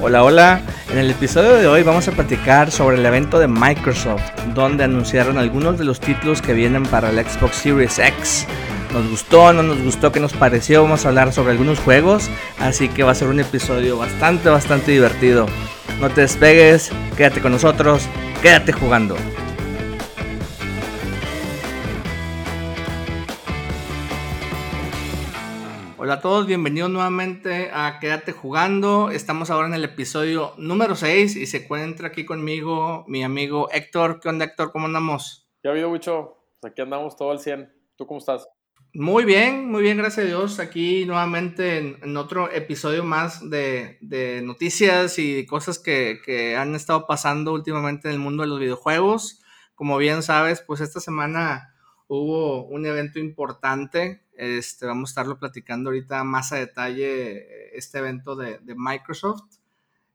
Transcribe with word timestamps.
Hola, 0.00 0.24
hola. 0.24 0.60
En 0.90 0.98
el 0.98 1.10
episodio 1.10 1.54
de 1.54 1.66
hoy 1.66 1.82
vamos 1.82 2.06
a 2.08 2.12
platicar 2.12 2.70
sobre 2.70 2.98
el 2.98 3.06
evento 3.06 3.38
de 3.38 3.48
Microsoft, 3.48 4.22
donde 4.52 4.84
anunciaron 4.84 5.38
algunos 5.38 5.78
de 5.78 5.84
los 5.84 6.00
títulos 6.00 6.42
que 6.42 6.52
vienen 6.52 6.82
para 6.82 7.08
el 7.08 7.24
Xbox 7.24 7.56
Series 7.56 7.98
X. 7.98 8.46
Nos 8.92 9.08
gustó, 9.08 9.54
no 9.54 9.62
nos 9.62 9.80
gustó, 9.80 10.12
qué 10.12 10.20
nos 10.20 10.34
pareció, 10.34 10.82
vamos 10.82 11.06
a 11.06 11.08
hablar 11.08 11.32
sobre 11.32 11.52
algunos 11.52 11.78
juegos, 11.78 12.28
así 12.58 12.88
que 12.88 13.04
va 13.04 13.12
a 13.12 13.14
ser 13.14 13.28
un 13.28 13.40
episodio 13.40 13.96
bastante, 13.96 14.50
bastante 14.50 14.92
divertido. 14.92 15.46
No 15.98 16.10
te 16.10 16.22
despegues, 16.22 16.90
quédate 17.16 17.40
con 17.40 17.52
nosotros, 17.52 18.02
quédate 18.42 18.72
jugando. 18.72 19.16
Hola 26.12 26.18
a 26.18 26.22
todos, 26.22 26.46
bienvenidos 26.46 26.90
nuevamente 26.90 27.70
a 27.72 27.98
Quédate 27.98 28.32
jugando. 28.32 29.10
Estamos 29.10 29.48
ahora 29.48 29.68
en 29.68 29.72
el 29.72 29.84
episodio 29.84 30.52
número 30.58 30.94
6 30.94 31.36
y 31.36 31.46
se 31.46 31.64
encuentra 31.64 32.08
aquí 32.08 32.26
conmigo 32.26 33.06
mi 33.08 33.24
amigo 33.24 33.70
Héctor. 33.72 34.20
¿Qué 34.20 34.28
onda 34.28 34.44
Héctor? 34.44 34.72
¿Cómo 34.72 34.84
andamos? 34.84 35.48
Ya 35.64 35.70
ha 35.70 35.72
habido 35.72 35.88
mucho, 35.88 36.36
aquí 36.60 36.82
andamos 36.82 37.16
todo 37.16 37.30
al 37.30 37.40
100. 37.40 37.72
¿Tú 37.96 38.06
cómo 38.06 38.18
estás? 38.18 38.46
Muy 38.92 39.24
bien, 39.24 39.70
muy 39.70 39.82
bien, 39.82 39.96
gracias 39.96 40.26
a 40.26 40.28
Dios. 40.28 40.58
Aquí 40.58 41.06
nuevamente 41.06 41.78
en, 41.78 42.16
otro 42.18 42.52
episodio 42.52 43.04
más 43.04 43.48
de, 43.48 44.42
noticias 44.44 45.18
y 45.18 45.46
cosas 45.46 45.78
que, 45.78 46.20
que, 46.22 46.56
han 46.56 46.74
estado 46.74 47.06
pasando 47.06 47.54
últimamente 47.54 48.08
en 48.08 48.14
el 48.16 48.20
mundo 48.20 48.42
de 48.42 48.50
los 48.50 48.60
videojuegos. 48.60 49.40
Como 49.74 49.96
bien 49.96 50.22
sabes, 50.22 50.60
pues 50.60 50.82
esta 50.82 51.00
semana 51.00 51.74
hubo 52.06 52.66
un 52.66 52.84
evento 52.84 53.18
importante 53.18 54.26
este, 54.42 54.86
vamos 54.86 55.10
a 55.10 55.12
estarlo 55.12 55.38
platicando 55.38 55.90
ahorita 55.90 56.24
más 56.24 56.52
a 56.52 56.56
detalle 56.56 57.76
este 57.78 57.98
evento 57.98 58.34
de, 58.34 58.58
Microsoft. 58.74 59.58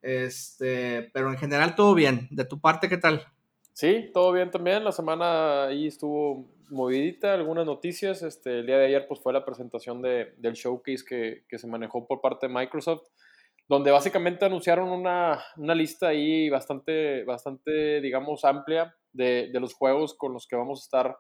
Este, 0.02 1.10
pero 1.14 1.30
en 1.32 1.38
general 1.38 1.76
todo 1.76 1.96
bien. 1.96 2.28
¿De 2.30 2.44
tu 2.44 2.60
parte 2.60 2.90
qué 2.90 2.98
tal? 2.98 3.26
Sí, 3.72 4.12
todo 4.14 4.34
bien 4.34 4.52
también. 4.52 4.84
La 4.84 4.92
semana 4.92 5.68
ahí 5.68 5.88
estuvo 5.88 6.46
movidita, 6.70 7.36
algunas 7.36 7.66
noticias. 7.66 8.22
Este, 8.22 8.60
el 8.60 8.66
día 8.66 8.78
de 8.78 8.88
ayer 8.88 9.08
pues 9.08 9.22
fue 9.22 9.32
la 9.32 9.46
presentación 9.46 10.02
de, 10.02 10.34
del 10.38 10.56
showcase 10.56 11.06
que, 11.48 11.58
se 11.58 11.68
manejó 11.68 12.06
por 12.06 12.20
parte 12.20 12.48
de 12.48 12.54
Microsoft, 12.54 13.08
donde 13.70 13.92
básicamente 13.92 14.44
anunciaron 14.44 14.90
una, 14.90 15.42
una 15.56 15.74
lista 15.74 16.10
ahí 16.10 16.50
bastante, 16.50 17.24
bastante, 17.24 18.02
digamos, 18.02 18.44
amplia 18.44 18.94
de 19.14 19.50
los 19.54 19.74
juegos 19.74 20.14
con 20.16 20.34
los 20.34 20.48
que 20.48 20.58
vamos 20.58 20.82
a 20.82 20.84
estar 20.84 21.18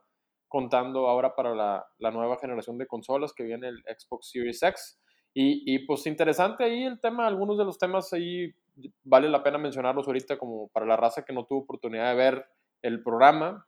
contando 0.47 1.07
ahora 1.07 1.35
para 1.35 1.53
la, 1.53 1.85
la, 1.99 2.11
nueva 2.11 2.37
generación 2.39 2.77
de 2.77 2.87
consolas 2.87 3.33
que 3.33 3.43
viene 3.43 3.67
el 3.67 3.83
Xbox 3.83 4.29
Series 4.31 4.63
X. 4.63 4.99
Y, 5.33 5.63
y, 5.65 5.79
pues 5.85 6.05
interesante 6.07 6.63
ahí 6.63 6.83
el 6.83 6.99
tema, 6.99 7.27
algunos 7.27 7.57
de 7.57 7.65
los 7.65 7.77
temas 7.77 8.11
ahí 8.13 8.53
vale 9.03 9.29
la 9.29 9.43
pena 9.43 9.57
mencionarlos 9.57 10.07
ahorita 10.07 10.37
como 10.37 10.69
para 10.69 10.85
la 10.85 10.97
raza 10.97 11.25
que 11.25 11.33
no 11.33 11.45
tuvo 11.45 11.59
oportunidad 11.59 12.09
de 12.09 12.15
ver 12.15 12.45
el 12.81 13.03
programa. 13.03 13.67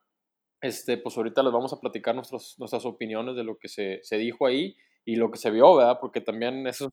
Este, 0.61 0.97
pues 0.97 1.15
ahorita 1.15 1.43
les 1.43 1.53
vamos 1.53 1.71
a 1.73 1.79
platicar 1.79 2.15
nuestros, 2.15 2.55
nuestras 2.59 2.85
opiniones 2.85 3.35
de 3.35 3.43
lo 3.43 3.57
que 3.57 3.67
se, 3.67 3.99
se 4.03 4.17
dijo 4.17 4.45
ahí 4.45 4.75
y 5.05 5.15
lo 5.15 5.31
que 5.31 5.37
se 5.37 5.51
vio, 5.51 5.75
¿verdad? 5.75 5.97
Porque 6.01 6.21
también 6.21 6.67
eso 6.67 6.91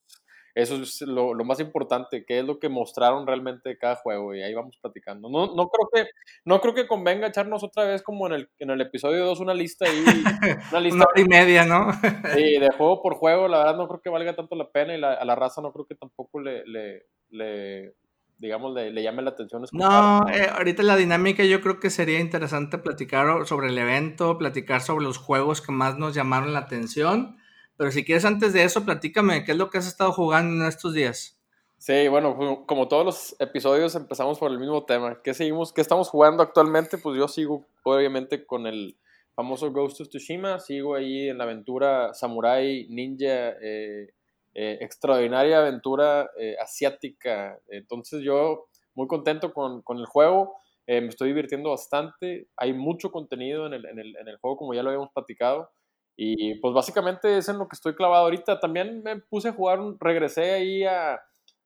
eso 0.56 0.76
es 0.76 1.02
lo, 1.02 1.34
lo, 1.34 1.44
más 1.44 1.60
importante, 1.60 2.24
qué 2.24 2.38
es 2.38 2.44
lo 2.46 2.58
que 2.58 2.70
mostraron 2.70 3.26
realmente 3.26 3.68
de 3.68 3.76
cada 3.76 3.96
juego 3.96 4.34
y 4.34 4.40
ahí 4.40 4.54
vamos 4.54 4.78
platicando. 4.80 5.28
No, 5.28 5.54
no, 5.54 5.68
creo, 5.68 5.88
que, 5.92 6.10
no 6.46 6.62
creo 6.62 6.72
que 6.72 6.86
convenga 6.86 7.26
echarnos 7.26 7.62
otra 7.62 7.84
vez 7.84 8.02
como 8.02 8.26
en 8.26 8.32
el, 8.32 8.50
en 8.58 8.70
el 8.70 8.80
episodio 8.80 9.26
2 9.26 9.40
una 9.40 9.52
lista 9.52 9.84
ahí. 9.84 10.02
Una 10.70 10.80
lista 10.80 11.04
y 11.14 11.24
media, 11.24 11.66
¿no? 11.66 11.92
sí, 12.34 12.58
de 12.58 12.70
juego 12.74 13.02
por 13.02 13.16
juego, 13.16 13.48
la 13.48 13.58
verdad 13.58 13.76
no 13.76 13.86
creo 13.86 14.00
que 14.00 14.08
valga 14.08 14.34
tanto 14.34 14.56
la 14.56 14.70
pena 14.70 14.94
y 14.94 14.98
la, 14.98 15.12
a 15.12 15.24
la 15.26 15.34
raza 15.34 15.60
no 15.60 15.74
creo 15.74 15.84
que 15.84 15.94
tampoco 15.94 16.40
le, 16.40 16.64
le, 16.64 17.06
le 17.28 17.94
digamos, 18.38 18.74
le, 18.74 18.90
le, 18.90 19.02
llame 19.02 19.20
la 19.20 19.30
atención. 19.30 19.62
No, 19.72 20.26
eh, 20.30 20.48
ahorita 20.50 20.82
la 20.84 20.96
dinámica 20.96 21.44
yo 21.44 21.60
creo 21.60 21.80
que 21.80 21.90
sería 21.90 22.18
interesante 22.18 22.78
platicar 22.78 23.46
sobre 23.46 23.68
el 23.68 23.76
evento, 23.76 24.38
platicar 24.38 24.80
sobre 24.80 25.04
los 25.04 25.18
juegos 25.18 25.60
que 25.60 25.72
más 25.72 25.98
nos 25.98 26.14
llamaron 26.14 26.54
la 26.54 26.60
atención 26.60 27.36
pero 27.76 27.90
si 27.90 28.04
quieres 28.04 28.24
antes 28.24 28.52
de 28.52 28.64
eso, 28.64 28.84
platícame, 28.84 29.44
¿qué 29.44 29.52
es 29.52 29.58
lo 29.58 29.70
que 29.70 29.78
has 29.78 29.86
estado 29.86 30.12
jugando 30.12 30.64
en 30.64 30.68
estos 30.68 30.94
días? 30.94 31.36
Sí, 31.78 32.08
bueno, 32.08 32.64
como 32.66 32.88
todos 32.88 33.04
los 33.04 33.36
episodios 33.38 33.94
empezamos 33.94 34.38
por 34.38 34.50
el 34.50 34.58
mismo 34.58 34.84
tema. 34.84 35.20
¿Qué 35.22 35.34
seguimos? 35.34 35.72
¿Qué 35.72 35.82
estamos 35.82 36.08
jugando 36.08 36.42
actualmente? 36.42 36.96
Pues 36.96 37.18
yo 37.18 37.28
sigo 37.28 37.66
obviamente 37.84 38.46
con 38.46 38.66
el 38.66 38.96
famoso 39.34 39.70
Ghost 39.70 40.00
of 40.00 40.08
Tsushima, 40.08 40.58
sigo 40.58 40.94
ahí 40.94 41.28
en 41.28 41.36
la 41.36 41.44
aventura 41.44 42.14
Samurai 42.14 42.86
Ninja, 42.88 43.50
eh, 43.60 44.08
eh, 44.54 44.78
extraordinaria 44.80 45.58
aventura 45.58 46.30
eh, 46.38 46.56
asiática. 46.58 47.60
Entonces 47.68 48.22
yo 48.22 48.68
muy 48.94 49.06
contento 49.06 49.52
con, 49.52 49.82
con 49.82 49.98
el 49.98 50.06
juego, 50.06 50.54
me 50.88 51.08
estoy 51.08 51.28
divirtiendo 51.28 51.70
bastante, 51.70 52.46
hay 52.56 52.72
mucho 52.72 53.10
contenido 53.10 53.66
en 53.66 53.74
el, 53.74 53.86
en, 53.86 53.98
el, 53.98 54.16
en 54.16 54.28
el 54.28 54.36
juego 54.38 54.56
como 54.56 54.72
ya 54.72 54.82
lo 54.82 54.90
habíamos 54.90 55.12
platicado. 55.12 55.70
Y 56.16 56.54
pues 56.60 56.72
básicamente 56.72 57.36
es 57.36 57.48
en 57.48 57.58
lo 57.58 57.68
que 57.68 57.76
estoy 57.76 57.94
clavado 57.94 58.24
ahorita. 58.24 58.58
También 58.58 59.02
me 59.02 59.20
puse 59.20 59.48
a 59.48 59.52
jugar, 59.52 59.80
regresé 60.00 60.52
ahí 60.52 60.84
a, 60.84 61.20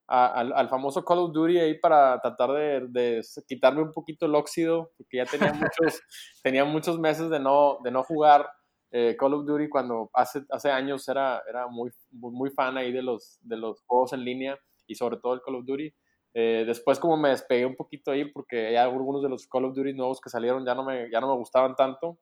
al, 0.08 0.68
famoso 0.68 1.04
Call 1.04 1.18
of 1.18 1.32
Duty 1.32 1.58
ahí 1.58 1.78
para 1.78 2.20
tratar 2.20 2.50
de, 2.52 2.86
de, 2.88 3.24
quitarme 3.46 3.82
un 3.82 3.92
poquito 3.92 4.26
el 4.26 4.34
óxido, 4.34 4.90
porque 4.96 5.18
ya 5.18 5.24
tenía 5.24 5.52
muchos, 5.52 6.00
tenía 6.42 6.64
muchos 6.64 6.98
meses 6.98 7.30
de 7.30 7.38
no, 7.38 7.78
de 7.84 7.92
no 7.92 8.02
jugar 8.02 8.50
eh, 8.90 9.16
Call 9.16 9.34
of 9.34 9.46
Duty 9.46 9.68
cuando 9.68 10.10
hace, 10.12 10.42
hace 10.50 10.70
años 10.70 11.08
era, 11.08 11.40
era 11.48 11.68
muy, 11.68 11.90
muy 12.10 12.50
fan 12.50 12.76
ahí 12.76 12.90
de 12.90 13.02
los, 13.02 13.38
de 13.42 13.56
los 13.56 13.82
juegos 13.86 14.12
en 14.12 14.24
línea 14.24 14.58
y 14.88 14.96
sobre 14.96 15.18
todo 15.18 15.34
el 15.34 15.42
Call 15.42 15.54
of 15.54 15.64
Duty. 15.64 15.94
Eh, 16.34 16.64
después 16.66 16.98
como 16.98 17.16
me 17.16 17.28
despegué 17.28 17.66
un 17.66 17.76
poquito 17.76 18.10
ahí 18.10 18.24
porque 18.24 18.72
ya 18.72 18.82
algunos 18.82 19.22
de 19.22 19.28
los 19.28 19.46
Call 19.46 19.66
of 19.66 19.76
Duty 19.76 19.92
nuevos 19.94 20.20
que 20.20 20.30
salieron 20.30 20.66
ya 20.66 20.74
no 20.74 20.84
me, 20.84 21.08
ya 21.08 21.20
no 21.20 21.28
me 21.28 21.36
gustaban 21.36 21.76
tanto 21.76 22.18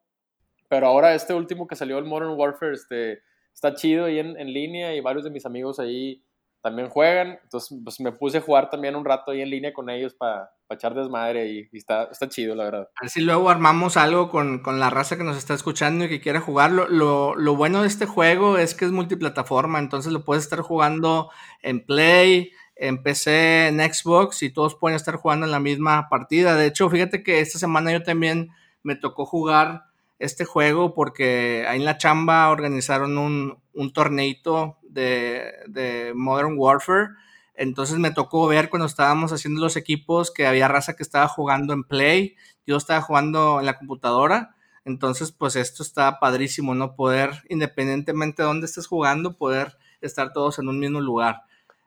pero 0.68 0.86
ahora 0.86 1.14
este 1.14 1.34
último 1.34 1.66
que 1.66 1.76
salió, 1.76 1.98
el 1.98 2.04
Modern 2.04 2.34
Warfare, 2.36 2.74
este, 2.74 3.22
está 3.54 3.74
chido 3.74 4.06
ahí 4.06 4.18
en, 4.18 4.38
en 4.38 4.52
línea 4.52 4.94
y 4.94 5.00
varios 5.00 5.24
de 5.24 5.30
mis 5.30 5.46
amigos 5.46 5.78
ahí 5.78 6.22
también 6.60 6.88
juegan. 6.88 7.38
Entonces, 7.42 7.78
pues 7.82 8.00
me 8.00 8.12
puse 8.12 8.38
a 8.38 8.40
jugar 8.42 8.70
también 8.70 8.96
un 8.96 9.04
rato 9.04 9.30
ahí 9.30 9.40
en 9.40 9.50
línea 9.50 9.72
con 9.72 9.90
ellos 9.90 10.14
para 10.14 10.50
echar 10.70 10.94
desmadre 10.94 11.48
y, 11.48 11.68
y, 11.72 11.78
está, 11.78 12.04
está 12.04 12.28
chido, 12.28 12.54
la 12.54 12.64
verdad. 12.64 12.88
A 12.96 13.04
ver 13.04 13.10
si 13.10 13.20
luego 13.20 13.48
armamos 13.48 13.96
algo 13.96 14.28
con, 14.30 14.60
con, 14.62 14.78
la 14.78 14.90
raza 14.90 15.16
que 15.16 15.24
nos 15.24 15.36
está 15.36 15.54
escuchando 15.54 16.04
y 16.04 16.08
que 16.08 16.20
quiera 16.20 16.40
jugarlo. 16.40 16.88
Lo, 16.88 17.34
lo, 17.34 17.56
bueno 17.56 17.82
de 17.82 17.88
este 17.88 18.06
juego 18.06 18.58
es 18.58 18.74
que 18.74 18.84
es 18.84 18.92
multiplataforma, 18.92 19.78
entonces 19.78 20.12
lo 20.12 20.24
puedes 20.24 20.44
estar 20.44 20.60
jugando 20.60 21.30
en 21.62 21.84
Play, 21.84 22.52
en 22.76 23.02
PC, 23.02 23.68
en 23.68 23.80
Xbox 23.80 24.42
y 24.42 24.52
todos 24.52 24.76
pueden 24.76 24.96
estar 24.96 25.16
jugando 25.16 25.46
en 25.46 25.52
la 25.52 25.60
misma 25.60 26.08
partida. 26.08 26.54
De 26.54 26.66
hecho, 26.66 26.90
fíjate 26.90 27.22
que 27.22 27.40
esta 27.40 27.58
semana 27.58 27.92
yo 27.92 28.02
también 28.02 28.50
me 28.82 28.94
tocó 28.94 29.26
jugar 29.26 29.87
este 30.18 30.44
juego 30.44 30.94
porque 30.94 31.64
ahí 31.68 31.78
en 31.78 31.84
la 31.84 31.98
chamba 31.98 32.50
organizaron 32.50 33.18
un, 33.18 33.58
un 33.72 33.92
torneito 33.92 34.78
de, 34.82 35.52
de, 35.66 36.12
Modern 36.14 36.54
Warfare. 36.56 37.10
Entonces 37.54 37.98
me 37.98 38.10
tocó 38.10 38.46
ver 38.46 38.68
cuando 38.68 38.86
estábamos 38.86 39.32
haciendo 39.32 39.60
los 39.60 39.76
equipos 39.76 40.30
que 40.30 40.46
había 40.46 40.68
raza 40.68 40.94
que 40.94 41.02
estaba 41.02 41.28
jugando 41.28 41.72
en 41.72 41.84
Play, 41.84 42.36
yo 42.66 42.76
estaba 42.76 43.00
jugando 43.00 43.60
en 43.60 43.66
la 43.66 43.78
computadora. 43.78 44.54
Entonces, 44.84 45.32
pues 45.32 45.56
esto 45.56 45.82
está 45.82 46.18
padrísimo, 46.18 46.74
¿no? 46.74 46.94
Poder, 46.94 47.42
independientemente 47.48 48.42
de 48.42 48.48
dónde 48.48 48.66
estés 48.66 48.86
jugando, 48.86 49.36
poder 49.36 49.76
estar 50.00 50.32
todos 50.32 50.58
en 50.58 50.68
un 50.68 50.78
mismo 50.78 51.00
lugar. 51.00 51.42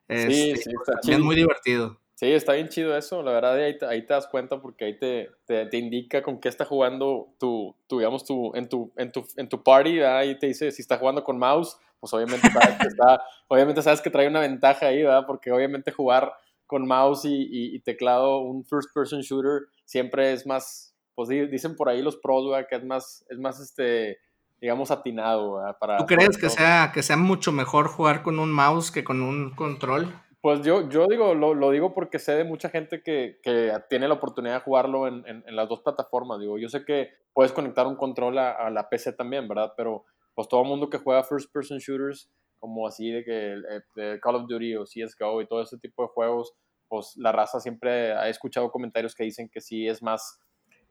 sí, 0.08 0.56
sí, 0.58 0.72
está 1.02 1.18
muy 1.20 1.36
divertido. 1.36 2.01
Sí, 2.22 2.32
está 2.32 2.54
bien 2.54 2.70
chido 2.70 2.96
eso, 2.96 3.24
la 3.24 3.32
verdad, 3.32 3.56
ahí 3.56 3.76
te, 3.80 3.86
ahí 3.88 4.06
te 4.06 4.14
das 4.14 4.28
cuenta 4.28 4.62
porque 4.62 4.86
ahí 4.86 4.96
te, 4.96 5.32
te, 5.44 5.66
te, 5.66 5.78
indica 5.80 6.22
con 6.22 6.40
qué 6.40 6.50
está 6.50 6.66
jugando 6.66 7.34
tu, 7.40 7.76
tu 7.88 7.98
digamos, 7.98 8.24
tu, 8.26 8.52
en, 8.54 8.70
tu, 8.70 8.94
en, 8.96 9.12
tu, 9.12 9.26
en 9.38 9.50
tu 9.50 9.64
party, 9.64 10.02
ahí 10.02 10.38
te 10.38 10.46
dice 10.46 10.70
si 10.72 10.84
está 10.84 11.00
jugando 11.00 11.24
con 11.24 11.40
mouse, 11.40 11.78
pues 12.00 12.14
obviamente 12.14 12.48
sabes 12.52 12.78
que, 12.78 12.88
está, 12.90 13.24
obviamente 13.48 13.82
sabes 13.82 14.02
que 14.02 14.12
trae 14.12 14.28
una 14.28 14.40
ventaja 14.40 14.86
ahí, 14.86 15.02
¿verdad? 15.02 15.26
Porque 15.26 15.52
obviamente 15.52 15.92
jugar 15.92 16.32
con 16.68 16.86
mouse 16.86 17.26
y, 17.26 17.48
y, 17.50 17.80
teclado, 17.80 18.38
un 18.42 18.64
first 18.66 18.94
person 18.94 19.22
shooter, 19.22 19.64
siempre 19.86 20.32
es 20.32 20.46
más, 20.46 20.94
pues 21.16 21.28
dicen 21.28 21.76
por 21.76 21.90
ahí 21.90 22.04
los 22.04 22.18
pros, 22.18 22.48
¿verdad? 22.48 22.68
Que 22.70 22.76
es 22.76 22.86
más, 22.86 23.26
es 23.32 23.40
más, 23.40 23.60
este, 23.60 24.20
digamos, 24.62 24.92
atinado, 24.92 25.56
¿verdad? 25.56 25.76
Para, 25.80 25.98
¿Tú 25.98 26.06
crees 26.06 26.38
que 26.38 26.52
sea, 26.52 26.92
que 26.94 27.02
sea 27.02 27.18
mucho 27.18 27.52
mejor 27.52 27.88
jugar 27.88 28.22
con 28.22 28.38
un 28.38 28.52
mouse 28.52 28.92
que 28.92 29.04
con 29.04 29.24
un 29.24 29.56
control? 29.56 30.14
Pues 30.42 30.64
yo, 30.64 30.90
yo 30.90 31.06
digo, 31.08 31.36
lo, 31.36 31.54
lo, 31.54 31.70
digo 31.70 31.94
porque 31.94 32.18
sé 32.18 32.36
de 32.36 32.44
mucha 32.44 32.70
gente 32.70 33.04
que, 33.04 33.40
que 33.44 33.72
tiene 33.90 34.08
la 34.08 34.16
oportunidad 34.16 34.56
de 34.56 34.62
jugarlo 34.62 35.08
en, 35.08 35.24
en, 35.28 35.56
las 35.56 35.70
dos 35.70 35.82
plataformas. 35.82 36.40
Digo, 36.40 36.58
yo 36.58 36.68
sé 36.68 36.84
que 36.84 37.10
puedes 37.34 37.52
conectar 37.52 37.86
un 37.86 37.96
control 37.96 38.40
a, 38.40 38.52
a, 38.52 38.72
la 38.72 38.90
PC 38.90 39.14
también, 39.14 39.48
¿verdad? 39.48 39.74
Pero 39.78 40.04
pues 40.34 40.48
todo 40.48 40.64
el 40.64 40.68
mundo 40.68 40.90
que 40.90 40.98
juega 40.98 41.24
first 41.24 41.52
person 41.54 41.78
shooters, 41.78 42.28
como 42.60 42.88
así 42.88 43.12
de 43.12 43.24
que 43.24 43.56
eh, 43.98 44.20
Call 44.20 44.36
of 44.36 44.48
Duty 44.48 44.76
o 44.78 44.86
CSGO 44.86 45.42
y 45.44 45.48
todo 45.48 45.62
ese 45.62 45.78
tipo 45.78 46.02
de 46.02 46.10
juegos, 46.10 46.54
pues 46.88 47.16
la 47.18 47.32
raza 47.32 47.60
siempre 47.60 48.14
ha 48.14 48.28
escuchado 48.28 48.72
comentarios 48.72 49.14
que 49.14 49.24
dicen 49.24 49.48
que 49.48 49.62
sí 49.62 49.88
es 49.88 50.02
más, 50.02 50.40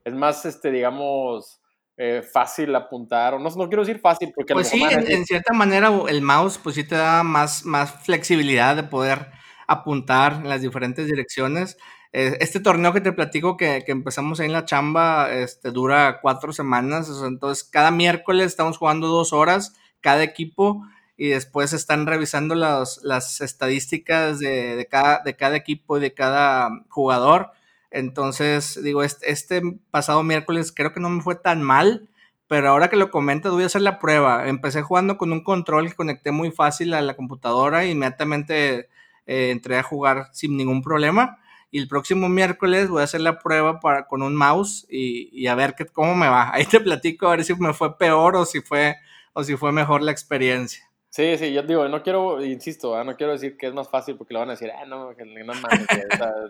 es 0.05 0.13
más, 0.13 0.45
este, 0.45 0.71
digamos, 0.71 1.60
eh, 1.97 2.21
fácil 2.23 2.75
apuntar, 2.75 3.33
o 3.33 3.39
no, 3.39 3.49
no 3.49 3.67
quiero 3.67 3.83
decir 3.83 3.99
fácil, 3.99 4.31
porque... 4.35 4.53
Pues 4.53 4.69
sí, 4.69 4.83
en, 4.89 5.25
cierta 5.25 5.53
manera 5.53 5.91
el 6.07 6.21
mouse 6.21 6.57
pues 6.57 6.75
sí 6.75 6.83
te 6.83 6.95
da 6.95 7.23
más, 7.23 7.65
más 7.65 7.91
flexibilidad 8.03 8.75
de 8.75 8.83
poder 8.83 9.27
apuntar 9.67 10.33
en 10.33 10.49
las 10.49 10.61
diferentes 10.61 11.05
direcciones. 11.05 11.77
Eh, 12.13 12.37
este 12.41 12.59
torneo 12.59 12.91
que 12.91 13.01
te 13.01 13.13
platico 13.13 13.55
que, 13.55 13.83
que, 13.85 13.91
empezamos 13.91 14.39
ahí 14.39 14.47
en 14.47 14.53
la 14.53 14.65
chamba 14.65 15.31
este, 15.31 15.71
dura 15.71 16.19
cuatro 16.21 16.51
semanas, 16.51 17.09
entonces 17.25 17.63
cada 17.63 17.91
miércoles 17.91 18.47
estamos 18.47 18.77
jugando 18.77 19.07
dos 19.07 19.31
horas 19.31 19.75
cada 20.01 20.23
equipo 20.23 20.83
y 21.15 21.27
después 21.27 21.71
están 21.71 22.07
revisando 22.07 22.55
las, 22.55 22.99
las 23.03 23.41
estadísticas 23.41 24.39
de, 24.39 24.75
de, 24.75 24.85
cada, 24.87 25.21
de 25.23 25.35
cada 25.35 25.55
equipo 25.55 25.97
y 25.97 26.01
de 26.01 26.13
cada 26.13 26.69
jugador 26.89 27.51
entonces, 27.91 28.81
digo, 28.81 29.03
este, 29.03 29.61
pasado 29.91 30.23
miércoles 30.23 30.71
creo 30.71 30.93
que 30.93 31.01
no 31.01 31.09
me 31.09 31.21
fue 31.21 31.35
tan 31.35 31.61
mal, 31.61 32.09
pero 32.47 32.69
ahora 32.69 32.89
que 32.89 32.95
lo 32.95 33.11
comentas 33.11 33.51
voy 33.51 33.63
a 33.63 33.67
hacer 33.67 33.81
la 33.81 33.99
prueba. 33.99 34.47
Empecé 34.47 34.81
jugando 34.81 35.17
con 35.17 35.31
un 35.31 35.43
control 35.43 35.89
que 35.89 35.95
conecté 35.95 36.31
muy 36.31 36.51
fácil 36.51 36.93
a 36.93 37.01
la 37.01 37.15
computadora 37.15 37.83
e 37.83 37.91
inmediatamente 37.91 38.89
eh, 39.25 39.51
entré 39.51 39.77
a 39.77 39.83
jugar 39.83 40.29
sin 40.33 40.57
ningún 40.57 40.81
problema. 40.81 41.37
Y 41.69 41.79
el 41.79 41.87
próximo 41.87 42.27
miércoles 42.29 42.89
voy 42.89 43.01
a 43.01 43.05
hacer 43.05 43.21
la 43.21 43.39
prueba 43.39 43.79
para, 43.79 44.07
con 44.07 44.21
un 44.21 44.35
mouse 44.35 44.85
y, 44.89 45.47
a 45.47 45.55
ver 45.55 45.75
qué, 45.75 45.85
cómo 45.85 46.15
me 46.15 46.27
va. 46.27 46.49
Ahí 46.53 46.65
te 46.65 46.79
platico 46.79 47.27
a 47.27 47.31
ver 47.31 47.45
si 47.45 47.55
me 47.55 47.73
fue 47.73 47.97
peor 47.97 48.35
o 48.35 48.45
si 48.45 48.61
fue, 48.61 48.95
o 49.33 49.43
si 49.43 49.55
fue 49.57 49.71
mejor 49.71 50.01
la 50.01 50.11
experiencia. 50.11 50.90
Sí, 51.13 51.37
sí, 51.37 51.51
yo 51.51 51.61
digo, 51.63 51.85
no 51.89 52.03
quiero, 52.03 52.41
insisto, 52.41 52.97
¿eh? 52.97 53.03
no 53.03 53.17
quiero 53.17 53.33
decir 53.33 53.57
que 53.57 53.67
es 53.67 53.73
más 53.73 53.89
fácil 53.89 54.15
porque 54.15 54.33
le 54.33 54.39
van 54.39 54.47
a 54.47 54.53
decir, 54.53 54.71
ah, 54.71 54.85
no, 54.85 55.13
que 55.13 55.25
no 55.25 55.53
mames, 55.53 55.85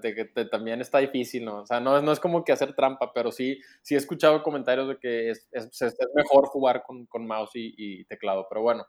de 0.04 0.13
que 0.13 0.25
también 0.46 0.80
está 0.81 1.00
difícil, 1.00 1.46
¿no? 1.46 1.62
O 1.62 1.66
sea, 1.66 1.80
no, 1.80 2.00
no 2.00 2.12
es 2.12 2.19
como 2.19 2.44
que 2.44 2.52
hacer 2.52 2.75
trampa, 2.75 3.12
pero 3.12 3.31
sí, 3.31 3.60
sí 3.81 3.96
he 3.96 3.98
escuchado 3.98 4.44
comentarios 4.44 4.88
de 4.88 5.00
que 5.00 5.31
es, 5.31 5.50
es, 5.52 5.98
mejor 6.13 6.46
jugar 6.46 6.84
con, 6.86 7.08
con 7.08 7.25
mouse 7.25 7.56
y, 7.56 7.74
y, 7.75 8.06
teclado, 8.06 8.46
pero 8.48 8.62
bueno, 8.62 8.86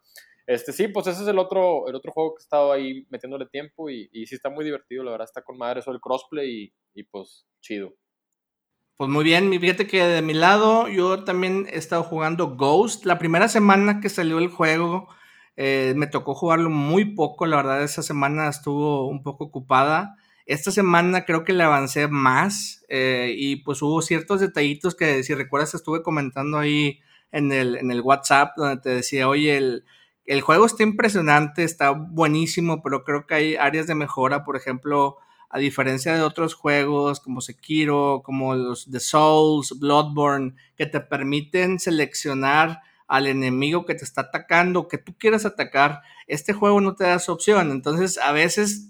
este 0.46 0.74
sí, 0.74 0.88
pues 0.88 1.06
ese 1.06 1.22
es 1.22 1.28
el 1.28 1.38
otro, 1.38 1.88
el 1.88 1.94
otro 1.94 2.12
juego 2.12 2.34
que 2.34 2.40
he 2.40 2.44
estado 2.44 2.70
ahí 2.70 3.06
metiéndole 3.08 3.46
tiempo 3.46 3.88
y, 3.88 4.10
y 4.12 4.26
sí 4.26 4.34
está 4.34 4.50
muy 4.50 4.66
divertido, 4.66 5.04
la 5.04 5.12
verdad, 5.12 5.24
está 5.24 5.40
con 5.40 5.56
madre 5.56 5.80
eso 5.80 5.90
el 5.90 6.00
crossplay 6.00 6.64
y, 6.64 6.74
y 7.00 7.04
pues 7.04 7.46
chido. 7.62 7.94
Pues 8.98 9.08
muy 9.08 9.24
bien, 9.24 9.50
fíjate 9.58 9.86
que 9.86 10.04
de 10.04 10.20
mi 10.20 10.34
lado 10.34 10.86
yo 10.88 11.24
también 11.24 11.66
he 11.72 11.78
estado 11.78 12.02
jugando 12.02 12.56
Ghost. 12.56 13.06
La 13.06 13.18
primera 13.18 13.48
semana 13.48 14.00
que 14.00 14.10
salió 14.10 14.38
el 14.38 14.48
juego, 14.48 15.08
eh, 15.56 15.94
me 15.96 16.06
tocó 16.06 16.34
jugarlo 16.34 16.70
muy 16.70 17.14
poco, 17.14 17.46
la 17.46 17.56
verdad, 17.56 17.82
esa 17.82 18.02
semana 18.02 18.48
estuvo 18.48 19.08
un 19.08 19.22
poco 19.22 19.44
ocupada. 19.44 20.16
Esta 20.46 20.70
semana 20.70 21.24
creo 21.24 21.44
que 21.44 21.52
le 21.52 21.62
avancé 21.62 22.08
más 22.08 22.84
eh, 22.88 23.34
y 23.36 23.56
pues 23.56 23.80
hubo 23.82 24.02
ciertos 24.02 24.40
detallitos 24.40 24.94
que 24.94 25.22
si 25.22 25.34
recuerdas 25.34 25.74
estuve 25.74 26.02
comentando 26.02 26.58
ahí 26.58 27.00
en 27.30 27.52
el, 27.52 27.76
en 27.76 27.90
el 27.90 28.00
WhatsApp 28.00 28.52
donde 28.56 28.80
te 28.80 28.90
decía, 28.90 29.28
oye, 29.28 29.56
el, 29.56 29.84
el 30.24 30.40
juego 30.40 30.66
está 30.66 30.82
impresionante, 30.82 31.64
está 31.64 31.90
buenísimo, 31.90 32.82
pero 32.82 33.04
creo 33.04 33.26
que 33.26 33.34
hay 33.34 33.56
áreas 33.56 33.86
de 33.86 33.94
mejora, 33.94 34.44
por 34.44 34.56
ejemplo, 34.56 35.18
a 35.48 35.58
diferencia 35.58 36.14
de 36.14 36.22
otros 36.22 36.54
juegos 36.54 37.20
como 37.20 37.40
Sekiro, 37.40 38.22
como 38.24 38.54
los 38.54 38.90
The 38.90 39.00
Souls, 39.00 39.78
Bloodborne, 39.78 40.54
que 40.76 40.86
te 40.86 41.00
permiten 41.00 41.78
seleccionar 41.78 42.80
al 43.12 43.26
enemigo 43.26 43.84
que 43.84 43.94
te 43.94 44.04
está 44.04 44.22
atacando, 44.22 44.88
que 44.88 44.96
tú 44.96 45.14
quieras 45.18 45.44
atacar, 45.44 46.00
este 46.26 46.54
juego 46.54 46.80
no 46.80 46.94
te 46.94 47.04
da 47.04 47.16
esa 47.16 47.30
opción. 47.32 47.70
Entonces, 47.70 48.16
a 48.16 48.32
veces 48.32 48.88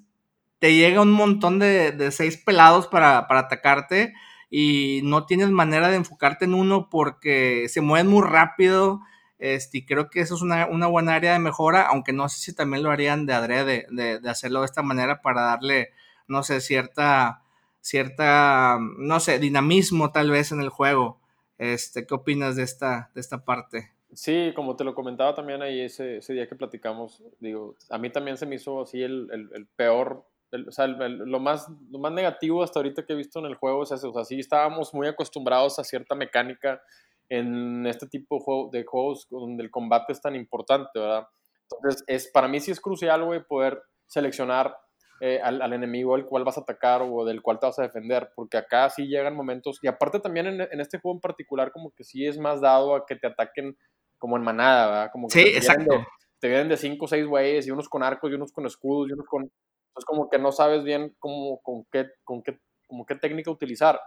te 0.61 0.77
llega 0.77 1.01
un 1.01 1.11
montón 1.11 1.59
de, 1.59 2.09
seis 2.13 2.37
pelados 2.37 2.87
para, 2.87 3.27
atacarte 3.29 4.15
y 4.49 5.01
no 5.03 5.27
tienes 5.27 5.51
manera 5.51 5.89
de 5.89 5.97
enfocarte 5.97 6.45
en 6.45 6.55
uno 6.55 6.89
porque 6.89 7.67
se 7.69 7.81
mueven 7.81 8.07
muy 8.07 8.23
rápido. 8.23 9.01
Este, 9.41 9.79
y 9.79 9.87
creo 9.87 10.09
que 10.09 10.21
eso 10.21 10.37
es 10.37 10.43
una, 10.43 10.67
buena 10.87 11.17
área 11.17 11.33
de 11.33 11.41
mejora, 11.41 11.83
aunque 11.83 12.13
no 12.13 12.29
sé 12.29 12.39
si 12.39 12.55
también 12.55 12.85
lo 12.85 12.93
harían 12.93 13.27
de 13.27 13.33
adrede, 13.35 13.87
de, 13.91 14.21
de 14.21 14.31
hacerlo 14.31 14.61
de 14.61 14.67
esta 14.67 14.83
manera 14.83 15.21
para 15.21 15.43
darle, 15.43 15.91
no 16.29 16.45
sé, 16.45 16.61
cierta, 16.61 17.43
cierta, 17.81 18.79
no 18.99 19.19
sé, 19.19 19.41
dinamismo 19.41 20.13
tal 20.13 20.31
vez 20.31 20.53
en 20.53 20.61
el 20.61 20.69
juego. 20.69 21.19
Este, 21.59 22.07
¿Qué 22.07 22.15
opinas 22.15 22.55
de 22.55 22.63
esta, 22.63 23.11
de 23.17 23.21
esta 23.21 23.45
parte? 23.45 23.91
Sí, 24.15 24.53
como 24.55 24.77
te 24.77 24.85
lo 24.85 24.95
comentaba 24.95 25.35
también 25.35 25.63
ahí 25.63 25.81
ese, 25.81 26.19
ese 26.19 26.35
día 26.35 26.47
que 26.47 26.55
platicamos, 26.55 27.23
digo, 27.41 27.77
a 27.89 27.97
mí 27.97 28.11
también 28.11 28.37
se 28.37 28.45
me 28.45 28.57
hizo 28.57 28.83
así 28.83 29.03
el, 29.03 29.29
el, 29.31 29.67
peor, 29.75 30.27
o 30.53 30.71
sea, 30.71 30.87
lo, 30.87 31.41
más, 31.41 31.67
lo 31.91 31.99
más 31.99 32.13
negativo 32.13 32.63
hasta 32.63 32.79
ahorita 32.79 33.07
que 33.07 33.15
he 33.15 33.17
visto 33.17 33.39
en 33.39 33.47
el 33.47 33.55
juego 33.55 33.85
es 33.85 33.93
eso, 33.93 34.11
o 34.11 34.13
sea, 34.13 34.25
sí 34.27 34.39
estábamos 34.39 34.93
muy 34.93 35.07
acostumbrados 35.07 35.79
a 35.79 35.85
cierta 35.85 36.15
mecánica 36.15 36.83
en 37.31 37.87
este 37.87 38.07
tipo 38.07 38.69
de 38.71 38.85
juegos 38.85 39.27
donde 39.31 39.63
el 39.63 39.71
combate 39.71 40.13
es 40.13 40.21
tan 40.21 40.37
importante, 40.37 40.91
¿verdad? 40.95 41.27
Entonces, 41.71 42.05
es, 42.07 42.31
para 42.31 42.49
mí 42.49 42.61
sí 42.61 42.71
es 42.71 42.83
crucial, 42.83 43.25
güey, 43.25 43.43
poder 43.43 43.83
seleccionar 44.07 44.77
eh, 45.23 45.41
al, 45.43 45.63
al, 45.63 45.73
enemigo 45.73 46.15
al 46.15 46.27
cual 46.27 46.45
vas 46.45 46.59
a 46.59 46.63
atacar 46.63 47.01
o 47.01 47.25
del 47.25 47.41
cual 47.41 47.59
te 47.59 47.65
vas 47.65 47.79
a 47.79 47.83
defender, 47.83 48.31
porque 48.35 48.59
acá 48.59 48.91
sí 48.91 49.07
llegan 49.07 49.35
momentos, 49.35 49.79
y 49.81 49.87
aparte 49.87 50.21
también 50.21 50.49
en, 50.49 50.61
en 50.61 50.81
este 50.81 50.99
juego 50.99 51.17
en 51.17 51.23
particular, 51.23 51.73
como 51.73 51.93
que 51.93 52.05
sí 52.05 52.27
es 52.27 52.37
más 52.37 52.61
dado 52.61 52.95
a 52.95 53.07
que 53.07 53.17
te 53.17 53.27
ataquen 53.27 53.75
como 54.23 54.37
en 54.37 54.45
manada, 54.45 54.87
¿verdad? 54.87 55.11
Como 55.11 55.27
que 55.27 55.37
sí, 55.37 55.45
te 55.47 55.57
exacto. 55.57 55.95
De, 55.95 56.07
te 56.39 56.47
vienen 56.47 56.69
de 56.69 56.77
cinco 56.77 57.07
o 57.07 57.09
seis 57.09 57.27
güeyes, 57.27 57.67
y 57.67 57.73
unos 57.73 57.89
con 57.89 58.05
arcos, 58.05 58.31
y 58.31 58.35
unos 58.35 58.53
con 58.53 58.65
escudos, 58.67 59.11
y 59.11 59.15
unos 59.15 59.27
con... 59.27 59.43
Entonces 59.43 60.05
como 60.07 60.31
que 60.31 60.39
no 60.39 60.53
sabes 60.53 60.85
bien 60.85 61.17
cómo, 61.19 61.61
con, 61.61 61.85
qué, 61.91 62.07
con 62.23 62.41
qué, 62.41 62.61
como 62.87 63.05
qué 63.05 63.17
técnica 63.17 63.51
utilizar. 63.51 64.01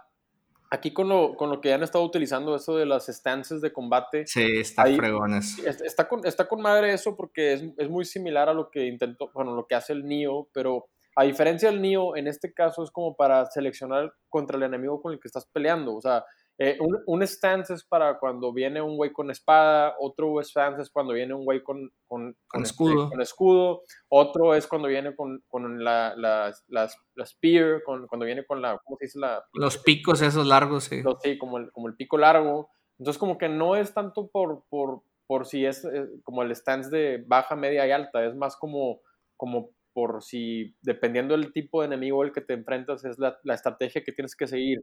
Aquí 0.70 0.94
con 0.94 1.10
lo, 1.10 1.36
con 1.36 1.50
lo 1.50 1.60
que 1.60 1.70
han 1.74 1.82
estado 1.82 2.02
utilizando 2.02 2.56
eso 2.56 2.78
de 2.78 2.86
las 2.86 3.10
stances 3.10 3.60
de 3.60 3.74
combate. 3.74 4.26
Sí, 4.26 4.56
está 4.56 4.84
fregones. 4.84 5.58
Está 5.58 6.08
con, 6.08 6.26
está 6.26 6.48
con 6.48 6.62
madre 6.62 6.94
eso 6.94 7.14
porque 7.14 7.52
es, 7.52 7.64
es, 7.76 7.90
muy 7.90 8.06
similar 8.06 8.48
a 8.48 8.54
lo 8.54 8.70
que 8.70 8.86
intentó, 8.86 9.30
bueno, 9.34 9.54
lo 9.54 9.66
que 9.66 9.74
hace 9.74 9.92
el 9.92 10.06
Nio, 10.06 10.48
pero 10.54 10.86
a 11.14 11.24
diferencia 11.24 11.70
del 11.70 11.82
Nio, 11.82 12.16
en 12.16 12.26
este 12.26 12.54
caso 12.54 12.82
es 12.82 12.90
como 12.90 13.16
para 13.16 13.44
seleccionar 13.44 14.14
contra 14.30 14.56
el 14.56 14.62
enemigo 14.62 15.02
con 15.02 15.12
el 15.12 15.20
que 15.20 15.28
estás 15.28 15.44
peleando. 15.44 15.94
O 15.94 16.00
sea, 16.00 16.24
eh, 16.58 16.78
un, 16.80 16.98
un, 17.06 17.22
stance 17.26 17.74
es 17.74 17.84
para 17.84 18.18
cuando 18.18 18.50
viene 18.50 18.80
un 18.80 18.96
güey 18.96 19.12
con 19.12 19.30
espada, 19.30 19.94
otro 20.00 20.42
stance 20.42 20.80
es 20.80 20.90
cuando 20.90 21.12
viene 21.12 21.34
un 21.34 21.44
güey 21.44 21.62
con, 21.62 21.90
con, 22.06 22.34
con, 22.46 22.62
escudo. 22.62 23.04
Este, 23.04 23.10
con, 23.10 23.20
escudo. 23.20 23.82
otro 24.08 24.54
es 24.54 24.66
cuando 24.66 24.88
viene 24.88 25.14
con, 25.14 25.84
la, 25.84 26.14
la, 26.16 26.54
la, 26.68 27.26
spear, 27.26 27.82
cuando 27.84 28.24
viene 28.24 28.46
con 28.46 28.62
la, 28.62 28.78
¿cómo 28.82 28.96
se 28.96 29.04
dice? 29.04 29.18
La, 29.18 29.44
los 29.52 29.76
picos 29.76 30.22
esos 30.22 30.46
largos, 30.46 30.84
sí. 30.84 31.02
sí, 31.22 31.36
como 31.36 31.58
el, 31.58 31.70
como 31.72 31.88
el 31.88 31.96
pico 31.96 32.16
largo. 32.16 32.70
Entonces 32.98 33.18
como 33.18 33.36
que 33.36 33.50
no 33.50 33.76
es 33.76 33.92
tanto 33.92 34.28
por, 34.28 34.64
por, 34.70 35.02
por 35.26 35.46
si 35.46 35.66
es 35.66 35.84
eh, 35.84 36.08
como 36.22 36.42
el 36.42 36.56
stance 36.56 36.88
de 36.88 37.22
baja, 37.26 37.54
media 37.54 37.86
y 37.86 37.90
alta, 37.90 38.24
es 38.24 38.34
más 38.34 38.56
como, 38.56 39.00
como 39.36 39.72
por 39.92 40.22
si, 40.22 40.74
dependiendo 40.80 41.36
del 41.36 41.52
tipo 41.52 41.82
de 41.82 41.88
enemigo 41.88 42.22
al 42.22 42.32
que 42.32 42.40
te 42.40 42.54
enfrentas, 42.54 43.04
es 43.04 43.18
la, 43.18 43.38
la 43.42 43.52
estrategia 43.52 44.02
que 44.02 44.12
tienes 44.12 44.34
que 44.34 44.46
seguir. 44.46 44.82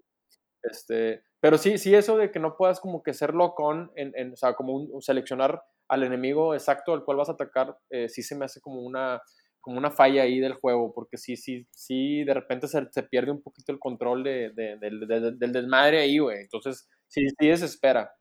Este, 0.64 1.24
pero 1.40 1.58
sí, 1.58 1.78
sí, 1.78 1.94
eso 1.94 2.18
de 2.18 2.32
que 2.32 2.40
no 2.40 2.56
puedas 2.56 2.80
como 2.80 3.04
que 3.04 3.14
ser 3.14 3.34
locón, 3.34 3.92
en, 3.96 4.34
o 4.34 4.36
sea, 4.38 4.54
como 4.54 4.74
un, 4.74 5.02
seleccionar 5.02 5.62
al 5.90 6.04
enemigo 6.04 6.54
exacto 6.54 6.94
al 6.94 7.04
cual 7.04 7.18
vas 7.18 7.30
a 7.30 7.34
atacar, 7.34 7.78
eh, 7.90 8.08
sí 8.10 8.24
se 8.24 8.36
me 8.36 8.46
hace 8.46 8.62
como 8.62 8.82
una, 8.82 9.22
como 9.60 9.78
una 9.78 9.92
falla 9.92 10.24
ahí 10.24 10.40
del 10.40 10.54
juego, 10.54 10.94
porque 10.94 11.18
sí, 11.18 11.36
sí, 11.36 11.68
sí, 11.72 12.24
de 12.24 12.34
repente 12.34 12.68
se, 12.68 13.04
pierde 13.04 13.32
un 13.32 13.42
poquito 13.42 13.72
el 13.72 13.80
control 13.80 14.24
de, 14.24 14.52
del 14.56 15.52
desmadre 15.52 16.00
ahí, 16.00 16.18
güey. 16.18 16.42
Entonces, 16.42 16.88
sí, 17.08 17.28
sí 17.40 17.48
desespera. 17.48 18.12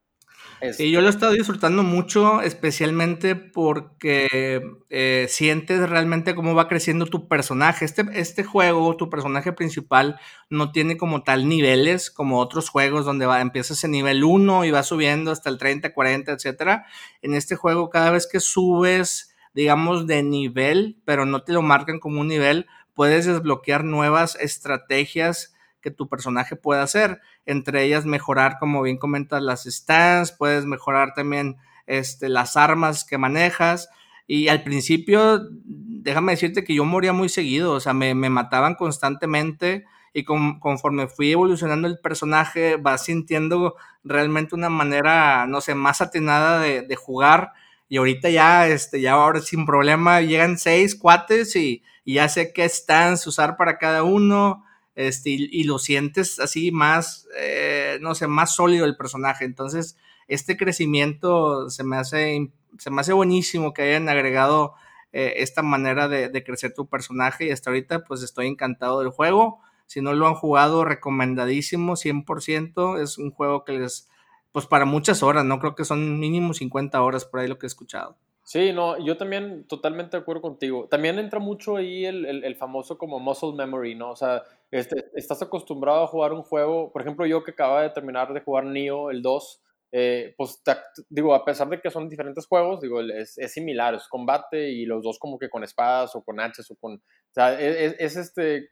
Sí, 0.73 0.93
yo 0.93 1.01
lo 1.01 1.09
he 1.09 1.11
estado 1.11 1.33
disfrutando 1.33 1.83
mucho, 1.83 2.41
especialmente 2.41 3.35
porque 3.35 4.63
eh, 4.91 5.27
sientes 5.29 5.89
realmente 5.89 6.37
cómo 6.37 6.55
va 6.55 6.69
creciendo 6.69 7.07
tu 7.07 7.27
personaje. 7.27 7.85
Este, 7.85 8.05
este 8.15 8.45
juego, 8.45 8.97
tu 8.97 9.11
personaje 9.11 9.53
principal, 9.53 10.21
no 10.51 10.71
tiene 10.71 10.97
como 10.97 11.25
tal 11.25 11.49
niveles 11.49 12.13
como 12.13 12.39
otros 12.39 12.69
juegos 12.69 13.05
donde 13.05 13.27
va, 13.27 13.41
empiezas 13.41 13.83
en 13.83 13.91
nivel 13.91 14.23
1 14.23 14.65
y 14.65 14.71
va 14.71 14.85
subiendo 14.85 15.33
hasta 15.33 15.51
el 15.51 15.59
30, 15.59 15.93
40, 15.93 16.33
etc. 16.33 16.83
En 17.23 17.35
este 17.35 17.57
juego, 17.57 17.91
cada 17.91 18.13
vez 18.13 18.29
que 18.31 18.39
subes, 18.39 19.35
digamos, 19.55 20.07
de 20.07 20.23
nivel, 20.23 20.97
pero 21.05 21.27
no 21.27 21.43
te 21.43 21.53
lo 21.53 21.63
marcan 21.63 21.99
como 21.99 22.21
un 22.21 22.29
nivel, 22.29 22.67
puedes 22.95 23.27
desbloquear 23.27 23.83
nuevas 23.83 24.37
estrategias 24.37 25.55
que 25.83 25.91
tu 25.91 26.09
personaje 26.09 26.57
puede 26.57 26.81
hacer. 26.81 27.21
Entre 27.45 27.85
ellas 27.85 28.07
mejorar, 28.07 28.57
como 28.59 28.81
bien 28.83 28.97
comentas, 28.97 29.43
las 29.43 29.65
stands, 29.65 30.33
puedes 30.33 30.65
mejorar 30.65 31.13
también 31.15 31.57
este, 31.87 32.29
las 32.29 32.57
armas 32.57 33.05
que 33.05 33.19
manejas. 33.19 33.91
Y 34.27 34.49
al 34.49 34.63
principio, 34.63 35.43
déjame 35.51 36.33
decirte 36.33 36.65
que 36.65 36.75
yo 36.75 36.85
moría 36.85 37.13
muy 37.13 37.29
seguido, 37.29 37.73
o 37.73 37.81
sea, 37.81 37.93
me, 37.93 38.15
me 38.15 38.31
mataban 38.31 38.77
constantemente 38.77 39.85
y 40.15 40.25
conforme 40.25 41.09
fui 41.09 41.33
evolucionando 41.33 41.89
el 41.89 41.99
personaje, 41.99 42.77
vas 42.77 43.05
sintiendo 43.05 43.77
realmente 44.05 44.55
una 44.55 44.69
manera, 44.69 45.47
no 45.47 45.61
sé, 45.61 45.75
más 45.75 46.01
atenada 46.01 46.61
de, 46.61 46.83
de, 46.83 46.97
jugar. 46.97 47.53
Y 47.89 47.97
ahorita 47.97 48.29
ya, 48.29 48.69
este, 48.69 49.01
ya 49.01 49.13
ahora 49.13 49.41
sin 49.41 49.65
problema, 49.65 50.21
llegan 50.21 50.59
seis 50.59 50.95
cuates 50.95 51.57
y, 51.57 51.83
y 52.05 52.15
ya 52.15 52.29
sé 52.29 52.53
qué 52.53 52.69
stands 52.69 53.27
usar 53.27 53.57
para 53.57 53.79
cada 53.79 54.03
uno 54.03 54.65
este, 54.95 55.31
y, 55.31 55.65
lo 55.65 55.79
sientes 55.79 56.39
así 56.39 56.71
más, 56.71 57.27
eh, 57.39 57.99
no 58.01 58.15
sé, 58.15 58.27
más 58.27 58.55
sólido 58.55 58.85
el 58.85 58.97
personaje. 58.97 59.45
Entonces, 59.45 59.97
este 60.29 60.57
crecimiento 60.57 61.71
se 61.71 61.85
me 61.85 61.97
hace, 61.97 62.53
se 62.79 62.91
me 62.91 63.01
hace 63.01 63.13
buenísimo 63.13 63.73
que 63.73 63.83
hayan 63.83 64.09
agregado 64.09 64.75
eh, 65.13 65.35
esta 65.39 65.63
manera 65.63 66.09
de, 66.09 66.29
de, 66.29 66.45
crecer 66.45 66.75
tu 66.75 66.89
personaje 66.89 67.47
y 67.47 67.51
hasta 67.51 67.71
ahorita 67.71 68.05
pues 68.05 68.23
estoy 68.23 68.47
encantado 68.47 69.01
del 69.01 69.11
juego. 69.11 69.61
Si 69.87 70.01
no 70.01 70.15
lo 70.15 70.27
han 70.27 70.35
jugado, 70.35 70.85
recomendadísimo, 70.85 71.97
100%. 71.97 73.01
Es 73.01 73.19
un 73.19 73.31
juego 73.31 73.65
que 73.65 73.73
les, 73.73 74.09
pues 74.53 74.67
para 74.67 74.85
muchas 74.85 75.23
horas, 75.23 75.45
no 75.45 75.59
creo 75.59 75.75
que 75.75 75.85
son 75.85 76.19
mínimo 76.19 76.55
50 76.55 77.03
horas 77.03 77.25
por 77.25 77.41
ahí 77.41 77.49
lo 77.49 77.59
que 77.59 77.67
he 77.67 77.69
escuchado. 77.69 78.17
Sí, 78.45 78.73
no, 78.73 78.99
yo 78.99 79.17
también 79.17 79.65
totalmente 79.69 80.17
de 80.17 80.23
acuerdo 80.23 80.43
contigo. 80.43 80.89
También 80.89 81.19
entra 81.19 81.39
mucho 81.39 81.77
ahí 81.77 82.05
el, 82.05 82.27
el, 82.27 82.57
famoso 82.57 82.99
como 82.99 83.21
muscle 83.21 83.53
memory, 83.53 83.95
¿no? 83.95 84.11
O 84.11 84.17
sea, 84.17 84.43
este, 84.73 85.05
estás 85.15 85.43
acostumbrado 85.43 86.03
a 86.03 86.07
jugar 86.07 86.33
un 86.33 86.43
juego, 86.43 86.91
por 86.91 87.03
ejemplo, 87.03 87.27
yo 87.27 87.45
que 87.45 87.51
acaba 87.51 87.83
de 87.83 87.91
terminar 87.91 88.33
de 88.33 88.41
jugar 88.41 88.65
Neo, 88.65 89.11
el 89.11 89.21
2, 89.21 89.63
eh, 89.93 90.35
pues 90.39 90.63
digo, 91.11 91.35
a 91.35 91.45
pesar 91.45 91.69
de 91.69 91.79
que 91.79 91.91
son 91.91 92.09
diferentes 92.09 92.47
juegos, 92.47 92.81
digo, 92.81 93.03
es, 93.03 93.35
similar, 93.53 93.95
es 93.95 94.09
combate 94.09 94.71
y 94.71 94.87
los 94.87 95.03
dos 95.03 95.19
como 95.19 95.39
que 95.39 95.51
con 95.51 95.63
espadas 95.63 96.17
o 96.17 96.25
con 96.25 96.41
hachas 96.41 96.71
o 96.71 96.77
con... 96.77 96.95
O 96.95 97.33
sea, 97.33 97.61
e, 97.61 97.85
es, 97.85 97.97
es 97.99 98.17
este... 98.17 98.71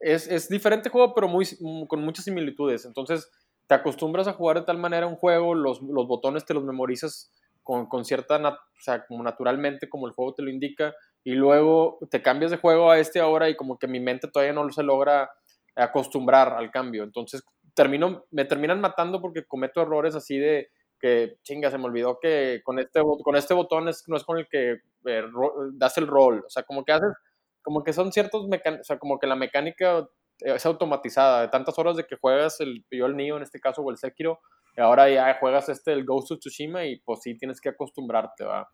Es, 0.00 0.26
es, 0.26 0.48
diferente 0.48 0.90
juego, 0.90 1.14
pero 1.14 1.28
muy, 1.28 1.46
con 1.86 2.02
muchas 2.02 2.24
similitudes. 2.24 2.84
Entonces, 2.84 3.30
te 3.68 3.74
acostumbras 3.74 4.26
a 4.26 4.32
jugar 4.32 4.58
de 4.58 4.66
tal 4.66 4.78
manera 4.78 5.06
un 5.06 5.16
juego, 5.16 5.54
los, 5.54 5.80
los 5.80 6.06
botones 6.08 6.44
te 6.44 6.54
los 6.54 6.64
memorizas 6.64 7.32
con, 7.62 7.86
con 7.86 8.04
cierta, 8.04 8.36
o 8.36 8.58
sea, 8.80 9.06
como 9.06 9.22
naturalmente, 9.22 9.88
como 9.88 10.06
el 10.06 10.12
juego 10.12 10.34
te 10.34 10.42
lo 10.42 10.50
indica, 10.50 10.94
y 11.26 11.34
luego 11.34 11.98
te 12.08 12.22
cambias 12.22 12.52
de 12.52 12.56
juego 12.56 12.88
a 12.88 13.00
este 13.00 13.18
ahora 13.18 13.48
y 13.48 13.56
como 13.56 13.80
que 13.80 13.88
mi 13.88 13.98
mente 13.98 14.28
todavía 14.28 14.52
no 14.52 14.70
se 14.70 14.84
logra 14.84 15.28
acostumbrar 15.74 16.52
al 16.52 16.70
cambio. 16.70 17.02
Entonces, 17.02 17.42
termino, 17.74 18.26
me 18.30 18.44
terminan 18.44 18.80
matando 18.80 19.20
porque 19.20 19.44
cometo 19.44 19.82
errores 19.82 20.14
así 20.14 20.38
de 20.38 20.70
que, 21.00 21.38
chinga, 21.42 21.68
se 21.68 21.78
me 21.78 21.86
olvidó 21.86 22.20
que 22.20 22.60
con 22.62 22.78
este, 22.78 23.02
con 23.24 23.34
este 23.34 23.54
botón 23.54 23.88
es, 23.88 24.04
no 24.06 24.16
es 24.16 24.22
con 24.22 24.38
el 24.38 24.46
que 24.46 24.82
eh, 25.04 25.24
das 25.72 25.98
el 25.98 26.06
rol. 26.06 26.44
O 26.46 26.48
sea, 26.48 26.62
como 26.62 26.84
que 26.84 26.92
haces, 26.92 27.12
como 27.60 27.82
que 27.82 27.92
son 27.92 28.12
ciertos, 28.12 28.44
o 28.44 28.84
sea, 28.84 28.96
como 29.00 29.18
que 29.18 29.26
la 29.26 29.34
mecánica 29.34 30.08
es 30.38 30.64
automatizada. 30.64 31.40
De 31.40 31.48
tantas 31.48 31.76
horas 31.76 31.96
de 31.96 32.06
que 32.06 32.14
juegas 32.14 32.60
el, 32.60 32.84
yo 32.88 33.06
el 33.06 33.16
Nio 33.16 33.36
en 33.36 33.42
este 33.42 33.58
caso 33.58 33.82
o 33.82 33.90
el 33.90 33.96
Sekiro, 33.96 34.38
ahora 34.76 35.10
ya 35.10 35.36
juegas 35.40 35.68
este, 35.70 35.92
el 35.92 36.04
Ghost 36.04 36.30
of 36.30 36.38
Tsushima 36.38 36.84
y 36.84 37.00
pues 37.00 37.22
sí 37.22 37.36
tienes 37.36 37.60
que 37.60 37.70
acostumbrarte, 37.70 38.44
¿va? 38.44 38.68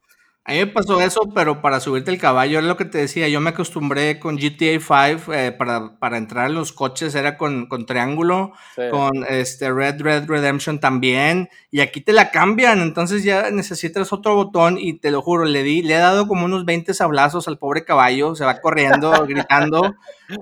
A 0.44 0.52
mí 0.52 0.58
me 0.58 0.66
pasó 0.66 1.00
eso, 1.00 1.30
pero 1.32 1.62
para 1.62 1.78
subirte 1.78 2.10
el 2.10 2.18
caballo, 2.18 2.58
es 2.58 2.64
lo 2.64 2.76
que 2.76 2.84
te 2.84 2.98
decía, 2.98 3.28
yo 3.28 3.40
me 3.40 3.50
acostumbré 3.50 4.18
con 4.18 4.36
GTA 4.36 4.80
5 4.80 5.32
eh, 5.32 5.52
para, 5.52 5.96
para, 6.00 6.16
entrar 6.18 6.48
en 6.48 6.56
los 6.56 6.72
coches, 6.72 7.14
era 7.14 7.36
con, 7.36 7.66
con 7.66 7.86
triángulo, 7.86 8.52
con 8.90 9.24
este 9.28 9.70
Red 9.72 10.02
Red 10.02 10.26
Redemption 10.26 10.80
también, 10.80 11.48
y 11.70 11.78
aquí 11.78 12.00
te 12.00 12.12
la 12.12 12.32
cambian, 12.32 12.80
entonces 12.80 13.22
ya 13.22 13.52
necesitas 13.52 14.12
otro 14.12 14.34
botón 14.34 14.78
y 14.78 14.94
te 14.94 15.12
lo 15.12 15.22
juro, 15.22 15.44
le 15.44 15.62
di, 15.62 15.80
le 15.82 15.94
he 15.94 15.98
dado 15.98 16.26
como 16.26 16.44
unos 16.44 16.64
20 16.64 16.92
sablazos 16.92 17.46
al 17.46 17.58
pobre 17.58 17.84
caballo, 17.84 18.34
se 18.34 18.44
va 18.44 18.60
corriendo, 18.60 19.12
gritando, 19.28 19.94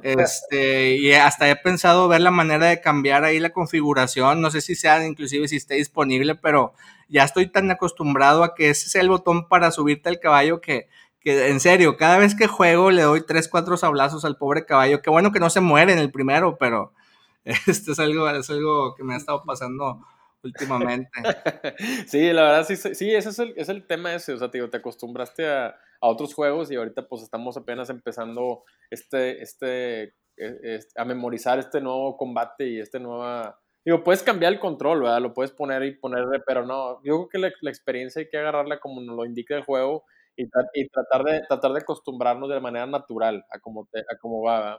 este, 0.02 0.97
y 0.97 1.12
hasta 1.12 1.50
he 1.50 1.57
pensado 1.57 2.09
ver 2.09 2.23
la 2.23 2.30
manera 2.30 2.69
de 2.69 2.80
cambiar 2.80 3.25
ahí 3.25 3.38
la 3.38 3.50
configuración, 3.50 4.40
no 4.40 4.50
sé 4.50 4.62
si 4.62 4.76
sea 4.76 5.07
inclusive 5.07 5.47
si 5.47 5.57
esté 5.57 5.75
disponible, 5.75 6.37
pero 6.37 6.73
ya 7.11 7.25
estoy 7.25 7.49
tan 7.49 7.71
acostumbrado 7.71 8.45
a 8.45 8.55
que 8.55 8.71
ese 8.71 8.87
es 8.87 8.95
el 8.95 9.09
botón 9.09 9.49
para 9.49 9.71
subirte 9.71 10.09
al 10.09 10.21
caballo 10.21 10.61
que, 10.61 10.88
que 11.21 11.49
en 11.49 11.61
serio, 11.61 11.97
cada 11.97 12.19
vez 12.19 12.35
que 12.35 12.47
juego 12.47 12.90
le 12.90 13.02
doy 13.02 13.26
tres, 13.26 13.49
cuatro 13.49 13.76
sablazos 13.76 14.25
al 14.25 14.38
pobre 14.38 14.64
caballo. 14.64 15.02
Qué 15.02 15.11
bueno 15.11 15.33
que 15.33 15.40
no 15.40 15.50
se 15.50 15.61
muere 15.61 15.93
en 15.93 15.99
el 15.99 16.11
primero, 16.11 16.57
pero 16.59 16.93
este 17.45 17.93
es 17.93 17.99
algo, 17.99 18.29
es 18.31 18.49
algo 18.49 18.95
que 18.95 19.05
me 19.05 19.14
ha 19.14 19.17
estado 19.19 19.43
pasando 19.45 20.00
últimamente. 20.43 21.11
Sí, 22.07 22.33
la 22.33 22.43
verdad, 22.43 22.67
sí, 22.67 22.76
sí 22.76 23.14
ese 23.14 23.31
es 23.31 23.38
el, 23.38 23.55
es 23.57 23.69
el 23.69 23.87
tema 23.87 24.14
ese, 24.14 24.33
o 24.33 24.38
sea, 24.38 24.50
te 24.50 24.76
acostumbraste 24.76 25.49
a, 25.49 25.67
a, 25.69 26.09
otros 26.09 26.35
juegos 26.35 26.71
y 26.71 26.76
ahorita 26.76 27.09
pues 27.09 27.23
estamos 27.23 27.57
apenas 27.57 27.90
empezando 27.90 28.64
este, 28.90 29.43
este, 29.43 30.14
e, 30.37 30.81
a 30.97 31.05
memorizar 31.05 31.59
este 31.59 31.81
nuevo 31.81 32.17
combate 32.17 32.69
y 32.69 32.81
este 32.81 32.99
nueva 32.99 33.61
Digo, 33.84 34.04
puedes 34.04 34.22
cambiar 34.22 34.52
el 34.52 34.60
control, 34.60 35.02
¿verdad? 35.02 35.20
Lo 35.22 35.32
puedes 35.32 35.52
poner 35.52 35.82
y 35.84 35.96
ponerle, 35.96 36.40
pero 36.46 36.66
no, 36.66 37.02
yo 37.02 37.16
creo 37.16 37.28
que 37.28 37.38
la, 37.38 37.52
la 37.62 37.70
experiencia 37.70 38.20
hay 38.20 38.28
que 38.28 38.37
agarrarla 38.38 38.78
como 38.78 39.00
nos 39.00 39.16
lo 39.16 39.25
indica 39.25 39.56
el 39.56 39.64
juego 39.64 40.04
y, 40.37 40.44
y, 40.75 40.88
tratar, 40.88 41.25
de, 41.25 41.42
tratar 41.49 41.72
de 41.72 41.80
acostumbrarnos 41.80 42.49
de 42.50 42.60
manera 42.60 42.87
natural 42.87 43.44
a 43.50 43.58
cómo, 43.58 43.88
a 43.94 44.16
cómo 44.18 44.42
va, 44.42 44.60
¿verdad? 44.60 44.78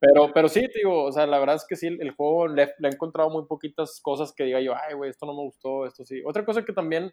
Pero, 0.00 0.32
pero 0.34 0.48
sí, 0.48 0.66
digo, 0.74 1.04
o 1.04 1.12
sea, 1.12 1.26
la 1.28 1.38
verdad 1.38 1.54
es 1.56 1.64
que 1.64 1.76
sí, 1.76 1.86
el, 1.86 2.10
juego 2.10 2.48
le, 2.48 2.74
le, 2.78 2.88
he 2.88 2.92
encontrado 2.92 3.30
muy 3.30 3.46
poquitas 3.46 4.00
cosas 4.02 4.32
que 4.32 4.42
diga 4.44 4.60
yo, 4.60 4.74
ay, 4.74 4.94
güey, 4.94 5.10
esto 5.10 5.26
no 5.26 5.32
me 5.32 5.42
gustó, 5.42 5.86
esto 5.86 6.04
sí. 6.04 6.20
Otra 6.26 6.44
cosa 6.44 6.64
que 6.64 6.72
también 6.72 7.12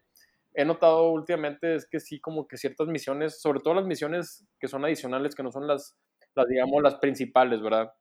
he 0.55 0.65
notado 0.65 1.11
últimamente 1.11 1.75
es 1.75 1.87
que 1.87 1.99
sí, 1.99 2.19
como 2.19 2.47
que 2.47 2.57
ciertas 2.57 2.87
misiones, 2.87 3.39
sobre 3.41 3.59
todo 3.59 3.75
las 3.75 3.85
misiones 3.85 4.43
que 4.59 4.67
son 4.67 4.83
adicionales, 4.85 5.35
que 5.35 5.43
no 5.43 5.51
son 5.51 5.67
las, 5.67 5.95
las 6.33 6.47
digamos, 6.47 6.81
las 6.81 6.95
principales, 6.95 7.61
¿verdad? 7.61 7.93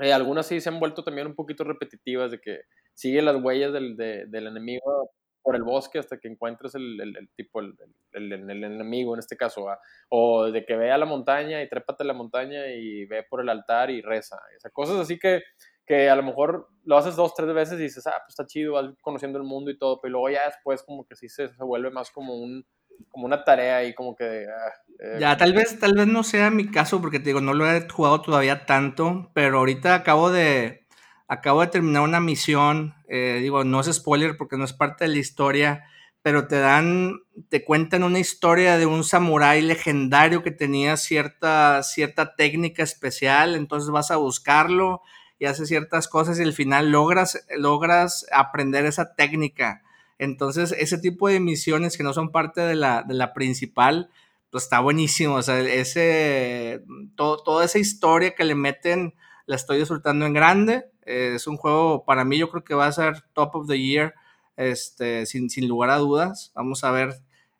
Eh, 0.00 0.12
algunas 0.12 0.46
sí 0.46 0.60
se 0.60 0.68
han 0.68 0.80
vuelto 0.80 1.04
también 1.04 1.26
un 1.26 1.34
poquito 1.34 1.64
repetitivas, 1.64 2.30
de 2.30 2.40
que 2.40 2.60
sigue 2.94 3.22
las 3.22 3.42
huellas 3.42 3.72
del, 3.72 3.96
del 3.96 4.46
enemigo 4.46 5.10
por 5.42 5.56
el 5.56 5.62
bosque 5.62 5.98
hasta 5.98 6.18
que 6.18 6.28
encuentres 6.28 6.74
el, 6.74 7.00
el, 7.00 7.28
tipo, 7.34 7.60
el, 7.60 7.74
el, 8.12 8.64
enemigo 8.64 9.14
en 9.14 9.20
este 9.20 9.36
caso, 9.36 9.66
o 10.08 10.50
de 10.50 10.64
que 10.64 10.76
vea 10.76 10.98
la 10.98 11.06
montaña 11.06 11.62
y 11.62 11.68
trépate 11.68 12.04
la 12.04 12.12
montaña 12.12 12.68
y 12.68 13.06
ve 13.06 13.24
por 13.28 13.40
el 13.40 13.48
altar 13.48 13.90
y 13.90 14.02
reza, 14.02 14.36
o 14.36 14.70
cosas 14.70 14.96
así 14.96 15.18
que, 15.18 15.42
que 15.86 16.10
a 16.10 16.16
lo 16.16 16.22
mejor 16.22 16.68
lo 16.84 16.96
haces 16.96 17.16
dos, 17.16 17.34
tres 17.34 17.52
veces 17.54 17.78
y 17.78 17.84
dices, 17.84 18.06
ah, 18.06 18.20
pues 18.24 18.30
está 18.30 18.46
chido, 18.46 18.74
vas 18.74 18.90
conociendo 19.00 19.38
el 19.38 19.44
mundo 19.44 19.70
y 19.70 19.78
todo, 19.78 20.00
pero 20.00 20.12
luego 20.12 20.30
ya 20.30 20.46
después 20.46 20.82
como 20.82 21.06
que 21.06 21.16
sí 21.16 21.28
se, 21.28 21.48
se 21.48 21.64
vuelve 21.64 21.90
más 21.90 22.10
como 22.10 22.34
un, 22.36 22.66
como 23.10 23.26
una 23.26 23.44
tarea 23.44 23.84
y 23.84 23.94
como 23.94 24.14
que... 24.16 24.46
Ah, 24.48 24.72
eh, 24.98 25.16
ya, 25.18 25.36
tal 25.36 25.52
vez, 25.52 25.78
tal 25.78 25.94
vez 25.94 26.06
no 26.06 26.22
sea 26.22 26.50
mi 26.50 26.70
caso 26.70 27.00
porque 27.00 27.18
te 27.18 27.26
digo, 27.26 27.40
no 27.40 27.54
lo 27.54 27.70
he 27.70 27.88
jugado 27.88 28.20
todavía 28.20 28.66
tanto, 28.66 29.30
pero 29.34 29.58
ahorita 29.58 29.94
acabo 29.94 30.30
de, 30.30 30.86
acabo 31.26 31.62
de 31.62 31.68
terminar 31.68 32.02
una 32.02 32.20
misión, 32.20 32.94
eh, 33.08 33.38
digo, 33.40 33.64
no 33.64 33.80
es 33.80 33.92
spoiler 33.92 34.36
porque 34.36 34.56
no 34.56 34.64
es 34.64 34.72
parte 34.72 35.04
de 35.04 35.10
la 35.10 35.18
historia, 35.18 35.84
pero 36.22 36.46
te 36.46 36.58
dan, 36.58 37.20
te 37.48 37.64
cuentan 37.64 38.02
una 38.02 38.18
historia 38.18 38.76
de 38.76 38.86
un 38.86 39.04
samurái 39.04 39.62
legendario 39.62 40.42
que 40.42 40.50
tenía 40.50 40.96
cierta, 40.96 41.82
cierta 41.82 42.34
técnica 42.36 42.82
especial, 42.82 43.54
entonces 43.54 43.90
vas 43.90 44.10
a 44.10 44.16
buscarlo 44.16 45.02
y 45.38 45.46
haces 45.46 45.68
ciertas 45.68 46.08
cosas 46.08 46.38
y 46.38 46.42
al 46.42 46.52
final 46.52 46.90
logras, 46.90 47.46
logras 47.56 48.26
aprender 48.32 48.84
esa 48.84 49.14
técnica 49.14 49.82
entonces, 50.20 50.74
ese 50.76 50.98
tipo 50.98 51.28
de 51.28 51.40
misiones 51.40 51.96
que 51.96 52.02
no 52.02 52.12
son 52.12 52.30
parte 52.30 52.60
de 52.60 52.74
la, 52.74 53.02
de 53.02 53.14
la 53.14 53.32
principal, 53.32 54.10
pues 54.50 54.64
está 54.64 54.80
buenísimo. 54.80 55.36
O 55.36 55.42
sea, 55.42 55.58
ese, 55.60 56.84
toda 57.16 57.64
esa 57.64 57.78
historia 57.78 58.34
que 58.34 58.44
le 58.44 58.54
meten, 58.54 59.14
la 59.46 59.56
estoy 59.56 59.78
disfrutando 59.78 60.26
en 60.26 60.34
grande. 60.34 60.84
es 61.06 61.46
un 61.46 61.56
juego, 61.56 62.04
para 62.04 62.26
mí, 62.26 62.36
yo 62.36 62.50
creo 62.50 62.62
que 62.62 62.74
va 62.74 62.86
a 62.86 62.92
ser 62.92 63.22
top 63.32 63.54
of 63.56 63.66
the 63.66 63.80
year, 63.80 64.14
este, 64.58 65.24
sin, 65.24 65.48
sin 65.48 65.66
lugar 65.66 65.88
a 65.88 65.96
dudas. 65.96 66.52
Vamos 66.54 66.84
a 66.84 66.90
ver 66.90 67.14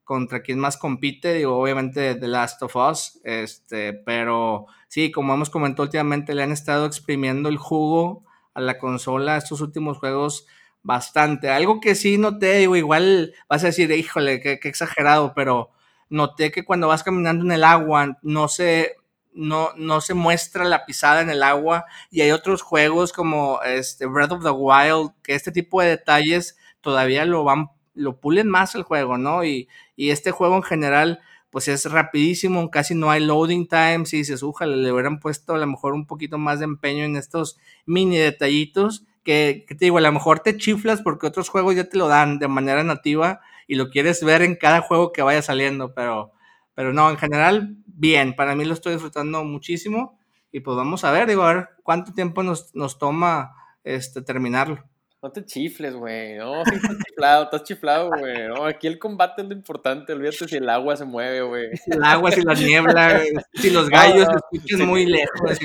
contra 0.05 0.43
quién 0.43 0.59
más 0.59 0.77
compite, 0.77 1.33
digo, 1.33 1.57
obviamente 1.57 2.15
The 2.15 2.29
Last 2.29 2.63
of 2.63 2.77
Us, 2.77 3.21
este, 3.25 3.95
pero 3.95 4.67
sí, 4.89 5.11
como 5.11 5.33
hemos 5.33 5.49
comentado 5.49 5.85
últimamente, 5.85 6.35
le 6.35 6.43
han 6.43 6.53
estado 6.53 6.85
exprimiendo 6.85 7.49
el 7.49 7.57
jugo 7.57 8.25
a 8.53 8.61
la 8.61 8.79
consola 8.79 9.39
estos 9.39 9.63
últimos 9.63 9.97
juegos 9.97 10.47
bastante. 10.83 11.51
Algo 11.51 11.81
que 11.81 11.95
sí 11.95 12.19
noté, 12.19 12.63
igual 12.63 13.35
vas 13.49 13.63
a 13.65 13.69
decir, 13.69 13.91
híjole, 13.91 14.41
qué, 14.41 14.59
exagerado, 14.63 15.33
pero 15.35 15.71
noté 16.09 16.51
que 16.51 16.65
cuando 16.65 16.89
vas 16.89 17.03
caminando 17.03 17.45
en 17.45 17.53
el 17.53 17.65
agua 17.65 18.19
no 18.23 18.49
se, 18.49 18.97
no, 19.33 19.71
no 19.77 20.01
se 20.01 20.15
muestra 20.15 20.65
la 20.65 20.87
pisada 20.87 21.21
en 21.21 21.31
el 21.31 21.43
agua 21.43 21.85
y 22.11 22.23
hay 22.23 22.33
otros 22.33 22.63
juegos 22.63 23.13
como 23.13 23.61
este 23.63 24.07
Breath 24.07 24.33
of 24.33 24.43
the 24.43 24.51
Wild 24.51 25.13
que 25.23 25.35
este 25.35 25.53
tipo 25.53 25.81
de 25.81 25.89
detalles 25.89 26.57
todavía 26.81 27.25
lo 27.25 27.45
van, 27.45 27.71
lo 27.95 28.19
pulen 28.19 28.49
más 28.49 28.75
el 28.75 28.83
juego, 28.83 29.19
¿no? 29.19 29.45
Y, 29.45 29.69
y 29.97 30.11
este 30.11 30.31
juego 30.33 30.57
en 30.57 30.63
general 30.63 31.21
pues 31.51 31.67
es 31.67 31.91
rapidísimo, 31.91 32.71
casi 32.71 32.95
no 32.95 33.11
hay 33.11 33.25
loading 33.25 33.67
times 33.67 34.13
y 34.15 34.19
dices, 34.19 34.43
ojalá 34.43 34.77
le 34.77 34.93
hubieran 34.93 35.19
puesto 35.19 35.55
a 35.55 35.59
lo 35.59 35.67
mejor 35.67 35.95
un 35.95 36.07
poquito 36.07 36.39
más 36.39 36.61
de 36.61 36.65
empeño 36.65 37.05
en 37.05 37.17
estos 37.17 37.59
mini 37.87 38.19
detallitos 38.19 39.05
que, 39.25 39.65
te 39.69 39.77
digo, 39.85 39.99
a 39.99 40.01
lo 40.01 40.13
mejor 40.13 40.41
te 40.41 40.57
chiflas 40.57 41.03
porque 41.03 41.27
otros 41.27 41.49
juegos 41.49 41.77
ya 41.77 41.89
te 41.89 41.99
lo 41.99 42.09
dan 42.09 42.39
de 42.39 42.49
manera 42.49 42.85
nativa 42.85 43.41
y 43.67 43.77
lo 43.77 43.91
quieres 43.91 44.23
ver 44.25 44.43
en 44.43 44.57
cada 44.57 44.81
juego 44.81 45.13
que 45.13 45.23
vaya 45.23 45.43
saliendo, 45.43 45.95
pero, 45.95 46.33
pero 46.75 46.93
no, 46.93 47.11
en 47.11 47.19
general, 47.19 47.77
bien, 47.87 48.35
para 48.35 48.55
mí 48.55 48.65
lo 48.65 48.75
estoy 48.75 48.95
disfrutando 48.95 49.45
muchísimo 49.45 50.19
y 50.53 50.61
pues 50.61 50.77
vamos 50.77 51.05
a 51.05 51.13
ver, 51.13 51.29
digo, 51.29 51.43
a 51.43 51.55
ver 51.55 51.69
cuánto 51.83 52.13
tiempo 52.13 52.43
nos, 52.43 52.75
nos 52.75 52.99
toma 52.99 53.55
este, 53.85 54.23
terminarlo. 54.23 54.90
No 55.23 55.31
te 55.31 55.45
chifles, 55.45 55.95
güey. 55.95 56.37
No, 56.37 56.65
sí 56.65 56.75
estás 56.77 56.97
chiflado, 57.07 57.45
estás 57.45 57.63
chiflado, 57.65 58.11
güey. 58.19 58.49
No, 58.49 58.65
aquí 58.65 58.87
el 58.87 58.99
combate 58.99 59.43
es 59.43 59.49
lo 59.49 59.55
importante. 59.55 60.13
Olvídate 60.13 60.49
si 60.49 60.57
el 60.57 60.69
agua 60.69 60.97
se 60.97 61.05
mueve, 61.05 61.43
güey. 61.43 61.69
El 61.87 62.03
agua, 62.03 62.31
si 62.31 62.41
la 62.43 62.55
niebla, 62.55 63.21
si 63.55 63.71
los 63.71 63.89
gallos 63.91 64.27
se 64.27 64.57
escuchan 64.59 64.89
muy 64.89 65.05
lejos. 65.07 65.59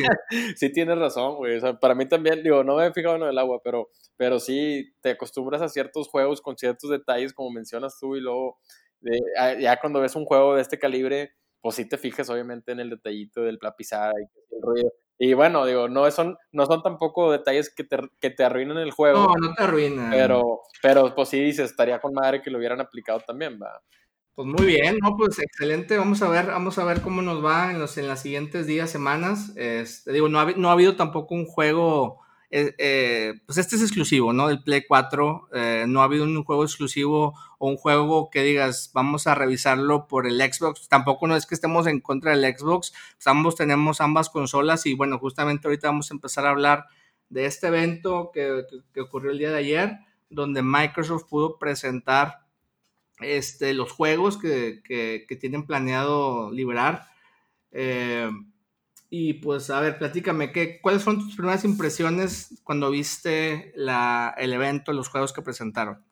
Sí. 0.58 0.72
tienes 0.72 0.98
razón, 0.98 1.38
güey. 1.38 1.58
O 1.58 1.62
sea, 1.62 1.80
para 1.80 1.96
mí 1.96 2.06
también, 2.08 2.44
digo, 2.44 2.64
no 2.64 2.76
me 2.76 2.88
he 2.88 2.94
fijado 2.94 3.16
en 3.16 3.24
el 3.24 3.38
agua, 3.38 3.62
pero, 3.64 3.90
pero 4.18 4.40
sí 4.40 4.94
te 5.02 5.12
acostumbras 5.12 5.62
a 5.62 5.70
ciertos 5.70 6.10
juegos 6.10 6.42
con 6.42 6.58
ciertos 6.58 6.90
detalles, 6.90 7.34
como 7.34 7.50
mencionas 7.52 7.98
tú, 8.00 8.16
y 8.16 8.22
luego 8.22 8.60
ya 9.60 9.80
cuando 9.80 10.02
ves 10.02 10.16
un 10.16 10.26
juego 10.26 10.56
de 10.56 10.62
este 10.62 10.80
calibre, 10.80 11.32
pues 11.62 11.76
sí 11.76 11.88
te 11.88 11.98
fijas 11.98 12.30
obviamente 12.30 12.72
en 12.72 12.80
el 12.80 12.90
detallito 12.90 13.42
del 13.42 13.60
la 13.62 13.76
pisada 13.76 14.14
y 14.20 14.56
el 14.56 14.62
ruido. 14.62 14.92
Y 15.18 15.34
bueno, 15.34 15.66
digo, 15.66 15.88
no 15.88 16.10
son, 16.12 16.38
no 16.52 16.66
son 16.66 16.84
tampoco 16.84 17.32
detalles 17.32 17.74
que 17.74 17.84
te, 17.84 17.98
que 18.20 18.30
te 18.30 18.44
arruinan 18.44 18.78
el 18.78 18.92
juego. 18.92 19.28
No, 19.28 19.48
no 19.48 19.54
te 19.54 19.64
arruinan. 19.64 20.10
Pero, 20.12 20.62
pero 20.82 21.16
pues 21.16 21.30
sí 21.30 21.40
dices, 21.40 21.72
estaría 21.72 22.00
con 22.00 22.14
madre 22.14 22.42
que 22.42 22.52
lo 22.52 22.58
hubieran 22.58 22.82
aplicado 22.82 23.22
también, 23.22 23.60
va. 23.62 23.82
Pues 24.34 24.48
muy 24.50 24.66
bien, 24.66 24.98
no, 25.02 25.16
pues 25.16 25.40
excelente. 25.40 25.98
Vamos 25.98 26.22
a 26.22 26.28
ver, 26.28 26.48
vamos 26.48 26.78
a 26.78 26.84
ver 26.84 27.02
cómo 27.02 27.22
nos 27.22 27.44
va 27.44 27.72
en 27.72 27.80
los 27.80 27.98
en 27.98 28.10
las 28.10 28.22
siguientes 28.22 28.68
días, 28.68 28.90
semanas. 28.90 29.54
Este, 29.56 30.12
digo, 30.12 30.28
no 30.28 30.42
ha, 30.42 30.52
no 30.52 30.70
ha 30.70 30.74
habido 30.74 30.98
tampoco 30.98 31.34
un 31.36 31.46
juego 31.46 32.25
eh, 32.58 32.74
eh, 32.78 33.34
pues 33.46 33.58
este 33.58 33.76
es 33.76 33.82
exclusivo, 33.82 34.32
¿no? 34.32 34.48
Del 34.48 34.64
Play 34.64 34.86
4. 34.88 35.50
Eh, 35.54 35.86
no 35.90 36.00
ha 36.00 36.06
habido 36.06 36.24
un 36.24 36.42
juego 36.46 36.64
exclusivo 36.64 37.34
o 37.60 37.68
un 37.68 37.76
juego 37.76 38.30
que 38.30 38.44
digas, 38.44 38.92
vamos 38.94 39.28
a 39.28 39.36
revisarlo 39.36 40.08
por 40.08 40.26
el 40.26 40.40
Xbox. 40.40 40.88
Tampoco 40.88 41.28
no 41.28 41.36
es 41.36 41.46
que 41.46 41.56
estemos 41.56 41.86
en 41.86 42.00
contra 42.00 42.34
del 42.34 42.58
Xbox. 42.58 42.94
Pues 43.18 43.28
ambos 43.28 43.58
tenemos 43.58 44.00
ambas 44.00 44.30
consolas 44.30 44.86
y 44.86 44.94
bueno, 44.94 45.20
justamente 45.20 45.68
ahorita 45.68 45.90
vamos 45.90 46.10
a 46.12 46.14
empezar 46.14 46.46
a 46.46 46.52
hablar 46.52 46.86
de 47.28 47.46
este 47.46 47.68
evento 47.68 48.32
que, 48.34 48.64
ocurrió 49.02 49.32
el 49.32 49.40
día 49.40 49.52
de 49.52 49.58
ayer, 49.58 49.98
donde 50.30 50.62
Microsoft 50.62 51.26
pudo 51.30 51.60
presentar 51.60 52.46
este, 53.20 53.74
los 53.74 53.92
juegos 53.92 54.38
que, 54.38 54.82
que 54.88 55.36
tienen 55.36 55.66
planeado 55.66 56.52
liberar. 56.52 57.10
Eh, 57.72 58.30
y 59.10 59.36
pues, 59.36 59.70
a 59.70 59.80
ver, 59.80 59.98
platícame, 59.98 60.52
¿qué, 60.52 60.82
¿cuáles 60.82 61.04
fueron 61.04 61.24
tus 61.24 61.36
primeras 61.36 61.64
impresiones 61.64 62.60
cuando 62.64 62.90
viste 62.90 63.72
la, 63.76 64.34
el 64.38 64.54
evento, 64.54 64.94
los 64.94 65.10
juegos 65.10 65.32
que 65.34 65.42
presentaron? 65.42 66.04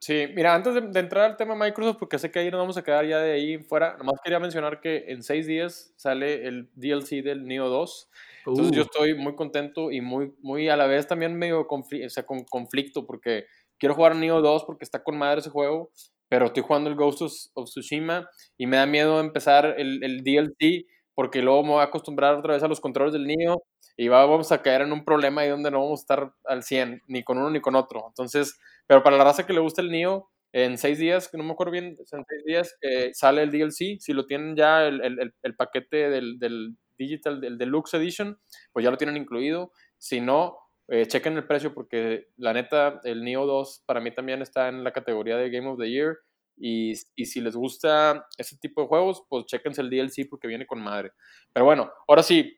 Sí, 0.00 0.28
mira, 0.34 0.54
antes 0.54 0.74
de, 0.74 0.98
entrar 0.98 1.30
al 1.30 1.36
tema 1.36 1.54
Microsoft, 1.54 1.98
porque 1.98 2.18
sé 2.18 2.30
que 2.30 2.38
ahí 2.38 2.50
nos 2.50 2.58
vamos 2.58 2.76
a 2.78 2.82
quedar 2.82 3.06
ya 3.06 3.18
de 3.18 3.32
ahí 3.32 3.58
fuera, 3.58 3.98
nomás 3.98 4.14
quería 4.24 4.40
mencionar 4.40 4.80
que 4.80 5.04
en 5.08 5.22
seis 5.22 5.46
días 5.46 5.92
sale 5.96 6.46
el 6.48 6.70
DLC 6.74 7.22
del 7.22 7.46
Neo 7.46 7.68
2. 7.68 8.10
Entonces 8.46 8.72
yo 8.72 8.80
uh. 8.80 8.84
estoy 8.84 9.14
muy 9.14 9.36
contento 9.36 9.90
y 9.90 10.00
muy, 10.00 10.32
muy 10.40 10.70
a 10.70 10.76
la 10.78 10.86
vez 10.86 11.06
también 11.06 11.36
medio 11.36 11.66
conflicto, 11.66 12.06
o 12.06 12.10
sea, 12.10 12.24
con 12.24 12.44
conflicto, 12.44 13.06
porque 13.06 13.44
quiero 13.78 13.94
jugar 13.94 14.16
Neo 14.16 14.40
2 14.40 14.64
porque 14.64 14.84
está 14.84 15.02
con 15.04 15.18
madre 15.18 15.40
ese 15.40 15.50
juego, 15.50 15.90
pero 16.28 16.46
estoy 16.46 16.62
jugando 16.62 16.88
el 16.88 16.96
Ghost 16.96 17.50
of, 17.52 17.68
Tsushima 17.68 18.26
y 18.56 18.66
me 18.66 18.78
da 18.78 18.86
miedo 18.86 19.20
empezar 19.20 19.74
el, 19.76 20.02
el 20.02 20.24
DLC 20.24 20.86
porque 21.14 21.42
luego 21.42 21.62
me 21.62 21.70
voy 21.70 21.80
a 21.80 21.84
acostumbrar 21.84 22.36
otra 22.36 22.54
vez 22.54 22.62
a 22.62 22.68
los 22.68 22.80
controles 22.80 23.12
del 23.12 23.26
niño 23.26 23.56
y 23.96 24.08
vamos 24.08 24.52
a 24.52 24.62
caer 24.62 24.82
en 24.82 24.92
un 24.92 25.04
problema 25.04 25.42
ahí 25.42 25.48
donde 25.48 25.70
no 25.70 25.82
vamos 25.82 26.00
a 26.00 26.02
estar 26.02 26.32
al 26.44 26.62
100, 26.62 27.02
ni 27.06 27.22
con 27.22 27.38
uno 27.38 27.50
ni 27.50 27.60
con 27.60 27.74
otro. 27.74 28.04
Entonces, 28.08 28.58
pero 28.86 29.02
para 29.02 29.16
la 29.16 29.24
raza 29.24 29.46
que 29.46 29.52
le 29.52 29.60
gusta 29.60 29.82
el 29.82 29.90
niño, 29.90 30.26
en 30.52 30.78
seis 30.78 30.98
días, 30.98 31.30
no 31.32 31.44
me 31.44 31.52
acuerdo 31.52 31.72
bien, 31.72 31.96
en 31.98 32.06
seis 32.06 32.44
días 32.44 32.76
eh, 32.82 33.10
sale 33.12 33.42
el 33.42 33.50
DLC. 33.50 34.00
Si 34.00 34.12
lo 34.12 34.26
tienen 34.26 34.56
ya 34.56 34.84
el, 34.86 35.00
el, 35.00 35.34
el 35.42 35.56
paquete 35.56 36.10
del, 36.10 36.38
del, 36.38 36.76
Digital, 37.00 37.40
del 37.40 37.56
Deluxe 37.58 37.94
Edition, 37.94 38.38
pues 38.72 38.84
ya 38.84 38.90
lo 38.90 38.98
tienen 38.98 39.16
incluido. 39.16 39.72
Si 39.96 40.20
no, 40.20 40.58
eh, 40.88 41.06
chequen 41.06 41.36
el 41.36 41.46
precio 41.46 41.72
porque 41.74 42.28
la 42.36 42.52
neta, 42.52 43.00
el 43.04 43.24
Neo 43.24 43.46
2 43.46 43.84
para 43.86 44.00
mí 44.00 44.12
también 44.12 44.42
está 44.42 44.68
en 44.68 44.84
la 44.84 44.92
categoría 44.92 45.36
de 45.36 45.50
Game 45.50 45.68
of 45.68 45.78
the 45.78 45.90
Year. 45.90 46.18
Y, 46.60 46.94
si 46.94 47.40
les 47.40 47.56
gusta 47.56 48.26
ese 48.36 48.56
tipo 48.58 48.82
de 48.82 48.88
juegos, 48.88 49.24
pues 49.28 49.46
chequense 49.46 49.80
el 49.80 49.88
DLC 49.88 50.28
porque 50.28 50.46
viene 50.46 50.66
con 50.66 50.80
madre. 50.80 51.12
Pero 51.52 51.64
bueno, 51.64 51.90
ahora 52.06 52.22
sí, 52.22 52.54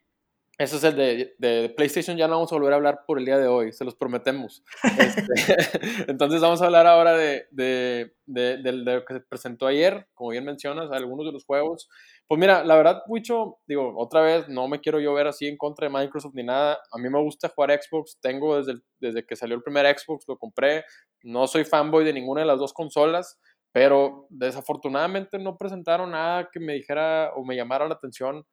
ese 0.59 0.77
es 0.77 0.85
el 0.85 0.97
de, 1.39 1.73
PlayStation, 1.77 2.17
ya 2.17 2.27
no 2.27 2.35
vamos 2.35 2.53
a 2.53 2.57
volver 2.57 2.73
a 2.73 2.77
hablar 2.77 3.05
por 3.07 3.19
el 3.19 3.25
día 3.25 3.39
de 3.39 3.47
hoy, 3.47 3.73
se 3.73 3.85
los 3.85 3.95
prometemos. 3.95 4.65
Este, 4.99 5.57
entonces 6.11 6.41
vamos 6.41 6.61
a 6.61 6.67
hablar 6.67 6.87
ahora 6.87 7.17
de, 7.17 7.47
de, 7.53 8.13
lo 8.27 9.05
que 9.05 9.15
se 9.15 9.21
presentó 9.21 9.67
ayer, 9.67 10.09
como 10.15 10.31
bien 10.31 10.45
mencionas, 10.45 10.91
algunos 10.91 11.25
de 11.25 11.33
los 11.33 11.45
juegos. 11.45 11.89
Pues 12.27 12.41
mira, 12.41 12.65
la 12.65 12.75
verdad, 12.77 13.03
Wicho, 13.09 13.59
digo, 13.67 13.95
otra 13.97 14.21
vez, 14.21 14.49
no 14.49 14.67
me 14.67 14.81
quiero 14.81 14.99
yo 14.99 15.15
ver 15.15 15.29
así 15.29 15.47
en 15.47 15.57
contra 15.57 15.87
de 15.87 15.95
Microsoft 15.97 16.35
ni 16.35 16.43
nada. 16.43 16.79
A 16.91 16.99
mí 16.99 17.09
me 17.09 17.23
gusta 17.23 17.49
jugar 17.49 17.79
Xbox, 17.81 18.19
tengo 18.21 18.57
desde, 18.61 18.81
desde 18.99 19.25
que 19.25 19.37
salió 19.37 19.57
el 19.57 19.63
primer 19.63 19.87
Xbox, 19.97 20.25
lo 20.27 20.39
compré. 20.39 20.85
No 21.23 21.47
soy 21.47 21.65
fanboy 21.65 22.05
de 22.05 22.13
ninguna 22.13 22.41
de 22.41 22.49
las 22.49 22.59
dos 22.59 22.73
consolas 22.73 23.39
pero 23.73 24.27
desafortunadamente 24.29 25.39
no 25.39 25.57
presentaron 25.57 26.11
nada 26.13 26.49
que 26.53 26.61
me 26.61 26.75
dijera 26.75 27.33
o 27.35 27.45
me 27.45 27.57
llamara 27.57 27.89
la 27.89 27.95
atención 27.95 28.45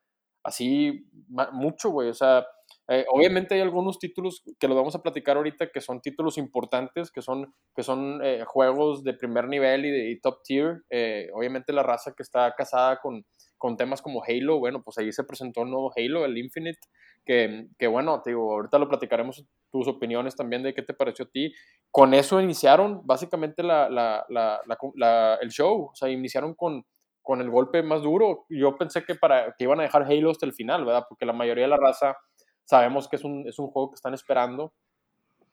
así 0.43 1.05
mucho, 1.27 1.89
güey. 1.89 2.09
O 2.09 2.13
sea, 2.13 2.45
eh, 2.87 3.05
obviamente 3.09 3.55
hay 3.55 3.61
algunos 3.61 3.99
títulos 3.99 4.43
que 4.59 4.67
los 4.67 4.77
vamos 4.77 4.95
a 4.95 5.01
platicar 5.03 5.37
ahorita 5.37 5.69
que 5.71 5.81
son 5.81 6.01
títulos 6.01 6.37
importantes, 6.37 7.11
que 7.11 7.21
son, 7.21 7.53
que 7.75 7.83
son 7.83 8.19
eh, 8.23 8.43
juegos 8.47 9.03
de 9.03 9.13
primer 9.13 9.47
nivel 9.47 9.85
y 9.85 9.91
de 9.91 10.19
top 10.21 10.41
tier. 10.43 10.83
Eh, 10.89 11.29
obviamente 11.33 11.73
la 11.73 11.83
raza 11.83 12.13
que 12.15 12.23
está 12.23 12.53
casada 12.55 12.99
con, 12.99 13.25
con 13.59 13.77
temas 13.77 14.01
como 14.01 14.23
Halo, 14.23 14.57
bueno, 14.57 14.81
pues 14.81 14.97
ahí 14.97 15.11
se 15.11 15.23
presentó 15.23 15.61
un 15.61 15.69
nuevo 15.69 15.91
Halo, 15.95 16.25
el 16.25 16.37
Infinite, 16.37 16.79
que, 17.25 17.67
que 17.77 17.87
bueno, 17.87 18.21
te 18.23 18.31
digo, 18.31 18.53
ahorita 18.53 18.79
lo 18.79 18.87
platicaremos 18.87 19.45
tus 19.69 19.87
opiniones 19.87 20.35
también 20.35 20.63
de 20.63 20.73
qué 20.73 20.81
te 20.81 20.95
pareció 20.95 21.25
a 21.25 21.29
ti. 21.29 21.53
Con 21.91 22.13
eso 22.13 22.41
iniciaron 22.41 23.01
básicamente 23.05 23.61
la, 23.61 23.89
la, 23.89 24.25
la, 24.29 25.37
el 25.41 25.49
show, 25.49 25.89
o 25.91 25.95
sea, 25.95 26.09
iniciaron 26.09 26.55
con, 26.55 26.85
con 27.21 27.41
el 27.41 27.49
golpe 27.49 27.83
más 27.83 28.01
duro. 28.01 28.45
Yo 28.49 28.77
pensé 28.77 29.03
que, 29.03 29.15
para, 29.15 29.53
que 29.57 29.65
iban 29.65 29.79
a 29.81 29.83
dejar 29.83 30.03
Halo 30.03 30.31
hasta 30.31 30.45
el 30.45 30.53
final, 30.53 30.85
¿verdad? 30.85 31.05
Porque 31.07 31.25
la 31.25 31.33
mayoría 31.33 31.65
de 31.65 31.69
la 31.69 31.77
raza 31.77 32.15
sabemos 32.63 33.07
que 33.09 33.17
es 33.17 33.23
un, 33.23 33.47
es 33.47 33.59
un 33.59 33.67
juego 33.67 33.91
que 33.91 33.95
están 33.95 34.13
esperando 34.13 34.73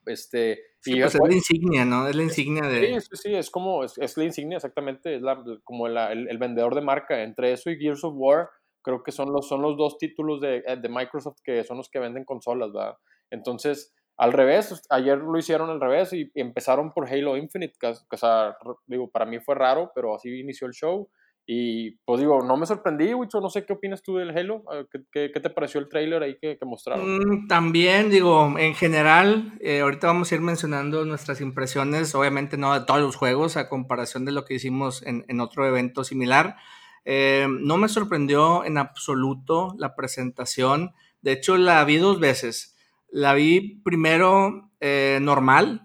este, 0.07 0.59
y 0.85 1.01
pues 1.01 1.15
es 1.15 1.21
la 1.21 1.33
insignia, 1.33 1.85
¿no? 1.85 2.07
Es 2.07 2.15
la 2.15 2.23
insignia 2.23 2.63
de... 2.67 3.01
Sí, 3.01 3.01
sí, 3.01 3.21
sí, 3.23 3.35
es 3.35 3.49
como, 3.49 3.83
es, 3.83 3.97
es 3.97 4.17
la 4.17 4.23
insignia 4.23 4.57
exactamente, 4.57 5.15
es 5.15 5.21
la, 5.21 5.43
como 5.63 5.87
la, 5.87 6.11
el, 6.11 6.29
el, 6.29 6.37
vendedor 6.37 6.75
de 6.75 6.81
marca. 6.81 7.23
Entre 7.23 7.51
eso 7.51 7.69
y 7.69 7.77
Gears 7.77 8.03
of 8.03 8.13
War, 8.15 8.49
creo 8.81 9.03
que 9.03 9.11
son 9.11 9.31
los, 9.33 9.47
son 9.47 9.61
los 9.61 9.77
dos 9.77 9.97
títulos 9.97 10.39
de, 10.39 10.63
eh, 10.65 10.77
de 10.77 10.89
Microsoft 10.89 11.39
que 11.43 11.63
son 11.63 11.77
los 11.77 11.89
que 11.89 11.99
venden 11.99 12.23
consolas, 12.23 12.71
¿verdad? 12.71 12.95
Entonces, 13.29 13.93
al 14.17 14.33
revés, 14.33 14.81
ayer 14.89 15.17
lo 15.17 15.37
hicieron 15.37 15.69
al 15.69 15.81
revés 15.81 16.13
y, 16.13 16.31
empezaron 16.35 16.91
por 16.93 17.07
Halo 17.07 17.37
Infinite, 17.37 17.75
que, 17.79 17.93
que, 18.09 18.15
o 18.15 18.17
sea, 18.17 18.57
digo, 18.85 19.09
para 19.09 19.25
mí 19.25 19.39
fue 19.39 19.55
raro, 19.55 19.91
pero 19.93 20.15
así 20.15 20.29
inició 20.29 20.67
el 20.67 20.73
show. 20.73 21.09
Y 21.49 21.91
pues 22.03 22.19
digo, 22.19 22.43
no 22.43 22.57
me 22.57 22.65
sorprendí, 22.65 23.13
Wicho, 23.13 23.39
no 23.39 23.49
sé 23.49 23.65
qué 23.65 23.71
opinas 23.71 24.03
tú 24.03 24.17
del 24.17 24.37
Halo, 24.37 24.65
¿qué, 24.91 25.31
qué, 25.31 25.39
te 25.39 25.49
pareció 25.49 25.79
el 25.79 25.87
trailer 25.87 26.21
ahí 26.21 26.37
que, 26.37 26.57
que 26.57 26.65
mostraron? 26.65 27.19
Mm, 27.19 27.47
también, 27.47 28.09
digo, 28.09 28.59
en 28.59 28.75
general, 28.75 29.53
eh, 29.61 29.79
ahorita 29.79 30.07
vamos 30.07 30.29
a 30.29 30.35
ir 30.35 30.41
mencionando 30.41 31.05
nuestras 31.05 31.39
impresiones, 31.39 32.13
obviamente 32.15 32.57
no 32.57 32.77
de 32.77 32.85
todos 32.85 32.99
los 32.99 33.15
juegos, 33.15 33.55
a 33.55 33.69
comparación 33.69 34.25
de 34.25 34.33
lo 34.33 34.43
que 34.43 34.55
hicimos 34.55 35.01
en, 35.03 35.23
en 35.29 35.39
otro 35.39 35.65
evento 35.65 36.03
similar. 36.03 36.57
Eh, 37.05 37.47
no 37.49 37.77
me 37.77 37.87
sorprendió 37.87 38.65
en 38.65 38.77
absoluto 38.77 39.73
la 39.77 39.95
presentación, 39.95 40.91
de 41.21 41.31
hecho 41.31 41.55
la 41.55 41.81
vi 41.85 41.95
dos 41.95 42.19
veces. 42.19 42.75
La 43.09 43.33
vi 43.33 43.79
primero 43.85 44.66
eh, 44.79 45.19
normal, 45.21 45.81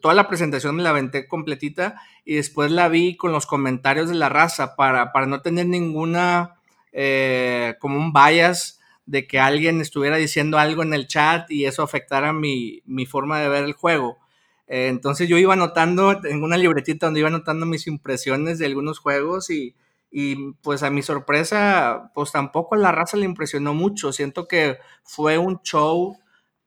toda 0.00 0.14
la 0.14 0.28
presentación 0.28 0.76
me 0.76 0.82
la 0.82 0.90
aventé 0.90 1.28
completita 1.28 2.00
y 2.24 2.36
después 2.36 2.70
la 2.70 2.88
vi 2.88 3.16
con 3.16 3.32
los 3.32 3.46
comentarios 3.46 4.08
de 4.08 4.14
la 4.14 4.28
raza 4.28 4.76
para, 4.76 5.12
para 5.12 5.26
no 5.26 5.42
tener 5.42 5.66
ninguna, 5.66 6.56
eh, 6.92 7.74
como 7.80 7.98
un 7.98 8.12
bias 8.12 8.80
de 9.06 9.26
que 9.26 9.40
alguien 9.40 9.80
estuviera 9.80 10.16
diciendo 10.16 10.58
algo 10.58 10.82
en 10.82 10.92
el 10.92 11.06
chat 11.06 11.50
y 11.50 11.64
eso 11.64 11.82
afectara 11.82 12.32
mi, 12.32 12.82
mi 12.84 13.06
forma 13.06 13.40
de 13.40 13.48
ver 13.48 13.64
el 13.64 13.72
juego. 13.72 14.18
Eh, 14.66 14.88
entonces 14.88 15.28
yo 15.28 15.38
iba 15.38 15.54
anotando, 15.54 16.20
en 16.24 16.42
una 16.42 16.58
libretita 16.58 17.06
donde 17.06 17.20
iba 17.20 17.28
anotando 17.28 17.64
mis 17.64 17.86
impresiones 17.86 18.58
de 18.58 18.66
algunos 18.66 18.98
juegos 18.98 19.48
y, 19.48 19.74
y 20.10 20.52
pues 20.62 20.82
a 20.82 20.90
mi 20.90 21.00
sorpresa, 21.02 22.10
pues 22.14 22.32
tampoco 22.32 22.74
a 22.74 22.78
la 22.78 22.92
raza 22.92 23.16
le 23.16 23.24
impresionó 23.24 23.72
mucho. 23.72 24.12
Siento 24.12 24.46
que 24.46 24.78
fue 25.02 25.38
un 25.38 25.62
show 25.62 26.18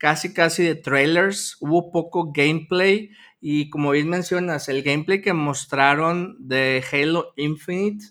casi 0.01 0.33
casi 0.33 0.63
de 0.63 0.73
trailers, 0.73 1.57
hubo 1.59 1.91
poco 1.91 2.31
gameplay 2.33 3.11
y 3.39 3.69
como 3.69 3.91
bien 3.91 4.09
mencionas, 4.09 4.67
el 4.67 4.81
gameplay 4.81 5.21
que 5.21 5.33
mostraron 5.33 6.35
de 6.39 6.83
Halo 6.91 7.33
Infinite, 7.37 8.03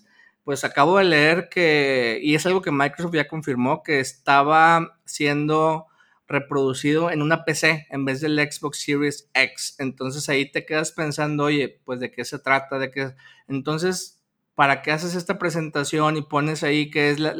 pues 0.45 0.63
acabo 0.63 0.97
de 0.97 1.03
leer 1.03 1.49
que, 1.49 2.17
y 2.23 2.35
es 2.35 2.45
algo 2.45 2.61
que 2.61 2.71
Microsoft 2.71 3.13
ya 3.13 3.27
confirmó, 3.27 3.83
que 3.83 3.99
estaba 3.99 4.99
siendo 5.03 5.87
reproducido 6.29 7.11
en 7.11 7.21
una 7.21 7.43
PC 7.43 7.87
en 7.89 8.05
vez 8.05 8.21
del 8.21 8.39
Xbox 8.39 8.79
Series 8.83 9.29
X. 9.33 9.75
Entonces 9.77 10.29
ahí 10.29 10.49
te 10.49 10.65
quedas 10.65 10.93
pensando, 10.93 11.43
oye, 11.43 11.81
pues 11.83 11.99
de 11.99 12.09
qué 12.09 12.23
se 12.23 12.39
trata, 12.39 12.79
de 12.79 12.89
qué... 12.89 13.13
Entonces, 13.49 14.20
¿para 14.55 14.81
qué 14.81 14.91
haces 14.91 15.15
esta 15.15 15.37
presentación 15.39 16.17
y 16.17 16.21
pones 16.21 16.63
ahí 16.63 16.89
que 16.89 17.09
es 17.09 17.19
la, 17.19 17.33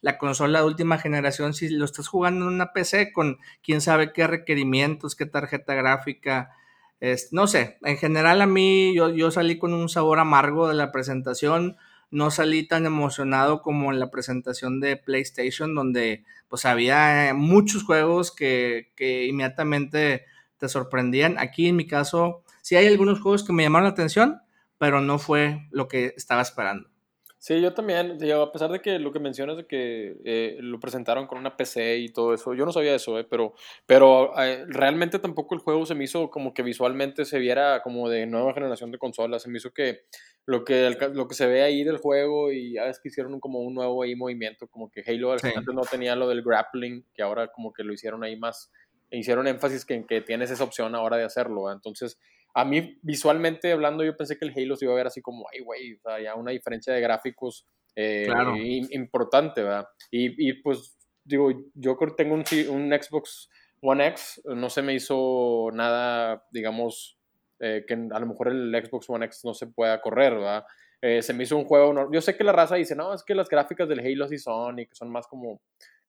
la, 0.00 0.18
consola 0.18 0.60
de 0.60 0.66
última 0.66 0.98
generación 0.98 1.54
si 1.54 1.68
lo 1.68 1.84
estás 1.84 2.08
jugando 2.08 2.46
en 2.46 2.54
una 2.54 2.72
PC 2.72 3.12
con 3.12 3.38
quién 3.62 3.80
sabe 3.80 4.12
qué 4.12 4.26
requerimientos, 4.26 5.14
qué 5.14 5.26
tarjeta 5.26 5.74
gráfica? 5.74 6.50
Es, 7.00 7.32
no 7.32 7.46
sé, 7.46 7.78
en 7.82 7.96
general 7.96 8.42
a 8.42 8.46
mí 8.46 8.94
yo, 8.94 9.10
yo 9.10 9.30
salí 9.30 9.58
con 9.58 9.72
un 9.74 9.88
sabor 9.88 10.18
amargo 10.18 10.68
de 10.68 10.74
la 10.74 10.90
presentación, 10.90 11.76
no 12.10 12.30
salí 12.30 12.66
tan 12.66 12.86
emocionado 12.86 13.62
como 13.62 13.92
en 13.92 14.00
la 14.00 14.10
presentación 14.10 14.80
de 14.80 14.96
PlayStation, 14.96 15.74
donde 15.74 16.24
pues 16.48 16.64
había 16.64 17.32
muchos 17.34 17.84
juegos 17.84 18.32
que, 18.32 18.90
que 18.96 19.26
inmediatamente 19.26 20.24
te 20.56 20.68
sorprendían. 20.68 21.38
Aquí 21.38 21.68
en 21.68 21.76
mi 21.76 21.86
caso, 21.86 22.42
sí 22.62 22.76
hay 22.76 22.86
algunos 22.86 23.20
juegos 23.20 23.44
que 23.44 23.52
me 23.52 23.62
llamaron 23.62 23.84
la 23.84 23.92
atención, 23.92 24.40
pero 24.78 25.00
no 25.00 25.18
fue 25.18 25.68
lo 25.70 25.88
que 25.88 26.14
estaba 26.16 26.42
esperando. 26.42 26.88
Sí, 27.40 27.60
yo 27.60 27.72
también, 27.72 28.18
a 28.32 28.52
pesar 28.52 28.72
de 28.72 28.80
que 28.80 28.98
lo 28.98 29.12
que 29.12 29.20
mencionas 29.20 29.56
de 29.56 29.66
que 29.66 30.16
eh, 30.24 30.56
lo 30.58 30.80
presentaron 30.80 31.28
con 31.28 31.38
una 31.38 31.56
PC 31.56 31.98
y 31.98 32.08
todo 32.08 32.34
eso, 32.34 32.52
yo 32.52 32.66
no 32.66 32.72
sabía 32.72 32.96
eso, 32.96 33.16
eh, 33.16 33.24
pero, 33.24 33.54
pero 33.86 34.36
eh, 34.42 34.64
realmente 34.66 35.20
tampoco 35.20 35.54
el 35.54 35.60
juego 35.60 35.86
se 35.86 35.94
me 35.94 36.02
hizo 36.02 36.30
como 36.30 36.52
que 36.52 36.64
visualmente 36.64 37.24
se 37.24 37.38
viera 37.38 37.80
como 37.82 38.08
de 38.08 38.26
nueva 38.26 38.54
generación 38.54 38.90
de 38.90 38.98
consolas, 38.98 39.42
se 39.42 39.50
me 39.50 39.58
hizo 39.58 39.70
que 39.70 40.00
lo 40.46 40.64
que, 40.64 40.90
lo 41.12 41.28
que 41.28 41.34
se 41.36 41.46
ve 41.46 41.62
ahí 41.62 41.84
del 41.84 41.98
juego 41.98 42.50
y 42.50 42.72
ya 42.72 42.86
ves 42.86 42.98
que 42.98 43.08
hicieron 43.08 43.38
como 43.38 43.60
un 43.60 43.74
nuevo 43.74 44.02
ahí 44.02 44.16
movimiento, 44.16 44.66
como 44.66 44.90
que 44.90 45.04
Halo 45.06 45.30
antes 45.30 45.54
no 45.72 45.82
tenía 45.82 46.16
lo 46.16 46.28
del 46.28 46.42
grappling, 46.42 47.06
que 47.14 47.22
ahora 47.22 47.52
como 47.52 47.72
que 47.72 47.84
lo 47.84 47.92
hicieron 47.92 48.24
ahí 48.24 48.36
más, 48.36 48.72
hicieron 49.12 49.46
énfasis 49.46 49.84
que, 49.84 49.94
en 49.94 50.06
que 50.08 50.22
tienes 50.22 50.50
esa 50.50 50.64
opción 50.64 50.96
ahora 50.96 51.16
de 51.16 51.24
hacerlo, 51.24 51.70
entonces 51.70 52.18
a 52.54 52.64
mí 52.64 52.98
visualmente 53.02 53.72
hablando 53.72 54.04
yo 54.04 54.16
pensé 54.16 54.38
que 54.38 54.44
el 54.44 54.54
Halo 54.56 54.76
se 54.76 54.84
iba 54.84 54.94
a 54.94 54.96
ver 54.96 55.06
así 55.06 55.20
como, 55.20 55.46
ay, 55.52 55.60
güey, 55.60 55.94
o 55.94 56.00
sea, 56.00 56.20
ya 56.20 56.34
una 56.34 56.50
diferencia 56.50 56.92
de 56.92 57.00
gráficos 57.00 57.66
eh, 57.94 58.28
importante, 58.90 59.62
¿verdad? 59.62 59.88
Y, 60.10 60.48
y, 60.48 60.52
pues 60.54 60.96
digo, 61.24 61.50
yo 61.74 61.96
tengo 62.16 62.34
un, 62.34 62.44
un, 62.70 62.90
Xbox 62.90 63.50
One 63.80 64.06
X, 64.08 64.40
no 64.44 64.70
se 64.70 64.82
me 64.82 64.94
hizo 64.94 65.70
nada, 65.72 66.46
digamos, 66.52 67.18
eh, 67.60 67.84
que 67.86 67.94
a 67.94 68.20
lo 68.20 68.26
mejor 68.26 68.48
el 68.48 68.72
Xbox 68.84 69.10
One 69.10 69.26
X 69.26 69.44
no 69.44 69.52
se 69.52 69.66
pueda 69.66 70.00
correr, 70.00 70.34
¿verdad? 70.34 70.64
Eh, 71.00 71.22
se 71.22 71.32
me 71.32 71.44
hizo 71.44 71.56
un 71.56 71.64
juego, 71.64 72.10
yo 72.12 72.20
sé 72.20 72.36
que 72.36 72.44
la 72.44 72.52
raza 72.52 72.76
dice, 72.76 72.96
no, 72.96 73.14
es 73.14 73.22
que 73.22 73.34
las 73.34 73.48
gráficas 73.48 73.88
del 73.88 74.00
Halo 74.00 74.28
sí 74.28 74.38
son 74.38 74.78
y 74.78 74.86
que 74.86 74.94
son 74.94 75.10
más 75.10 75.26
como 75.26 75.60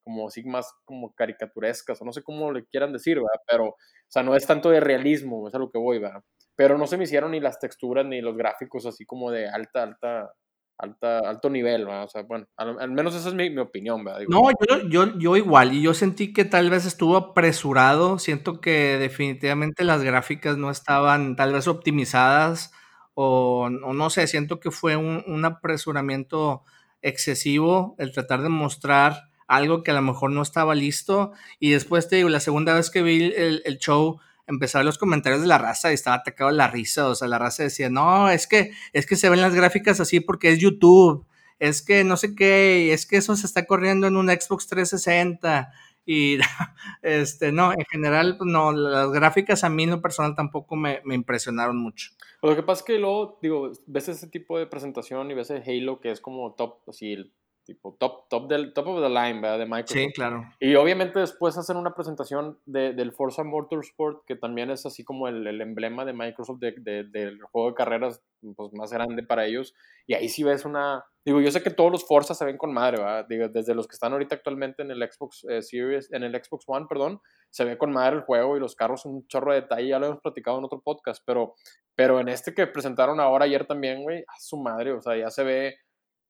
como 0.09 0.27
así 0.27 0.43
más 0.43 0.73
como 0.85 1.13
caricaturescas, 1.13 2.01
o 2.01 2.05
no 2.05 2.11
sé 2.11 2.23
cómo 2.23 2.51
le 2.51 2.65
quieran 2.65 2.91
decir, 2.91 3.17
¿verdad? 3.17 3.41
Pero, 3.47 3.65
o 3.67 3.75
sea, 4.07 4.23
no 4.23 4.35
es 4.35 4.45
tanto 4.45 4.71
de 4.71 4.79
realismo, 4.79 5.47
es 5.47 5.53
a 5.53 5.59
lo 5.59 5.69
que 5.69 5.77
voy, 5.77 5.99
¿verdad? 5.99 6.23
Pero 6.55 6.77
no 6.77 6.87
se 6.87 6.97
me 6.97 7.03
hicieron 7.03 7.31
ni 7.31 7.39
las 7.39 7.59
texturas 7.59 8.05
ni 8.05 8.21
los 8.21 8.35
gráficos 8.35 8.87
así 8.87 9.05
como 9.05 9.29
de 9.29 9.47
alta, 9.47 9.83
alta, 9.83 10.33
alta, 10.79 11.19
alto 11.19 11.49
nivel, 11.51 11.85
¿verdad? 11.85 12.05
O 12.05 12.07
sea, 12.07 12.23
bueno, 12.23 12.47
al, 12.57 12.91
menos 12.91 13.13
esa 13.13 13.29
es 13.29 13.35
mi, 13.35 13.51
mi 13.51 13.59
opinión, 13.59 14.03
¿verdad? 14.03 14.21
no, 14.27 14.49
yo, 14.67 14.89
yo, 14.89 15.19
yo 15.19 15.37
igual, 15.37 15.73
y 15.73 15.83
yo 15.83 15.93
sentí 15.93 16.33
que 16.33 16.43
tal 16.43 16.71
vez 16.71 16.87
estuvo 16.87 17.15
apresurado, 17.15 18.17
siento 18.17 18.61
que 18.61 18.97
definitivamente 18.97 19.83
las 19.83 20.03
gráficas 20.03 20.57
no 20.57 20.71
estaban 20.71 21.35
tal 21.35 21.53
vez 21.53 21.67
optimizadas, 21.67 22.71
o, 23.13 23.65
o 23.65 23.93
no 23.93 24.09
sé, 24.09 24.25
siento 24.25 24.59
que 24.59 24.71
fue 24.71 24.95
un, 24.95 25.23
un 25.27 25.45
apresuramiento 25.45 26.63
excesivo 27.03 27.95
el 27.99 28.11
tratar 28.11 28.41
de 28.41 28.49
mostrar 28.49 29.28
algo 29.49 29.83
que 29.83 29.91
a 29.91 29.95
lo 29.95 30.01
mejor 30.01 30.31
no 30.31 30.41
estaba 30.41 30.75
listo. 30.75 31.33
Y 31.59 31.71
después 31.71 32.07
te 32.07 32.15
digo, 32.17 32.29
la 32.29 32.39
segunda 32.39 32.73
vez 32.73 32.89
que 32.89 33.01
vi 33.01 33.33
el, 33.35 33.61
el 33.65 33.77
show, 33.79 34.19
empezaron 34.47 34.85
los 34.85 34.97
comentarios 34.97 35.41
de 35.41 35.47
la 35.47 35.57
raza 35.57 35.91
y 35.91 35.95
estaba 35.95 36.17
atacado 36.17 36.51
la 36.51 36.67
risa. 36.67 37.07
O 37.09 37.15
sea, 37.15 37.27
la 37.27 37.39
raza 37.39 37.63
decía, 37.63 37.89
no, 37.89 38.29
es 38.29 38.47
que, 38.47 38.71
es 38.93 39.05
que 39.05 39.15
se 39.15 39.29
ven 39.29 39.41
las 39.41 39.55
gráficas 39.55 39.99
así 39.99 40.19
porque 40.19 40.51
es 40.51 40.59
YouTube. 40.59 41.25
Es 41.57 41.81
que 41.81 42.03
no 42.03 42.15
sé 42.15 42.35
qué, 42.35 42.93
es 42.93 43.05
que 43.05 43.17
eso 43.17 43.35
se 43.35 43.47
está 43.47 43.65
corriendo 43.65 44.07
en 44.07 44.15
un 44.15 44.29
Xbox 44.29 44.67
360. 44.67 45.71
Y 46.05 46.37
este, 47.01 47.51
no, 47.51 47.73
en 47.73 47.85
general, 47.91 48.37
pues, 48.37 48.49
no, 48.49 48.71
las 48.71 49.11
gráficas 49.11 49.63
a 49.63 49.69
mí 49.69 49.83
en 49.83 49.91
lo 49.91 50.01
personal 50.01 50.35
tampoco 50.35 50.75
me, 50.75 51.01
me 51.05 51.15
impresionaron 51.15 51.77
mucho. 51.77 52.11
Lo 52.41 52.55
que 52.55 52.63
pasa 52.63 52.81
es 52.81 52.85
que 52.85 52.99
luego, 52.99 53.39
digo, 53.41 53.71
ves 53.87 54.09
ese 54.09 54.27
tipo 54.27 54.57
de 54.57 54.67
presentación 54.67 55.29
y 55.29 55.33
ves 55.33 55.49
el 55.49 55.63
Halo 55.63 55.99
que 55.99 56.11
es 56.11 56.21
como 56.21 56.53
top, 56.53 56.77
así, 56.87 57.13
el 57.13 57.33
tipo 57.69 57.95
top, 57.99 58.27
top, 58.29 58.49
del, 58.49 58.73
top 58.73 58.87
of 58.87 59.01
the 59.01 59.09
line, 59.09 59.41
¿verdad? 59.41 59.59
De 59.59 59.65
Microsoft. 59.65 59.97
Sí, 59.97 60.11
claro. 60.11 60.43
Y 60.59 60.75
obviamente 60.75 61.19
después 61.19 61.57
hacen 61.57 61.77
una 61.77 61.93
presentación 61.93 62.57
de, 62.65 62.93
del 62.93 63.11
Forza 63.11 63.43
Motorsport, 63.43 64.25
que 64.25 64.35
también 64.35 64.71
es 64.71 64.85
así 64.85 65.03
como 65.03 65.27
el, 65.27 65.45
el 65.45 65.61
emblema 65.61 66.03
de 66.05 66.13
Microsoft 66.13 66.59
de, 66.59 67.03
del 67.03 67.41
juego 67.43 67.69
de 67.69 67.75
carreras 67.75 68.21
pues, 68.55 68.73
más 68.73 68.91
grande 68.91 69.23
para 69.23 69.45
ellos. 69.45 69.75
Y 70.07 70.15
ahí 70.15 70.29
sí 70.29 70.43
ves 70.43 70.65
una... 70.65 71.05
Digo, 71.23 71.41
yo 71.41 71.51
sé 71.51 71.61
que 71.61 71.69
todos 71.69 71.91
los 71.91 72.07
Forza 72.07 72.33
se 72.33 72.45
ven 72.45 72.57
con 72.57 72.73
madre, 72.73 72.97
¿verdad? 72.97 73.25
Digo, 73.29 73.47
desde 73.49 73.75
los 73.75 73.87
que 73.87 73.93
están 73.93 74.13
ahorita 74.13 74.35
actualmente 74.35 74.81
en 74.81 74.89
el 74.89 75.07
Xbox 75.07 75.45
eh, 75.47 75.61
Series, 75.61 76.11
en 76.11 76.23
el 76.23 76.33
Xbox 76.43 76.63
One, 76.67 76.87
perdón, 76.89 77.21
se 77.51 77.65
ve 77.65 77.77
con 77.77 77.91
madre 77.91 78.15
el 78.15 78.23
juego 78.23 78.57
y 78.57 78.59
los 78.59 78.75
carros 78.75 79.05
un 79.05 79.27
chorro 79.27 79.53
de 79.53 79.61
detalle, 79.61 79.89
ya 79.89 79.99
lo 79.99 80.07
hemos 80.07 80.21
platicado 80.21 80.57
en 80.57 80.63
otro 80.63 80.81
podcast, 80.81 81.21
pero, 81.25 81.53
pero 81.95 82.19
en 82.19 82.29
este 82.29 82.53
que 82.53 82.65
presentaron 82.65 83.19
ahora 83.19 83.45
ayer 83.45 83.65
también, 83.65 84.01
güey, 84.01 84.21
a 84.21 84.39
su 84.39 84.57
madre, 84.57 84.93
o 84.93 85.01
sea, 85.01 85.15
ya 85.15 85.29
se 85.29 85.43
ve 85.43 85.75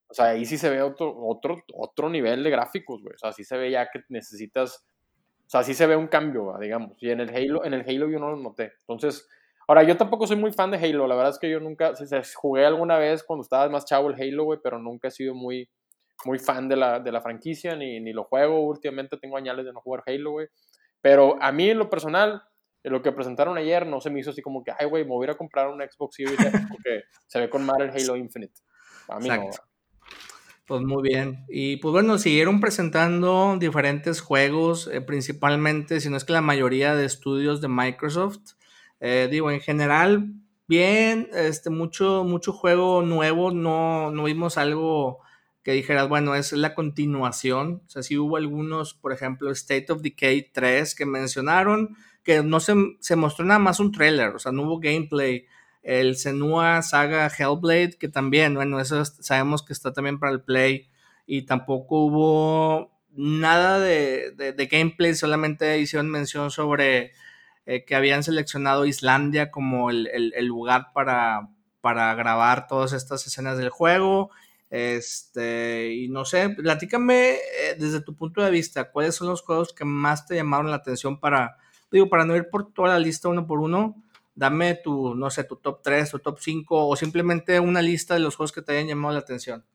o 0.09 0.13
sea, 0.13 0.29
ahí 0.29 0.43
sí 0.45 0.57
se 0.57 0.69
ve 0.71 0.81
otro, 0.81 1.15
otro, 1.23 1.63
otro 1.73 2.09
nivel 2.09 2.43
de 2.43 2.49
gráficos, 2.49 3.01
güey. 3.03 3.13
O 3.13 3.17
sea, 3.17 3.31
sí 3.31 3.43
se 3.43 3.57
ve 3.57 3.69
ya 3.69 3.89
que 3.91 4.01
necesitas. 4.09 4.83
O 5.45 5.49
sea, 5.49 5.63
sí 5.63 5.75
se 5.75 5.85
ve 5.85 5.95
un 5.95 6.07
cambio, 6.07 6.55
digamos. 6.59 6.97
Y 7.01 7.11
en 7.11 7.19
el 7.19 7.29
Halo, 7.29 7.63
en 7.63 7.75
el 7.75 7.81
Halo 7.81 8.09
yo 8.09 8.17
no 8.19 8.31
lo 8.31 8.37
noté. 8.37 8.73
Entonces, 8.81 9.29
ahora 9.67 9.83
yo 9.83 9.97
tampoco 9.97 10.25
soy 10.25 10.37
muy 10.37 10.51
fan 10.51 10.71
de 10.71 10.77
Halo. 10.77 11.05
La 11.05 11.15
verdad 11.15 11.31
es 11.33 11.39
que 11.39 11.49
yo 11.49 11.59
nunca. 11.59 11.93
jugué 12.35 12.65
alguna 12.65 12.97
vez 12.97 13.23
cuando 13.23 13.43
estaba 13.43 13.69
más 13.69 13.85
chavo 13.85 14.09
el 14.09 14.19
Halo, 14.19 14.45
güey, 14.45 14.59
pero 14.63 14.79
nunca 14.79 15.09
he 15.09 15.11
sido 15.11 15.35
muy, 15.35 15.69
muy 16.25 16.39
fan 16.39 16.67
de 16.67 16.75
la, 16.75 16.99
de 16.99 17.11
la 17.11 17.21
franquicia, 17.21 17.75
ni, 17.75 17.99
ni 17.99 18.11
lo 18.11 18.23
juego. 18.23 18.65
Últimamente 18.65 19.17
tengo 19.17 19.37
añales 19.37 19.63
de 19.65 19.73
no 19.73 19.81
jugar 19.81 20.03
Halo, 20.07 20.31
güey. 20.31 20.47
Pero 21.01 21.37
a 21.39 21.51
mí, 21.51 21.69
en 21.69 21.77
lo 21.77 21.87
personal, 21.87 22.41
lo 22.81 23.03
que 23.03 23.11
presentaron 23.11 23.59
ayer 23.59 23.85
no 23.85 24.01
se 24.01 24.09
me 24.09 24.21
hizo 24.21 24.31
así 24.31 24.41
como 24.41 24.63
que, 24.63 24.71
ay, 24.77 24.87
güey, 24.87 25.03
me 25.03 25.11
voy 25.11 25.29
a 25.29 25.35
comprar 25.35 25.67
un 25.67 25.81
Xbox 25.81 26.15
Series 26.15 26.39
porque 26.67 27.03
se 27.27 27.39
ve 27.39 27.47
con 27.47 27.63
mal 27.63 27.79
el 27.81 27.91
Halo 27.91 28.15
Infinite. 28.15 28.59
A 29.07 29.19
mí 29.19 29.29
no. 29.29 29.51
Pues 30.69 30.83
muy 30.83 31.01
bien. 31.01 31.45
Y 31.49 31.77
pues 31.77 31.91
bueno, 31.93 32.19
siguieron 32.19 32.59
presentando 32.61 33.57
diferentes 33.59 34.21
juegos, 34.21 34.87
eh, 34.93 35.01
principalmente, 35.01 35.99
si 35.99 36.11
no 36.11 36.17
es 36.17 36.25
que 36.25 36.33
la 36.33 36.41
mayoría 36.41 36.95
de 36.95 37.05
estudios 37.05 37.59
de 37.59 37.67
Microsoft. 37.69 38.51
Eh, 38.99 39.27
digo, 39.31 39.49
en 39.49 39.61
general, 39.61 40.31
bien, 40.67 41.27
este, 41.33 41.71
mucho, 41.71 42.23
mucho 42.23 42.53
juego 42.53 43.01
nuevo, 43.01 43.49
no, 43.49 44.11
no 44.11 44.25
vimos 44.25 44.59
algo 44.59 45.17
que 45.63 45.71
dijeras, 45.71 46.07
bueno, 46.07 46.35
es 46.35 46.53
la 46.53 46.75
continuación. 46.75 47.81
O 47.87 47.89
sea, 47.89 48.03
sí 48.03 48.15
hubo 48.19 48.37
algunos, 48.37 48.93
por 48.93 49.11
ejemplo, 49.11 49.49
State 49.49 49.91
of 49.91 50.03
Decay 50.03 50.51
3 50.53 50.93
que 50.93 51.07
mencionaron, 51.07 51.97
que 52.23 52.43
no 52.43 52.59
se, 52.59 52.75
se 52.99 53.15
mostró 53.15 53.43
nada 53.43 53.59
más 53.59 53.79
un 53.79 53.91
trailer, 53.91 54.35
o 54.35 54.39
sea, 54.39 54.51
no 54.51 54.61
hubo 54.63 54.79
gameplay 54.79 55.47
el 55.83 56.17
Senua 56.17 56.81
Saga 56.81 57.27
Hellblade, 57.27 57.97
que 57.97 58.09
también, 58.09 58.55
bueno, 58.55 58.79
eso 58.79 59.03
sabemos 59.05 59.63
que 59.63 59.73
está 59.73 59.93
también 59.93 60.19
para 60.19 60.31
el 60.31 60.41
Play, 60.41 60.89
y 61.25 61.43
tampoco 61.43 62.05
hubo 62.05 62.91
nada 63.11 63.79
de, 63.79 64.67
gameplay, 64.71 65.13
solamente 65.13 65.79
hicieron 65.79 66.09
mención 66.09 66.51
sobre 66.51 67.13
eh, 67.65 67.85
que 67.85 67.95
habían 67.95 68.23
seleccionado 68.23 68.85
Islandia 68.85 69.51
como 69.51 69.91
el, 69.91 70.45
lugar 70.45 70.87
para, 70.93 71.49
para 71.81 72.13
grabar 72.15 72.67
todas 72.67 72.93
estas 72.93 73.25
escenas 73.27 73.57
del 73.57 73.69
juego. 73.69 74.31
Este, 74.69 75.93
y 75.93 76.09
no 76.09 76.25
sé, 76.25 76.49
platícame 76.49 77.33
eh, 77.33 77.75
desde 77.77 78.01
tu 78.01 78.15
punto 78.15 78.43
de 78.43 78.51
vista, 78.51 78.91
¿cuáles 78.91 79.15
son 79.15 79.27
los 79.27 79.41
juegos 79.41 79.73
que 79.73 79.83
más 79.83 80.27
te 80.27 80.35
llamaron 80.35 80.69
la 80.69 80.77
atención 80.77 81.19
para, 81.19 81.57
digo, 81.91 82.07
para 82.07 82.25
no 82.25 82.35
ir 82.35 82.49
por 82.49 82.71
toda 82.71 82.89
la 82.89 82.99
lista 82.99 83.29
uno 83.29 83.47
por 83.47 83.59
uno? 83.59 83.95
Dame 84.39 84.75
tu, 84.75 85.15
no 85.15 85.29
sé, 85.29 85.43
tu 85.43 85.57
top 85.57 85.81
3, 85.83 86.11
tu 86.11 86.19
top 86.19 86.39
5 86.39 86.87
o 86.87 86.95
simplemente 86.95 87.59
una 87.59 87.81
lista 87.81 88.13
de 88.13 88.21
los 88.21 88.37
juegos 88.37 88.53
que 88.53 88.61
te 88.61 88.71
hayan 88.71 88.87
llamado 88.87 89.13
la 89.13 89.19
atención. 89.19 89.65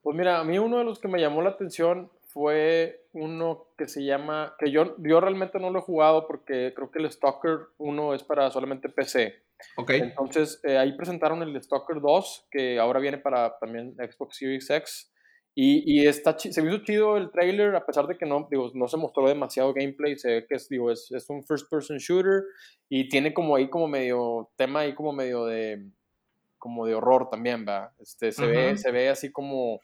Pues 0.00 0.16
mira, 0.16 0.40
a 0.40 0.44
mí 0.44 0.58
uno 0.58 0.78
de 0.78 0.84
los 0.84 0.98
que 0.98 1.08
me 1.08 1.20
llamó 1.20 1.42
la 1.42 1.50
atención 1.50 2.10
fue 2.28 3.04
uno 3.12 3.66
que 3.76 3.88
se 3.88 4.02
llama, 4.02 4.54
que 4.58 4.70
yo, 4.70 4.96
yo 4.96 5.20
realmente 5.20 5.58
no 5.58 5.70
lo 5.70 5.80
he 5.80 5.82
jugado 5.82 6.26
porque 6.26 6.72
creo 6.74 6.90
que 6.90 7.00
el 7.00 7.12
Stalker 7.12 7.58
1 7.76 8.14
es 8.14 8.24
para 8.24 8.50
solamente 8.50 8.88
PC. 8.88 9.42
Ok. 9.76 9.90
Entonces 9.90 10.58
eh, 10.64 10.78
ahí 10.78 10.96
presentaron 10.96 11.42
el 11.42 11.62
Stalker 11.62 12.00
2 12.00 12.48
que 12.50 12.80
ahora 12.80 12.98
viene 12.98 13.18
para 13.18 13.58
también 13.58 13.94
Xbox 13.96 14.38
Series 14.38 14.70
X. 14.70 15.11
Y, 15.54 16.00
y 16.00 16.06
está, 16.06 16.38
se 16.38 16.62
me 16.62 16.70
hizo 16.74 16.84
chido 16.84 17.16
el 17.18 17.30
trailer, 17.30 17.74
a 17.76 17.84
pesar 17.84 18.06
de 18.06 18.16
que 18.16 18.24
no, 18.24 18.48
digo, 18.50 18.70
no 18.74 18.88
se 18.88 18.96
mostró 18.96 19.28
demasiado 19.28 19.74
gameplay, 19.74 20.16
se 20.16 20.28
ve 20.28 20.46
que 20.46 20.54
es, 20.54 20.68
digo, 20.68 20.90
es, 20.90 21.10
es 21.12 21.28
un 21.28 21.44
first 21.44 21.68
person 21.68 21.98
shooter 21.98 22.44
y 22.88 23.08
tiene 23.08 23.34
como 23.34 23.54
ahí 23.56 23.68
como 23.68 23.86
medio 23.86 24.50
tema 24.56 24.80
ahí 24.80 24.94
como 24.94 25.12
medio 25.12 25.44
de 25.44 25.84
como 26.62 26.86
de 26.86 26.94
horror 26.94 27.28
también, 27.28 27.66
va. 27.68 27.92
Este, 27.98 28.30
se, 28.30 28.46
ve, 28.46 28.76
se 28.78 28.92
ve 28.92 29.08
así 29.08 29.32
como, 29.32 29.80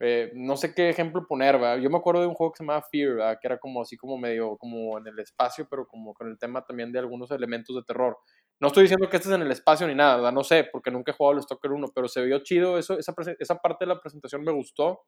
eh, 0.00 0.32
no 0.34 0.56
sé 0.56 0.74
qué 0.74 0.88
ejemplo 0.88 1.24
poner, 1.24 1.62
va. 1.62 1.76
Yo 1.76 1.88
me 1.88 1.98
acuerdo 1.98 2.20
de 2.20 2.26
un 2.26 2.34
juego 2.34 2.52
que 2.52 2.56
se 2.58 2.64
llamaba 2.64 2.82
Fear, 2.82 3.38
que 3.38 3.46
era 3.46 3.58
como 3.58 3.80
así 3.80 3.96
como 3.96 4.18
medio, 4.18 4.56
como 4.56 4.98
en 4.98 5.06
el 5.06 5.16
espacio, 5.20 5.68
pero 5.70 5.86
como 5.86 6.14
con 6.14 6.28
el 6.28 6.36
tema 6.36 6.64
también 6.64 6.90
de 6.90 6.98
algunos 6.98 7.30
elementos 7.30 7.76
de 7.76 7.84
terror. 7.84 8.18
No 8.60 8.68
estoy 8.68 8.84
diciendo 8.84 9.08
que 9.08 9.16
estés 9.16 9.32
en 9.32 9.42
el 9.42 9.50
espacio 9.50 9.86
ni 9.86 9.94
nada, 9.94 10.32
no 10.32 10.42
sé, 10.42 10.64
porque 10.72 10.90
nunca 10.90 11.12
he 11.12 11.14
jugado 11.14 11.36
el 11.36 11.42
Stalker 11.42 11.72
1, 11.72 11.88
pero 11.94 12.08
se 12.08 12.24
vio 12.24 12.38
chido, 12.42 12.78
eso, 12.78 12.98
esa, 12.98 13.14
esa 13.38 13.56
parte 13.56 13.84
de 13.84 13.94
la 13.94 14.00
presentación 14.00 14.42
me 14.42 14.52
gustó. 14.52 15.02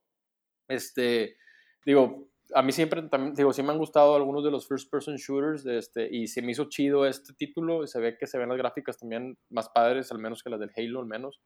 Este, 0.69 1.37
digo, 1.85 2.29
a 2.55 2.63
mí 2.63 2.73
siempre, 2.73 3.09
digo, 3.35 3.53
sí 3.53 3.63
me 3.63 3.73
han 3.73 3.79
gustado 3.79 4.17
algunos 4.17 4.45
de 4.45 4.51
los 4.51 4.67
first 4.67 4.91
person 4.91 5.17
shooters 5.17 5.67
este, 5.67 6.09
y 6.11 6.29
se 6.29 6.43
me 6.43 6.53
hizo 6.53 6.69
chido 6.69 7.07
este 7.07 7.35
título. 7.35 7.87
Se 7.87 8.01
ve 8.01 8.17
que 8.19 8.27
se 8.27 8.39
ven 8.39 8.49
las 8.49 8.59
gráficas 8.59 8.99
también 8.99 9.37
más 9.51 9.69
padres, 9.69 10.11
al 10.13 10.19
menos 10.19 10.43
que 10.43 10.51
las 10.51 10.61
del 10.61 10.73
Halo, 10.77 11.01
al 11.01 11.07
menos. 11.07 11.41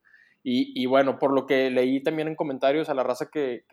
Y, 0.44 0.72
y 0.80 0.86
bueno, 0.86 1.18
por 1.18 1.32
lo 1.32 1.46
que 1.46 1.70
leí 1.70 2.02
también 2.02 2.28
en 2.28 2.36
comentarios 2.36 2.88
a 2.88 2.94
la 2.94 3.02
raza 3.02 3.28
que, 3.32 3.64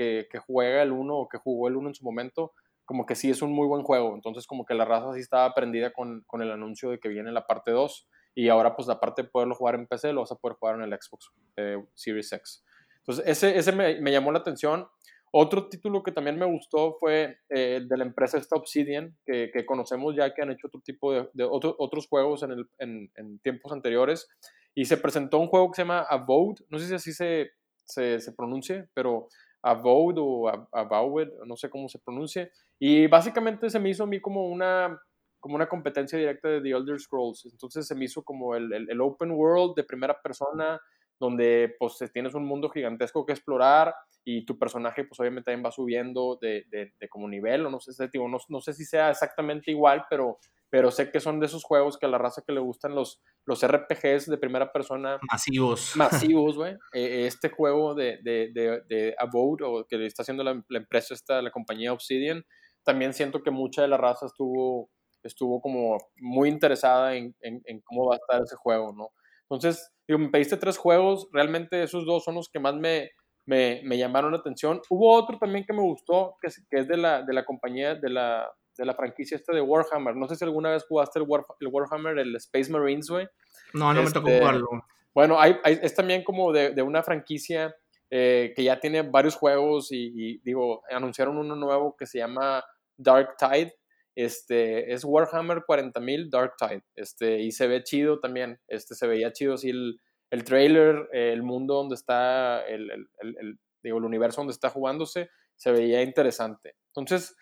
juega 0.45 0.83
el 0.83 0.91
1 0.91 1.15
o 1.15 1.29
que 1.29 1.37
jugó 1.37 1.67
el 1.67 1.75
1 1.77 1.89
en 1.89 1.95
su 1.95 2.03
momento, 2.03 2.53
como 2.85 3.05
que 3.05 3.15
sí 3.15 3.29
es 3.29 3.41
un 3.41 3.51
muy 3.51 3.67
buen 3.67 3.83
juego. 3.83 4.13
Entonces, 4.15 4.47
como 4.47 4.65
que 4.65 4.73
la 4.73 4.85
raza 4.85 5.13
sí 5.13 5.19
estaba 5.19 5.53
prendida 5.53 5.91
con, 5.91 6.23
con 6.27 6.41
el 6.41 6.51
anuncio 6.51 6.89
de 6.91 6.99
que 6.99 7.09
viene 7.09 7.31
la 7.31 7.45
parte 7.45 7.71
2. 7.71 8.07
Y 8.35 8.49
ahora, 8.49 8.75
pues, 8.75 8.89
aparte 8.89 9.23
de 9.23 9.29
poderlo 9.29 9.55
jugar 9.55 9.75
en 9.75 9.87
PC, 9.87 10.13
lo 10.13 10.21
vas 10.21 10.31
a 10.31 10.35
poder 10.35 10.57
jugar 10.57 10.75
en 10.75 10.81
el 10.83 10.91
Xbox 10.91 11.31
eh, 11.57 11.77
Series 11.93 12.31
X. 12.31 12.63
Entonces, 12.99 13.25
ese, 13.27 13.57
ese 13.57 13.71
me, 13.71 14.11
llamó 14.11 14.31
la 14.31 14.39
atención. 14.39 14.87
Otro 15.31 15.69
título 15.69 16.01
que 16.01 16.11
también 16.11 16.39
me 16.39 16.45
gustó 16.45 16.95
fue 16.99 17.37
eh, 17.49 17.81
de 17.87 17.97
la 17.97 18.03
empresa 18.03 18.37
esta 18.37 18.55
Obsidian, 18.55 19.15
que, 19.25 19.51
que, 19.53 19.65
conocemos 19.65 20.15
ya 20.15 20.33
que 20.33 20.41
han 20.41 20.51
hecho 20.51 20.67
otro 20.67 20.81
tipo 20.81 21.13
de, 21.13 21.29
de 21.33 21.43
otro, 21.43 21.75
otros 21.77 22.07
juegos 22.07 22.43
en, 22.43 23.09
en, 23.15 23.39
tiempos 23.39 23.71
anteriores. 23.71 24.27
Y 24.73 24.85
se 24.85 24.97
presentó 24.97 25.37
un 25.37 25.47
juego 25.47 25.69
que 25.71 25.75
se 25.75 25.81
llama 25.83 26.01
Avowed, 26.01 26.57
no 26.69 26.79
sé 26.79 26.87
si 26.87 26.95
así 26.95 27.13
se, 27.13 27.51
se, 27.85 28.19
se 28.19 28.31
pronuncie, 28.33 28.87
pero 28.93 29.27
Avowed 29.61 30.15
o 30.19 30.47
Avowed, 30.71 31.29
no 31.45 31.57
sé 31.57 31.69
cómo 31.69 31.89
se 31.89 31.99
pronuncie. 31.99 32.51
Y 32.79 33.07
básicamente 33.07 33.69
se 33.69 33.79
me 33.79 33.89
hizo 33.89 34.03
a 34.03 34.07
mí 34.07 34.21
como 34.21 34.47
una, 34.47 34.99
como 35.39 35.56
una 35.56 35.67
competencia 35.67 36.17
directa 36.17 36.49
de 36.49 36.62
The 36.62 36.69
Elder 36.69 36.99
Scrolls. 36.99 37.45
Entonces 37.45 37.88
se 37.88 37.95
me 37.95 38.06
hizo 38.06 38.23
como 38.23 38.56
el, 38.56 38.71
el, 38.73 38.89
el 38.89 39.02
open 39.02 39.32
world 39.32 39.75
de 39.75 39.84
primera 39.84 40.19
persona, 40.21 40.80
donde 41.19 41.75
pues 41.78 41.97
tienes 42.13 42.34
un 42.34 42.45
mundo 42.45 42.69
gigantesco 42.69 43.25
que 43.25 43.34
explorar 43.34 43.93
y 44.23 44.45
tu 44.45 44.58
personaje 44.58 45.04
pues 45.04 45.19
obviamente 45.19 45.45
también 45.45 45.65
va 45.65 45.71
subiendo 45.71 46.38
de, 46.41 46.65
de, 46.69 46.93
de 46.99 47.10
como 47.10 47.28
nivel, 47.28 47.65
o 47.65 47.69
no 47.69 47.80
sé, 47.80 47.91
digo, 48.12 48.28
no, 48.28 48.38
no, 48.47 48.62
sé 48.62 48.73
si 48.73 48.86
sea 48.86 49.10
exactamente 49.10 49.71
igual, 49.71 50.06
pero, 50.10 50.38
pero 50.69 50.91
sé 50.91 51.12
que 51.12 51.19
son 51.19 51.39
de 51.39 51.47
esos 51.47 51.63
juegos 51.63 51.97
que 51.97 52.06
a 52.06 52.10
la 52.10 52.17
raza 52.17 52.43
que 52.45 52.54
le 52.54 52.60
gustan 52.60 52.95
los, 52.95 53.21
los 53.45 53.65
RPGs 53.65 54.30
de 54.30 54.38
primera 54.38 54.71
persona. 54.71 55.19
Masivos. 55.30 55.95
Masivos, 55.95 56.56
güey. 56.58 56.73
Eh, 56.93 57.25
este 57.25 57.49
juego 57.49 57.95
de, 57.95 58.19
de, 58.23 58.52
de, 58.54 58.84
de 58.88 59.15
Abode, 59.17 59.63
o 59.65 59.86
que 59.88 60.06
está 60.06 60.21
haciendo 60.21 60.43
la, 60.43 60.63
la, 60.69 60.78
empresa 60.78 61.13
esta, 61.13 61.41
la 61.41 61.52
compañía 61.52 61.93
Obsidian, 61.93 62.45
también 62.84 63.13
siento 63.13 63.41
que 63.41 63.52
mucha 63.52 63.82
de 63.82 63.88
la 63.88 63.97
raza 63.97 64.28
estuvo, 64.28 64.89
estuvo 65.23 65.62
como 65.62 65.97
muy 66.17 66.49
interesada 66.49 67.15
en, 67.15 67.36
en, 67.41 67.62
en 67.65 67.82
cómo 67.82 68.08
va 68.08 68.15
a 68.15 68.17
estar 68.17 68.41
ese 68.41 68.55
juego, 68.55 68.93
¿no? 68.93 69.10
Entonces, 69.49 69.91
digo, 70.08 70.19
me 70.19 70.29
pediste 70.29 70.58
tres 70.58 70.77
juegos, 70.77 71.27
realmente 71.32 71.82
esos 71.82 72.05
dos 72.05 72.23
son 72.23 72.36
los 72.36 72.49
que 72.49 72.60
más 72.60 72.75
me, 72.75 73.12
me, 73.45 73.82
me, 73.84 73.97
llamaron 73.97 74.32
la 74.32 74.38
atención. 74.38 74.79
Hubo 74.89 75.12
otro 75.13 75.38
también 75.39 75.65
que 75.65 75.73
me 75.73 75.82
gustó, 75.82 76.36
que 76.41 76.47
es, 76.47 76.65
que 76.69 76.79
es 76.79 76.88
de, 76.88 76.97
la, 76.97 77.23
de 77.23 77.34
la 77.34 77.45
compañía, 77.45 77.95
de 77.95 78.10
la, 78.10 78.47
de 78.77 78.86
la 78.86 78.93
franquicia 78.93 79.36
esta 79.36 79.53
de 79.53 79.62
Warhammer. 79.62 80.15
No 80.15 80.27
sé 80.27 80.36
si 80.36 80.45
alguna 80.45 80.71
vez 80.71 80.86
jugaste 80.88 81.19
el, 81.19 81.25
War, 81.27 81.43
el 81.60 81.67
Warhammer, 81.67 82.19
el 82.19 82.36
Space 82.36 82.71
Marines, 82.71 83.10
güey. 83.10 83.27
No, 83.73 83.93
no 83.93 84.01
este, 84.01 84.19
me 84.19 84.25
tocó 84.25 84.38
jugarlo. 84.38 84.67
Bueno, 85.15 85.39
hay, 85.39 85.58
hay, 85.63 85.79
es 85.82 85.95
también 85.95 86.23
como 86.23 86.51
de, 86.53 86.71
de 86.71 86.82
una 86.84 87.01
franquicia 87.01 87.75
eh, 88.12 88.53
que 88.55 88.63
ya 88.63 88.79
tiene 88.79 89.01
varios 89.01 89.36
juegos 89.36 89.91
y, 89.91 90.12
y, 90.15 90.38
digo, 90.43 90.84
anunciaron 90.89 91.38
uno 91.38 91.55
nuevo 91.55 91.95
que 91.97 92.05
se 92.05 92.19
llama 92.19 92.63
Dark 92.97 93.36
Tide. 93.38 93.75
Este, 94.15 94.93
es 94.93 95.03
Warhammer 95.05 95.63
40.000 95.67 96.29
Dark 96.29 96.53
Tide. 96.57 96.83
Este, 96.95 97.39
y 97.39 97.51
se 97.51 97.67
ve 97.67 97.83
chido 97.83 98.19
también. 98.19 98.59
Este, 98.67 98.95
se 98.95 99.07
veía 99.07 99.31
chido 99.31 99.53
así 99.53 99.69
el, 99.69 99.99
el 100.31 100.43
trailer, 100.43 101.07
el 101.13 101.43
mundo 101.43 101.75
donde 101.75 101.95
está, 101.95 102.65
el, 102.67 102.89
el, 102.91 103.07
el, 103.21 103.59
digo, 103.83 103.97
el 103.97 104.05
universo 104.05 104.41
donde 104.41 104.53
está 104.53 104.69
jugándose, 104.69 105.29
se 105.55 105.71
veía 105.71 106.01
interesante. 106.01 106.75
Entonces, 106.87 107.35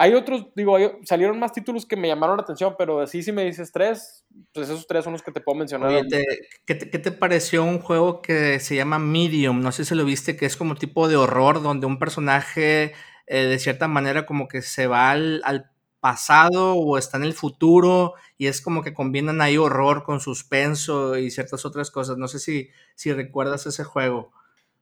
hay 0.00 0.14
otros, 0.14 0.46
digo, 0.56 0.76
hay, 0.76 0.88
salieron 1.04 1.38
más 1.38 1.52
títulos 1.52 1.84
que 1.84 1.94
me 1.94 2.08
llamaron 2.08 2.38
la 2.38 2.42
atención, 2.42 2.74
pero 2.78 3.00
así 3.00 3.22
si 3.22 3.32
me 3.32 3.44
dices 3.44 3.70
tres, 3.70 4.24
pues 4.54 4.70
esos 4.70 4.86
tres 4.86 5.04
son 5.04 5.12
los 5.12 5.22
que 5.22 5.30
te 5.30 5.42
puedo 5.42 5.58
mencionar. 5.58 5.90
Oye, 5.90 6.08
te, 6.08 6.24
¿qué, 6.64 6.74
te, 6.74 6.88
¿qué, 6.88 6.98
te, 6.98 7.12
pareció 7.12 7.64
un 7.64 7.80
juego 7.80 8.22
que 8.22 8.60
se 8.60 8.76
llama 8.76 8.98
Medium? 8.98 9.60
No 9.60 9.72
sé 9.72 9.84
si 9.84 9.94
lo 9.94 10.06
viste, 10.06 10.38
que 10.38 10.46
es 10.46 10.56
como 10.56 10.74
tipo 10.74 11.06
de 11.06 11.16
horror, 11.16 11.62
donde 11.62 11.86
un 11.86 11.98
personaje 11.98 12.94
eh, 13.26 13.44
de 13.44 13.58
cierta 13.58 13.88
manera 13.88 14.24
como 14.24 14.48
que 14.48 14.62
se 14.62 14.86
va 14.86 15.10
al, 15.10 15.42
al 15.44 15.69
pasado 16.00 16.74
o 16.74 16.98
está 16.98 17.18
en 17.18 17.24
el 17.24 17.34
futuro 17.34 18.14
y 18.38 18.46
es 18.46 18.60
como 18.60 18.82
que 18.82 18.94
combinan 18.94 19.40
ahí 19.40 19.56
horror 19.56 20.02
con 20.02 20.20
suspenso 20.20 21.16
y 21.16 21.30
ciertas 21.30 21.64
otras 21.64 21.90
cosas. 21.90 22.16
No 22.16 22.28
sé 22.28 22.38
si, 22.38 22.70
si 22.94 23.12
recuerdas 23.12 23.66
ese 23.66 23.84
juego. 23.84 24.32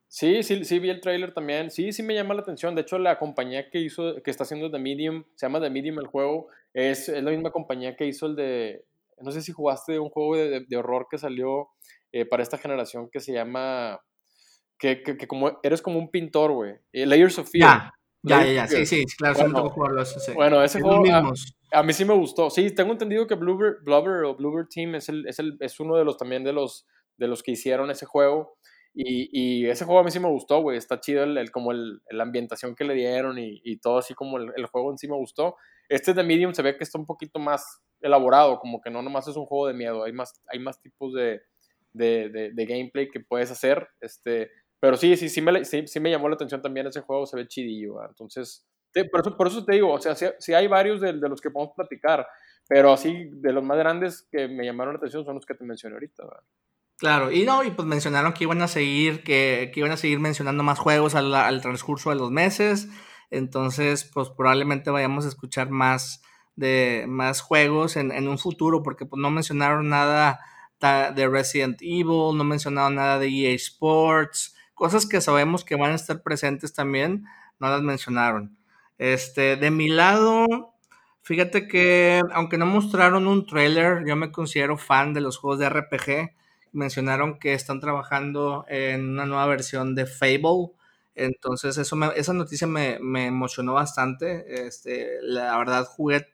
Sí, 0.07 0.43
sí, 0.43 0.65
sí, 0.65 0.79
vi 0.79 0.89
el 0.89 1.03
trailer 1.03 1.35
también. 1.35 1.71
Sí, 1.71 1.93
sí 1.93 2.03
me 2.03 2.15
llama 2.15 2.35
la 2.35 2.41
atención. 2.41 2.75
De 2.75 2.81
hecho, 2.81 2.99
la 2.99 3.19
compañía 3.19 3.69
que 3.71 3.79
hizo, 3.81 4.23
que 4.23 4.31
está 4.31 4.45
haciendo 4.45 4.71
The 4.71 4.79
Medium, 4.79 5.25
se 5.35 5.47
llama 5.47 5.61
The 5.61 5.69
Medium 5.69 5.99
el 5.99 6.07
juego, 6.07 6.49
es, 6.73 7.11
es 7.11 7.23
la 7.23 7.31
misma 7.31 7.51
compañía 7.51 7.95
que 7.95 8.07
hizo 8.07 8.27
el 8.27 8.35
de, 8.35 8.87
no 9.21 9.33
sé 9.33 9.43
si 9.43 9.53
jugaste 9.53 9.99
un 9.99 10.09
juego 10.09 10.37
de, 10.37 10.49
de, 10.49 10.67
de 10.67 10.77
horror 10.77 11.09
que 11.11 11.19
salió 11.19 11.69
eh, 12.13 12.25
para 12.25 12.43
esta 12.43 12.57
generación 12.57 13.11
que 13.11 13.21
se 13.21 13.35
llama, 13.35 14.01
que, 14.79 15.03
que, 15.03 15.19
que 15.19 15.29
como, 15.29 15.61
eres 15.63 15.83
como 15.83 15.99
un 15.99 16.11
pintor, 16.11 16.53
güey. 16.53 16.77
Eh, 16.93 17.05
Layers 17.05 17.39
of 17.39 17.51
Fear. 17.51 17.69
Yeah. 17.69 17.93
Ya, 18.23 18.45
ya, 18.45 18.53
ya, 18.53 18.67
sí, 18.67 18.87
sí, 18.87 19.05
claro, 19.17 19.35
bueno, 19.35 19.49
sí 19.49 19.55
me 19.55 19.69
tocó. 19.69 20.05
Sí. 20.05 20.33
Bueno, 20.35 20.63
ese 20.63 20.81
juego 20.81 21.05
a, 21.13 21.33
a, 21.79 21.83
mí 21.83 21.93
sí 21.93 22.05
me 22.05 22.15
gustó. 22.15 22.51
Sí, 22.51 22.75
tengo 22.75 22.93
entendido 22.93 23.27
que 23.27 23.37
Bloober, 23.37 23.77
Blubber 23.83 24.25
o 24.25 24.35
Bloober 24.35 24.67
Team 24.67 24.97
es, 24.97 25.09
el, 25.09 25.27
es, 25.29 25.39
el, 25.39 25.57
es 25.61 25.79
uno 25.79 25.97
de 25.97 26.05
los 26.05 26.17
también 26.17 26.43
de 26.43 26.53
los, 26.53 26.87
de 27.17 27.29
los 27.29 27.43
que 27.43 27.53
hicieron 27.53 27.91
ese 27.91 28.07
juego. 28.07 28.57
Y, 28.95 29.29
y 29.33 29.67
ese 29.67 29.85
juego 29.85 30.01
a 30.01 30.05
mí 30.05 30.11
sí 30.11 30.19
me 30.19 30.29
gustó, 30.29 30.61
güey. 30.61 30.77
Está 30.77 30.99
chido 30.99 31.23
el, 31.23 31.39
el 31.39 31.53
como 31.53 31.71
el, 31.71 32.01
la 32.11 32.25
ambientación 32.25 32.75
que 32.75 32.85
le 32.85 32.95
dieron 32.95 33.39
y, 33.39 33.61
y 33.63 33.79
todo 33.79 33.99
así 33.99 34.15
como 34.15 34.39
el, 34.39 34.67
juego 34.67 34.91
en 34.91 34.99
sí 34.99 35.07
me 35.07 35.17
gustó. 35.17 35.57
Este 35.89 36.13
de 36.13 36.25
Medium 36.25 36.53
se 36.55 36.63
ve 36.63 36.77
que 36.77 36.85
está 36.85 36.99
un 36.99 37.07
poquito 37.07 37.39
más 37.39 37.81
elaborado, 38.01 38.59
como 38.59 38.81
que 38.81 38.91
no 38.91 39.01
nomás 39.01 39.29
es 39.29 39.37
un 39.37 39.47
juego 39.47 39.69
de 39.69 39.75
miedo. 39.75 40.03
Hay 40.03 40.13
más, 40.13 40.43
hay 40.53 40.59
más 40.59 40.81
tipos 40.81 41.15
de, 41.15 41.43
de, 41.93 42.29
de, 42.31 42.51
de 42.53 42.67
gameplay 42.67 43.09
que 43.09 43.21
puedes 43.21 43.53
hacer. 43.53 43.87
Este, 44.01 44.51
pero 44.81 44.97
sí, 44.97 45.17
sí, 45.17 45.29
sí 45.29 45.41
me, 45.41 45.65
sí, 45.65 45.87
sí 45.87 46.01
me 46.01 46.11
llamó 46.11 46.29
la 46.29 46.35
atención 46.35 46.63
también 46.63 46.87
ese 46.87 47.01
juego, 47.01 47.27
se 47.27 47.37
ve 47.37 47.49
chidillo, 47.49 47.95
¿verdad? 47.95 48.11
entonces, 48.11 48.67
te, 48.93 49.05
por, 49.05 49.21
eso, 49.21 49.37
por 49.37 49.47
eso 49.49 49.65
te 49.65 49.75
digo, 49.75 49.93
o 49.93 50.01
sea, 50.01 50.15
sí, 50.15 50.27
sí 50.39 50.55
hay 50.55 50.67
varios 50.67 51.01
de, 51.01 51.13
de, 51.13 51.29
los 51.29 51.41
que 51.41 51.51
podemos 51.51 51.75
platicar, 51.75 52.27
pero 52.69 52.93
así, 52.93 53.29
de 53.33 53.53
los 53.53 53.65
más 53.65 53.79
grandes 53.79 54.27
que 54.31 54.49
me 54.49 54.65
llamaron 54.65 54.95
la 54.95 54.99
atención 54.99 55.25
son 55.25 55.35
los 55.35 55.47
que 55.47 55.55
te 55.55 55.65
mencioné 55.65 55.95
ahorita, 55.95 56.25
¿verdad? 56.25 56.45
Claro, 56.99 57.31
y 57.31 57.45
no, 57.45 57.63
y 57.63 57.71
pues 57.71 57.87
mencionaron 57.87 58.33
que 58.33 58.43
iban 58.45 58.61
a 58.61 58.67
seguir, 58.67 59.23
que, 59.23 59.71
que 59.73 59.81
iban 59.81 59.93
a 59.93 59.97
seguir 59.97 60.19
mencionando 60.19 60.65
más 60.65 60.81
juegos 60.81 61.15
al, 61.15 61.33
al, 61.33 61.61
transcurso 61.61 62.11
de 62.11 62.17
los 62.17 62.33
meses, 62.33 62.89
entonces, 63.31 64.05
pues 64.05 64.31
probablemente 64.31 64.91
vayamos 64.91 65.25
a 65.25 65.29
escuchar 65.29 65.71
más 65.71 66.23
de 66.57 67.05
más 67.07 67.41
juegos 67.41 67.97
en, 67.97 68.11
en 68.11 68.27
un 68.27 68.37
futuro, 68.37 68.83
porque 68.83 69.07
pues 69.07 69.21
no 69.21 69.31
mencionaron 69.31 69.89
nada 69.89 70.41
de 70.81 71.29
Resident 71.29 71.81
Evil, 71.83 72.37
no 72.37 72.45
mencionaron 72.45 72.97
nada 72.97 73.19
de 73.19 73.29
EA 73.29 73.55
Sports, 73.55 74.57
cosas 74.79 75.07
que 75.07 75.21
sabemos 75.21 75.65
que 75.65 75.75
van 75.75 75.91
a 75.91 75.97
estar 75.97 76.23
presentes 76.23 76.73
también, 76.73 77.27
no 77.59 77.69
las 77.69 77.83
mencionaron. 77.83 78.57
Este, 78.97 79.57
de 79.57 79.71
mi 79.73 79.89
lado, 79.89 80.47
fíjate 81.23 81.67
que 81.67 82.23
aunque 82.33 82.59
no 82.59 82.67
mostraron 82.67 83.27
un 83.27 83.45
trailer, 83.45 84.05
yo 84.07 84.15
me 84.15 84.31
considero 84.31 84.79
fan 84.79 85.15
de 85.15 85.21
los 85.21 85.37
juegos 85.37 85.59
de 85.59 85.69
RPG. 85.69 86.37
Mencionaron 86.73 87.39
que 87.41 87.55
están 87.55 87.81
trabajando 87.81 88.65
en 88.69 89.11
una 89.11 89.27
nueva 89.27 89.47
versión 89.47 89.97
de 89.97 90.07
Fable. 90.07 90.71
Entonces, 91.17 91.77
eso 91.77 91.97
me, 91.97 92.09
esa 92.15 92.33
noticia 92.33 92.69
me, 92.69 92.99
me, 93.01 93.27
emocionó 93.27 93.75
bastante. 93.75 94.67
Este, 94.67 95.19
la 95.23 95.59
verdad, 95.59 95.87
jugué 95.87 96.29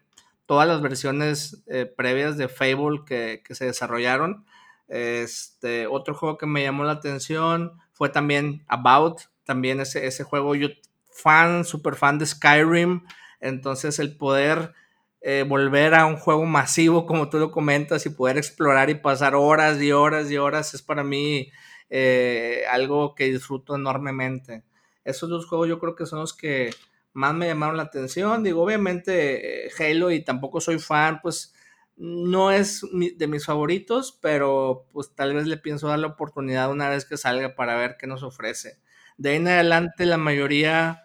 todas 0.44 0.68
las 0.68 0.82
versiones 0.82 1.62
eh, 1.66 1.86
previas 1.86 2.36
de 2.36 2.48
Fable 2.48 3.04
que, 3.06 3.42
que 3.42 3.54
se 3.54 3.64
desarrollaron. 3.64 4.44
Este, 4.88 5.86
otro 5.86 6.14
juego 6.14 6.36
que 6.36 6.46
me 6.46 6.62
llamó 6.62 6.84
la 6.84 6.92
atención 6.92 7.80
fue 7.94 8.10
también 8.10 8.62
About, 8.68 9.22
también 9.44 9.80
ese, 9.80 10.06
ese 10.06 10.24
juego, 10.24 10.54
yo 10.54 10.68
fan, 11.10 11.64
super 11.64 11.94
fan 11.94 12.18
de 12.18 12.26
Skyrim, 12.26 13.02
entonces 13.40 13.98
el 13.98 14.16
poder 14.16 14.74
eh, 15.22 15.44
volver 15.48 15.94
a 15.94 16.04
un 16.04 16.16
juego 16.16 16.44
masivo, 16.44 17.06
como 17.06 17.30
tú 17.30 17.38
lo 17.38 17.50
comentas, 17.50 18.04
y 18.04 18.10
poder 18.10 18.36
explorar 18.36 18.90
y 18.90 18.96
pasar 18.96 19.34
horas 19.34 19.80
y 19.80 19.90
horas 19.90 20.30
y 20.30 20.36
horas 20.36 20.74
es 20.74 20.82
para 20.82 21.02
mí 21.02 21.50
eh, 21.88 22.64
algo 22.70 23.14
que 23.14 23.24
disfruto 23.24 23.74
enormemente. 23.76 24.64
Esos 25.02 25.30
dos 25.30 25.46
juegos 25.46 25.68
yo 25.68 25.78
creo 25.78 25.94
que 25.94 26.04
son 26.04 26.20
los 26.20 26.34
que 26.34 26.74
más 27.14 27.32
me 27.32 27.46
llamaron 27.46 27.78
la 27.78 27.84
atención. 27.84 28.42
Digo, 28.42 28.62
obviamente 28.62 29.66
eh, 29.66 29.70
Halo 29.78 30.10
y 30.10 30.22
tampoco 30.22 30.60
soy 30.60 30.78
fan, 30.78 31.20
pues 31.22 31.53
no 31.96 32.50
es 32.50 32.84
de 32.92 33.26
mis 33.28 33.46
favoritos, 33.46 34.18
pero 34.20 34.86
pues 34.92 35.14
tal 35.14 35.34
vez 35.34 35.46
le 35.46 35.56
pienso 35.56 35.88
dar 35.88 35.98
la 35.98 36.08
oportunidad 36.08 36.70
una 36.70 36.88
vez 36.88 37.04
que 37.04 37.16
salga 37.16 37.54
para 37.54 37.76
ver 37.76 37.96
qué 37.98 38.06
nos 38.06 38.22
ofrece. 38.22 38.78
De 39.16 39.30
ahí 39.30 39.36
en 39.36 39.48
adelante 39.48 40.06
la 40.06 40.16
mayoría, 40.16 41.04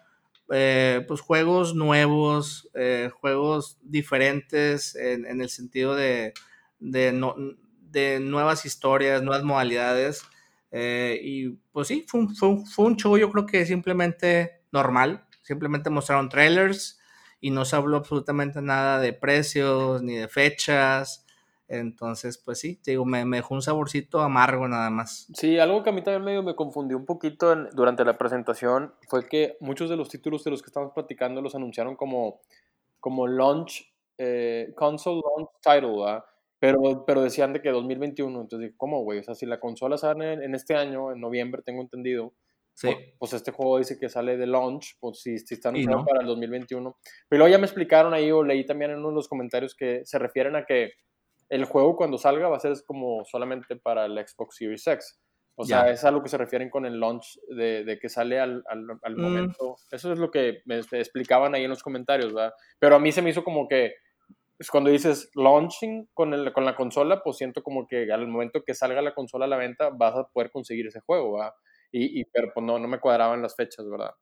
eh, 0.50 1.04
pues 1.06 1.20
juegos 1.20 1.74
nuevos, 1.74 2.68
eh, 2.74 3.10
juegos 3.20 3.78
diferentes 3.82 4.96
en, 4.96 5.40
el 5.40 5.48
sentido 5.48 5.94
de, 5.94 6.34
de, 6.80 7.12
no, 7.12 7.36
de, 7.82 8.18
nuevas 8.18 8.66
historias, 8.66 9.22
nuevas 9.22 9.44
modalidades. 9.44 10.22
Eh, 10.72 11.20
y 11.22 11.50
pues 11.72 11.88
sí, 11.88 12.04
fue 12.08 12.20
un, 12.20 12.34
fue, 12.34 12.48
un, 12.48 12.66
fue 12.66 12.86
un 12.86 12.96
show 12.96 13.16
yo 13.16 13.30
creo 13.30 13.46
que 13.46 13.64
simplemente 13.64 14.62
normal, 14.72 15.24
simplemente 15.42 15.90
mostraron 15.90 16.28
trailers 16.28 16.99
y 17.40 17.50
no 17.50 17.64
se 17.64 17.76
habló 17.76 17.96
absolutamente 17.96 18.60
nada 18.62 18.98
de 19.00 19.12
precios 19.12 20.02
ni 20.02 20.16
de 20.16 20.28
fechas. 20.28 21.26
Entonces, 21.70 22.36
pues 22.36 22.58
sí, 22.58 22.80
te 22.82 22.90
digo, 22.90 23.04
me, 23.04 23.24
dejó 23.24 23.54
un 23.54 23.62
saborcito 23.62 24.20
amargo 24.20 24.66
nada 24.66 24.90
más. 24.90 25.28
Sí, 25.34 25.56
algo 25.60 25.84
que 25.84 25.90
a 25.90 25.92
mí 25.92 26.02
también 26.02 26.24
medio 26.24 26.42
me 26.42 26.56
confundió 26.56 26.96
un 26.96 27.06
poquito 27.06 27.54
durante 27.72 28.04
la 28.04 28.18
presentación 28.18 28.92
fue 29.08 29.28
que 29.28 29.56
muchos 29.60 29.88
de 29.88 29.96
los 29.96 30.08
títulos 30.08 30.42
de 30.42 30.50
los 30.50 30.62
que 30.62 30.66
estamos 30.66 30.92
platicando 30.92 31.40
los 31.40 31.54
anunciaron 31.54 31.94
como, 31.94 32.40
como 32.98 33.28
launch, 33.28 33.88
eh, 34.18 34.72
console 34.74 35.20
launch 35.22 35.50
title, 35.62 36.22
Pero, 36.58 37.04
pero 37.06 37.22
decían 37.22 37.52
de 37.52 37.62
que 37.62 37.70
2021. 37.70 38.40
Entonces, 38.40 38.72
¿cómo, 38.76 39.04
güey? 39.04 39.20
O 39.20 39.22
sea, 39.22 39.36
si 39.36 39.46
la 39.46 39.60
consola 39.60 39.96
sale 39.96 40.32
en, 40.32 40.54
este 40.56 40.74
año, 40.74 41.12
en 41.12 41.20
noviembre, 41.20 41.62
tengo 41.62 41.82
entendido, 41.82 42.32
Sí. 42.80 42.86
Pues, 42.86 43.14
pues, 43.18 43.32
este 43.34 43.50
juego 43.50 43.76
dice 43.76 43.98
que 43.98 44.08
sale 44.08 44.38
de 44.38 44.46
launch, 44.46 44.96
pues 45.00 45.20
si, 45.20 45.36
si 45.38 45.54
están 45.54 45.74
no. 45.74 46.02
para 46.02 46.22
el 46.22 46.26
2021. 46.26 46.96
Pero 47.28 47.38
luego 47.38 47.52
ya 47.52 47.58
me 47.58 47.66
explicaron 47.66 48.14
ahí, 48.14 48.30
o 48.30 48.42
leí 48.42 48.64
también 48.64 48.92
en 48.92 49.00
uno 49.00 49.10
de 49.10 49.14
los 49.16 49.28
comentarios 49.28 49.74
que 49.74 50.00
se 50.04 50.18
refieren 50.18 50.56
a 50.56 50.64
que 50.64 50.92
el 51.50 51.66
juego 51.66 51.94
cuando 51.94 52.16
salga 52.16 52.48
va 52.48 52.56
a 52.56 52.60
ser 52.60 52.74
como 52.86 53.22
solamente 53.26 53.76
para 53.76 54.06
el 54.06 54.16
Xbox 54.26 54.56
Series 54.56 54.86
X. 54.86 55.20
O 55.56 55.64
sea, 55.64 55.90
es 55.90 56.04
a 56.04 56.10
lo 56.10 56.22
que 56.22 56.30
se 56.30 56.38
refieren 56.38 56.70
con 56.70 56.86
el 56.86 56.98
launch 56.98 57.38
de, 57.48 57.84
de 57.84 57.98
que 57.98 58.08
sale 58.08 58.40
al, 58.40 58.64
al, 58.66 58.86
al 59.02 59.16
mm. 59.16 59.20
momento. 59.20 59.76
Eso 59.90 60.10
es 60.10 60.18
lo 60.18 60.30
que 60.30 60.62
me, 60.64 60.78
explicaban 60.78 61.54
ahí 61.54 61.64
en 61.64 61.70
los 61.70 61.82
comentarios, 61.82 62.32
¿verdad? 62.32 62.54
Pero 62.78 62.96
a 62.96 62.98
mí 62.98 63.12
se 63.12 63.20
me 63.20 63.28
hizo 63.28 63.44
como 63.44 63.68
que 63.68 63.92
pues, 64.56 64.70
cuando 64.70 64.88
dices 64.88 65.30
launching 65.34 66.08
con, 66.14 66.32
el, 66.32 66.50
con 66.54 66.64
la 66.64 66.74
consola, 66.74 67.22
pues 67.22 67.36
siento 67.36 67.62
como 67.62 67.86
que 67.86 68.10
al 68.10 68.26
momento 68.26 68.62
que 68.64 68.72
salga 68.72 69.02
la 69.02 69.14
consola 69.14 69.44
a 69.44 69.48
la 69.48 69.58
venta 69.58 69.90
vas 69.90 70.16
a 70.16 70.24
poder 70.24 70.50
conseguir 70.50 70.86
ese 70.86 71.00
juego, 71.00 71.34
¿verdad? 71.34 71.52
Y, 71.92 72.20
y 72.20 72.24
pero 72.24 72.50
pues 72.54 72.64
no, 72.64 72.78
no 72.78 72.88
me 72.88 73.00
cuadraban 73.00 73.42
las 73.42 73.56
fechas, 73.56 73.88
¿verdad? 73.88 74.14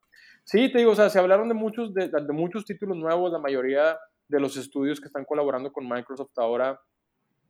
Sí, 0.43 0.71
te 0.71 0.79
digo, 0.79 0.91
o 0.91 0.95
sea, 0.95 1.09
se 1.09 1.19
hablaron 1.19 1.47
de 1.47 1.53
muchos, 1.53 1.93
de, 1.93 2.09
de 2.09 2.33
muchos 2.33 2.65
títulos 2.65 2.97
nuevos, 2.97 3.31
la 3.31 3.39
mayoría 3.39 3.97
de 4.27 4.39
los 4.39 4.57
estudios 4.57 4.99
que 4.99 5.07
están 5.07 5.25
colaborando 5.25 5.71
con 5.71 5.87
Microsoft 5.87 6.37
ahora 6.37 6.79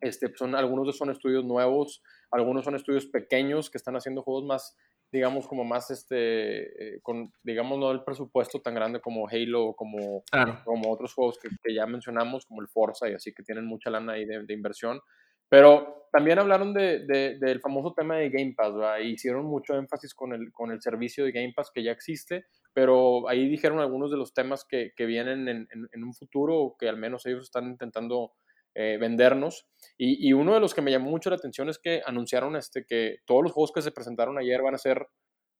este, 0.01 0.31
son, 0.35 0.55
algunos 0.55 0.97
son 0.97 1.09
estudios 1.09 1.43
nuevos, 1.43 2.01
algunos 2.31 2.63
son 2.63 2.75
estudios 2.75 3.07
pequeños 3.07 3.69
que 3.69 3.77
están 3.77 3.95
haciendo 3.95 4.21
juegos 4.21 4.45
más, 4.45 4.77
digamos, 5.11 5.47
como 5.47 5.63
más, 5.63 5.91
este, 5.91 6.95
eh, 6.95 6.99
con, 7.01 7.33
digamos, 7.43 7.77
no 7.79 7.91
el 7.91 8.03
presupuesto 8.03 8.61
tan 8.61 8.75
grande 8.75 9.01
como 9.01 9.27
Halo, 9.27 9.73
como, 9.75 10.23
como 10.63 10.91
otros 10.91 11.13
juegos 11.13 11.37
que, 11.39 11.49
que, 11.61 11.73
ya 11.73 11.85
mencionamos, 11.85 12.45
como 12.45 12.61
el 12.61 12.69
Forza 12.69 13.09
y 13.09 13.13
así, 13.13 13.33
que 13.33 13.43
tienen 13.43 13.65
mucha 13.65 13.89
lana 13.89 14.13
ahí 14.13 14.25
de, 14.25 14.43
de 14.43 14.53
inversión. 14.53 15.01
Pero 15.49 16.07
también 16.11 16.39
hablaron 16.39 16.73
de, 16.73 17.05
de, 17.05 17.37
del 17.39 17.59
famoso 17.59 17.93
tema 17.93 18.17
de 18.17 18.29
Game 18.29 18.53
Pass. 18.55 18.73
Y 19.03 19.09
hicieron 19.09 19.45
mucho 19.45 19.75
énfasis 19.75 20.13
con 20.13 20.33
el, 20.33 20.51
con 20.51 20.71
el 20.71 20.81
servicio 20.81 21.25
de 21.25 21.31
Game 21.31 21.53
Pass 21.55 21.71
que 21.73 21.83
ya 21.83 21.91
existe, 21.91 22.45
pero 22.73 23.27
ahí 23.27 23.47
dijeron 23.49 23.79
algunos 23.79 24.11
de 24.11 24.17
los 24.17 24.33
temas 24.33 24.65
que, 24.65 24.93
que 24.95 25.05
vienen 25.05 25.47
en, 25.47 25.67
en, 25.71 25.89
en, 25.91 26.03
un 26.03 26.13
futuro 26.13 26.57
o 26.57 26.77
que 26.77 26.87
al 26.87 26.97
menos 26.97 27.25
ellos 27.25 27.43
están 27.43 27.65
intentando 27.65 28.33
eh, 28.75 28.97
vendernos. 28.97 29.67
Y, 29.97 30.31
uno 30.31 30.53
de 30.53 30.59
los 30.59 30.73
que 30.73 30.81
me 30.81 30.91
llamó 30.91 31.09
mucho 31.09 31.29
la 31.29 31.35
atención 31.35 31.69
es 31.69 31.79
que 31.79 32.01
anunciaron 32.05 32.55
este, 32.55 32.85
que 32.85 33.17
todos 33.25 33.43
los 33.43 33.51
juegos 33.51 33.71
que 33.73 33.81
se 33.81 33.91
presentaron 33.91 34.37
ayer 34.37 34.61
van 34.61 34.75
a 34.75 34.77
ser 34.77 35.07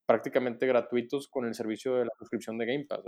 prácticamente 0.09 0.65
gratuitos 0.65 1.27
con 1.27 1.45
el 1.45 1.53
servicio 1.53 1.93
de 1.93 2.05
la 2.05 2.11
suscripción 2.17 2.57
de 2.57 2.65
Game 2.65 2.85
Pass. 2.85 3.01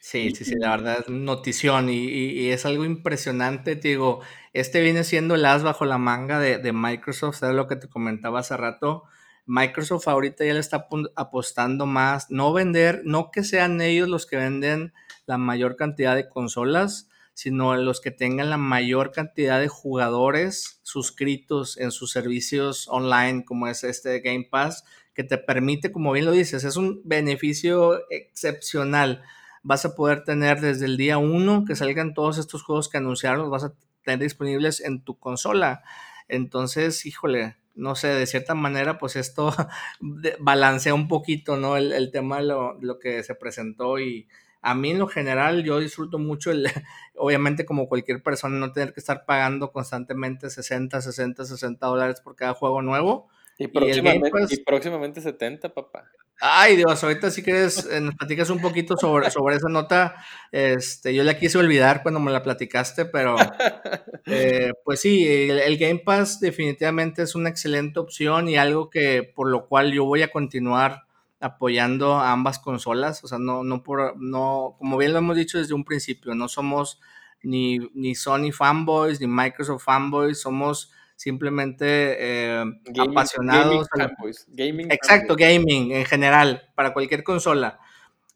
Sí, 0.00 0.32
sí, 0.34 0.44
sí, 0.44 0.56
la 0.58 0.70
verdad 0.70 0.98
es 0.98 1.08
notición 1.08 1.88
y, 1.88 2.48
es 2.48 2.66
algo 2.66 2.84
impresionante, 2.84 3.76
te 3.76 3.86
digo, 3.86 4.20
este 4.52 4.80
viene 4.80 5.04
siendo 5.04 5.36
el 5.36 5.44
as 5.44 5.62
bajo 5.62 5.84
la 5.84 5.96
manga 5.96 6.40
de, 6.40 6.58
de 6.58 6.72
Microsoft, 6.72 7.40
es 7.44 7.54
lo 7.54 7.68
que 7.68 7.76
te 7.76 7.86
comentaba 7.86 8.40
hace 8.40 8.56
rato. 8.56 9.04
Microsoft 9.46 10.08
ahorita 10.08 10.44
ya 10.44 10.54
le 10.54 10.58
está 10.58 10.88
apostando 11.14 11.86
más, 11.86 12.32
no 12.32 12.52
vender, 12.52 13.02
no 13.04 13.30
que 13.30 13.44
sean 13.44 13.80
ellos 13.80 14.08
los 14.08 14.26
que 14.26 14.36
venden 14.36 14.92
la 15.26 15.38
mayor 15.38 15.76
cantidad 15.76 16.16
de 16.16 16.28
consolas, 16.28 17.08
sino 17.32 17.76
los 17.76 18.00
que 18.00 18.10
tengan 18.10 18.50
la 18.50 18.56
mayor 18.56 19.12
cantidad 19.12 19.60
de 19.60 19.68
jugadores 19.68 20.80
suscritos 20.82 21.78
en 21.78 21.92
sus 21.92 22.10
servicios 22.10 22.88
online, 22.88 23.44
como 23.44 23.68
es 23.68 23.84
este 23.84 24.18
Game 24.18 24.48
Pass, 24.50 24.82
que 25.20 25.24
te 25.24 25.36
permite, 25.36 25.92
como 25.92 26.12
bien 26.12 26.24
lo 26.24 26.32
dices, 26.32 26.64
es 26.64 26.76
un 26.76 27.02
beneficio 27.04 28.08
excepcional. 28.08 29.22
Vas 29.62 29.84
a 29.84 29.94
poder 29.94 30.24
tener 30.24 30.62
desde 30.62 30.86
el 30.86 30.96
día 30.96 31.18
uno 31.18 31.66
que 31.66 31.76
salgan 31.76 32.14
todos 32.14 32.38
estos 32.38 32.62
juegos 32.62 32.88
que 32.88 32.96
anunciaron, 32.96 33.40
los 33.40 33.50
vas 33.50 33.64
a 33.64 33.74
tener 34.02 34.20
disponibles 34.20 34.80
en 34.80 35.02
tu 35.04 35.18
consola. 35.18 35.82
Entonces, 36.26 37.04
híjole, 37.04 37.56
no 37.74 37.96
sé, 37.96 38.08
de 38.08 38.26
cierta 38.26 38.54
manera, 38.54 38.96
pues 38.96 39.14
esto 39.14 39.54
balancea 40.40 40.94
un 40.94 41.06
poquito, 41.06 41.58
¿no? 41.58 41.76
El, 41.76 42.10
tema 42.10 42.38
de 42.38 42.44
lo, 42.44 42.80
lo, 42.80 42.98
que 42.98 43.22
se 43.22 43.34
presentó 43.34 43.98
y 43.98 44.26
a 44.62 44.74
mí 44.74 44.92
en 44.92 45.00
lo 45.00 45.06
general 45.06 45.64
yo 45.64 45.80
disfruto 45.80 46.18
mucho 46.18 46.50
el, 46.50 46.66
obviamente 47.14 47.66
como 47.66 47.88
cualquier 47.90 48.22
persona, 48.22 48.56
no 48.56 48.72
tener 48.72 48.94
que 48.94 49.00
estar 49.00 49.26
pagando 49.26 49.70
constantemente 49.70 50.48
60, 50.48 51.02
60, 51.02 51.44
60 51.44 51.86
dólares 51.86 52.22
por 52.22 52.36
cada 52.36 52.54
juego 52.54 52.80
nuevo. 52.80 53.28
Y 53.60 53.68
próximamente, 53.68 54.30
y, 54.48 54.56
próximamente 54.64 55.20
70, 55.20 55.68
papá. 55.74 56.10
Ay, 56.40 56.76
Dios, 56.76 57.04
ahorita 57.04 57.30
si 57.30 57.42
quieres 57.42 57.86
eh, 57.92 58.00
nos 58.00 58.14
platicas 58.14 58.48
un 58.48 58.58
poquito 58.58 58.96
sobre, 58.96 59.30
sobre 59.30 59.56
esa 59.56 59.68
nota. 59.68 60.16
Este, 60.50 61.14
yo 61.14 61.22
la 61.24 61.38
quise 61.38 61.58
olvidar 61.58 62.02
cuando 62.02 62.20
me 62.20 62.32
la 62.32 62.42
platicaste, 62.42 63.04
pero 63.04 63.36
eh, 64.24 64.72
pues 64.82 65.02
sí, 65.02 65.28
el, 65.28 65.76
Game 65.76 65.98
Pass 65.98 66.40
definitivamente 66.40 67.20
es 67.20 67.34
una 67.34 67.50
excelente 67.50 68.00
opción 68.00 68.48
y 68.48 68.56
algo 68.56 68.88
que 68.88 69.22
por 69.22 69.50
lo 69.50 69.66
cual 69.68 69.92
yo 69.92 70.06
voy 70.06 70.22
a 70.22 70.32
continuar 70.32 71.02
apoyando 71.38 72.14
a 72.14 72.32
ambas 72.32 72.58
consolas, 72.58 73.22
o 73.24 73.28
sea, 73.28 73.38
no, 73.38 73.62
no 73.62 73.82
por, 73.82 74.16
no, 74.16 74.76
como 74.78 74.96
bien 74.96 75.12
lo 75.12 75.18
hemos 75.18 75.36
dicho 75.36 75.58
desde 75.58 75.74
un 75.74 75.84
principio, 75.84 76.34
no 76.34 76.48
somos 76.48 76.98
ni, 77.42 77.78
ni 77.92 78.14
Sony 78.14 78.52
fanboys, 78.52 79.20
ni 79.20 79.26
Microsoft 79.26 79.84
fanboys, 79.84 80.40
somos 80.40 80.92
simplemente 81.20 82.16
eh, 82.18 82.64
apasionados. 82.98 83.88
Gaming 84.48 84.90
Exacto, 84.90 85.36
gaming 85.36 85.92
en 85.92 86.06
general, 86.06 86.70
para 86.74 86.94
cualquier 86.94 87.22
consola. 87.22 87.78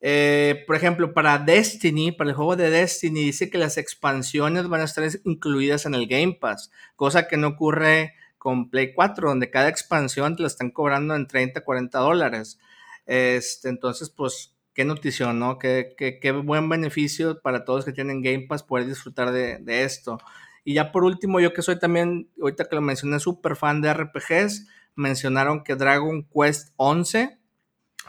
Eh, 0.03 0.65
por 0.67 0.77
ejemplo, 0.77 1.15
para 1.15 1.39
Destiny, 1.39 2.13
para 2.13 2.29
el 2.29 2.37
juego 2.37 2.57
de 2.57 2.69
Destiny, 2.69 3.25
dice 3.25 3.49
que 3.49 3.57
las 3.57 3.79
expansiones 3.79 4.69
van 4.69 4.83
a 4.83 4.85
estar 4.85 5.09
incluidas 5.25 5.87
en 5.87 5.95
el 5.95 6.07
Game 6.07 6.37
Pass, 6.39 6.71
cosa 6.95 7.27
que 7.27 7.39
no 7.39 7.49
ocurre 7.49 8.13
con 8.37 8.69
Play 8.69 8.93
4, 8.93 9.31
donde 9.31 9.49
cada 9.49 9.71
expansión 9.71 10.37
te 10.37 10.43
la 10.43 10.49
están 10.49 10.71
cobrando 10.71 11.15
en 11.15 11.27
30, 11.27 11.63
40 11.63 11.99
dólares. 12.01 12.59
Este, 13.07 13.71
entonces, 13.71 14.11
pues, 14.11 14.53
qué 14.75 14.85
notición, 14.85 15.39
¿no? 15.39 15.59
Qué, 15.59 15.95
qué, 15.97 16.19
qué, 16.21 16.33
buen 16.33 16.69
beneficio 16.69 17.41
para 17.41 17.65
todos 17.65 17.87
que 17.87 17.93
tienen 17.93 18.21
Game 18.21 18.45
Pass 18.47 18.63
poder 18.63 18.87
disfrutar 18.87 19.33
de, 19.33 19.57
de, 19.57 19.85
esto. 19.85 20.19
Y 20.65 20.75
ya 20.75 20.93
por 20.93 21.05
último, 21.05 21.41
yo 21.41 21.53
que 21.53 21.63
soy 21.63 21.79
también, 21.79 22.31
ahorita 22.41 22.65
que 22.65 22.75
lo 22.75 22.83
mencioné, 22.83 23.21
súper 23.21 23.55
fan 23.55 23.81
de 23.83 23.93
RPGs, 23.93 24.67
mencionaron 24.97 25.63
que 25.63 25.75
Dragon 25.75 26.27
Quest 26.35 26.73
11 26.77 27.39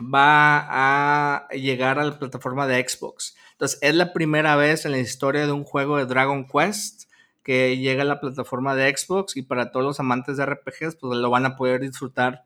va 0.02 1.46
a 1.46 1.48
llegar 1.50 2.00
a 2.00 2.06
la 2.06 2.18
plataforma 2.18 2.68
de 2.68 2.88
Xbox. 2.88 3.36
Entonces, 3.54 3.80
es 3.82 3.96
la 3.96 4.14
primera 4.14 4.56
vez 4.56 4.86
en 4.86 4.92
la 4.92 5.00
historia 5.00 5.46
de 5.46 5.52
un 5.52 5.64
juego 5.64 5.98
de 5.98 6.06
Dragon 6.06 6.48
Quest 6.48 7.10
que 7.44 7.78
llega 7.78 8.02
a 8.02 8.06
la 8.06 8.20
plataforma 8.20 8.76
de 8.76 8.96
Xbox 8.96 9.38
y 9.38 9.44
para 9.44 9.72
todos 9.72 9.86
los 9.86 10.00
amantes 10.00 10.38
de 10.38 10.46
RPGs, 10.46 10.96
pues 10.96 11.18
lo 11.18 11.30
van 11.30 11.46
a 11.46 11.56
poder 11.56 11.82
disfrutar 11.82 12.44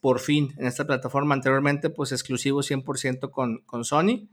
por 0.00 0.20
fin 0.20 0.54
en 0.58 0.66
esta 0.66 0.86
plataforma. 0.86 1.34
Anteriormente, 1.34 1.90
pues 1.90 2.12
exclusivo 2.12 2.62
100% 2.62 3.30
con, 3.30 3.58
con 3.66 3.84
Sony. 3.84 4.28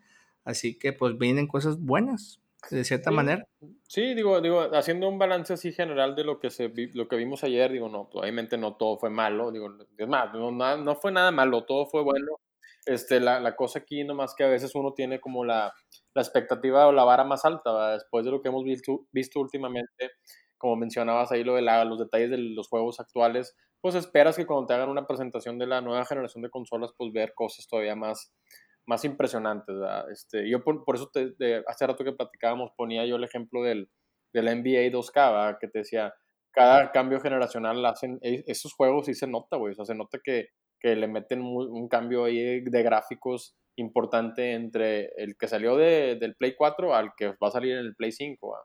Así 0.45 0.77
que 0.77 0.93
pues 0.93 1.17
vienen 1.17 1.47
cosas 1.47 1.79
buenas, 1.79 2.41
de 2.69 2.83
cierta 2.83 3.11
manera. 3.11 3.45
Sí, 3.87 4.13
digo, 4.13 4.41
digo, 4.41 4.61
haciendo 4.73 5.07
un 5.07 5.19
balance 5.19 5.53
así 5.53 5.71
general 5.71 6.15
de 6.15 6.23
lo 6.23 6.39
que, 6.39 6.49
se, 6.49 6.71
lo 6.93 7.07
que 7.07 7.15
vimos 7.15 7.43
ayer, 7.43 7.71
digo, 7.71 7.89
no, 7.89 8.09
obviamente 8.13 8.57
no 8.57 8.75
todo 8.75 8.97
fue 8.97 9.09
malo, 9.09 9.51
digo, 9.51 9.69
es 9.97 10.07
más, 10.07 10.33
no, 10.33 10.51
no 10.51 10.95
fue 10.95 11.11
nada 11.11 11.31
malo, 11.31 11.65
todo 11.65 11.85
fue 11.87 12.01
bueno. 12.01 12.39
Este, 12.85 13.21
la, 13.21 13.39
la, 13.39 13.55
cosa 13.55 13.79
aquí 13.79 14.03
nomás 14.03 14.35
que 14.35 14.43
a 14.43 14.49
veces 14.49 14.75
uno 14.75 14.93
tiene 14.93 15.21
como 15.21 15.45
la, 15.45 15.73
la 16.13 16.21
expectativa 16.21 16.85
o 16.87 16.91
la 16.91 17.05
vara 17.05 17.23
más 17.23 17.45
alta, 17.45 17.93
después 17.93 18.25
de 18.25 18.31
lo 18.31 18.41
que 18.41 18.49
hemos 18.49 18.65
visto, 18.65 19.07
visto 19.11 19.39
últimamente, 19.39 20.11
como 20.57 20.75
mencionabas 20.75 21.31
ahí 21.31 21.43
lo 21.45 21.55
de 21.55 21.61
la, 21.61 21.85
los 21.85 21.99
detalles 21.99 22.29
de 22.29 22.37
los 22.37 22.67
juegos 22.67 22.99
actuales, 22.99 23.55
pues 23.79 23.95
esperas 23.95 24.37
que 24.37 24.45
cuando 24.45 24.65
te 24.65 24.73
hagan 24.73 24.89
una 24.89 25.07
presentación 25.07 25.57
de 25.59 25.67
la 25.67 25.81
nueva 25.81 26.05
generación 26.05 26.41
de 26.41 26.49
consolas, 26.49 26.91
pues 26.97 27.11
ver 27.11 27.33
cosas 27.33 27.67
todavía 27.67 27.95
más, 27.95 28.33
más 28.87 29.05
impresionantes. 29.05 29.75
Este, 30.11 30.49
yo 30.49 30.63
por, 30.63 30.83
por 30.83 30.95
eso 30.95 31.09
te, 31.11 31.63
hace 31.67 31.87
rato 31.87 32.03
que 32.03 32.13
platicábamos 32.13 32.71
ponía 32.75 33.05
yo 33.05 33.15
el 33.15 33.23
ejemplo 33.23 33.63
del, 33.63 33.89
del 34.33 34.45
NBA 34.45 34.91
2K, 34.91 35.57
que 35.59 35.67
te 35.67 35.79
decía, 35.79 36.13
cada 36.51 36.91
cambio 36.91 37.19
generacional 37.19 37.85
hacen, 37.85 38.19
e, 38.21 38.43
esos 38.47 38.73
juegos 38.73 39.05
sí 39.05 39.13
se 39.13 39.27
nota, 39.27 39.57
güey, 39.57 39.71
o 39.71 39.75
sea, 39.75 39.85
se 39.85 39.95
nota 39.95 40.19
que, 40.23 40.49
que 40.79 40.95
le 40.95 41.07
meten 41.07 41.41
un 41.41 41.87
cambio 41.87 42.25
ahí 42.25 42.61
de 42.61 42.83
gráficos 42.83 43.55
importante 43.75 44.53
entre 44.53 45.09
el 45.17 45.35
que 45.37 45.47
salió 45.47 45.75
de, 45.77 46.15
del 46.15 46.35
Play 46.35 46.55
4 46.55 46.93
al 46.93 47.11
que 47.17 47.29
va 47.29 47.47
a 47.47 47.51
salir 47.51 47.73
en 47.73 47.79
el 47.79 47.95
Play 47.95 48.11
5. 48.11 48.57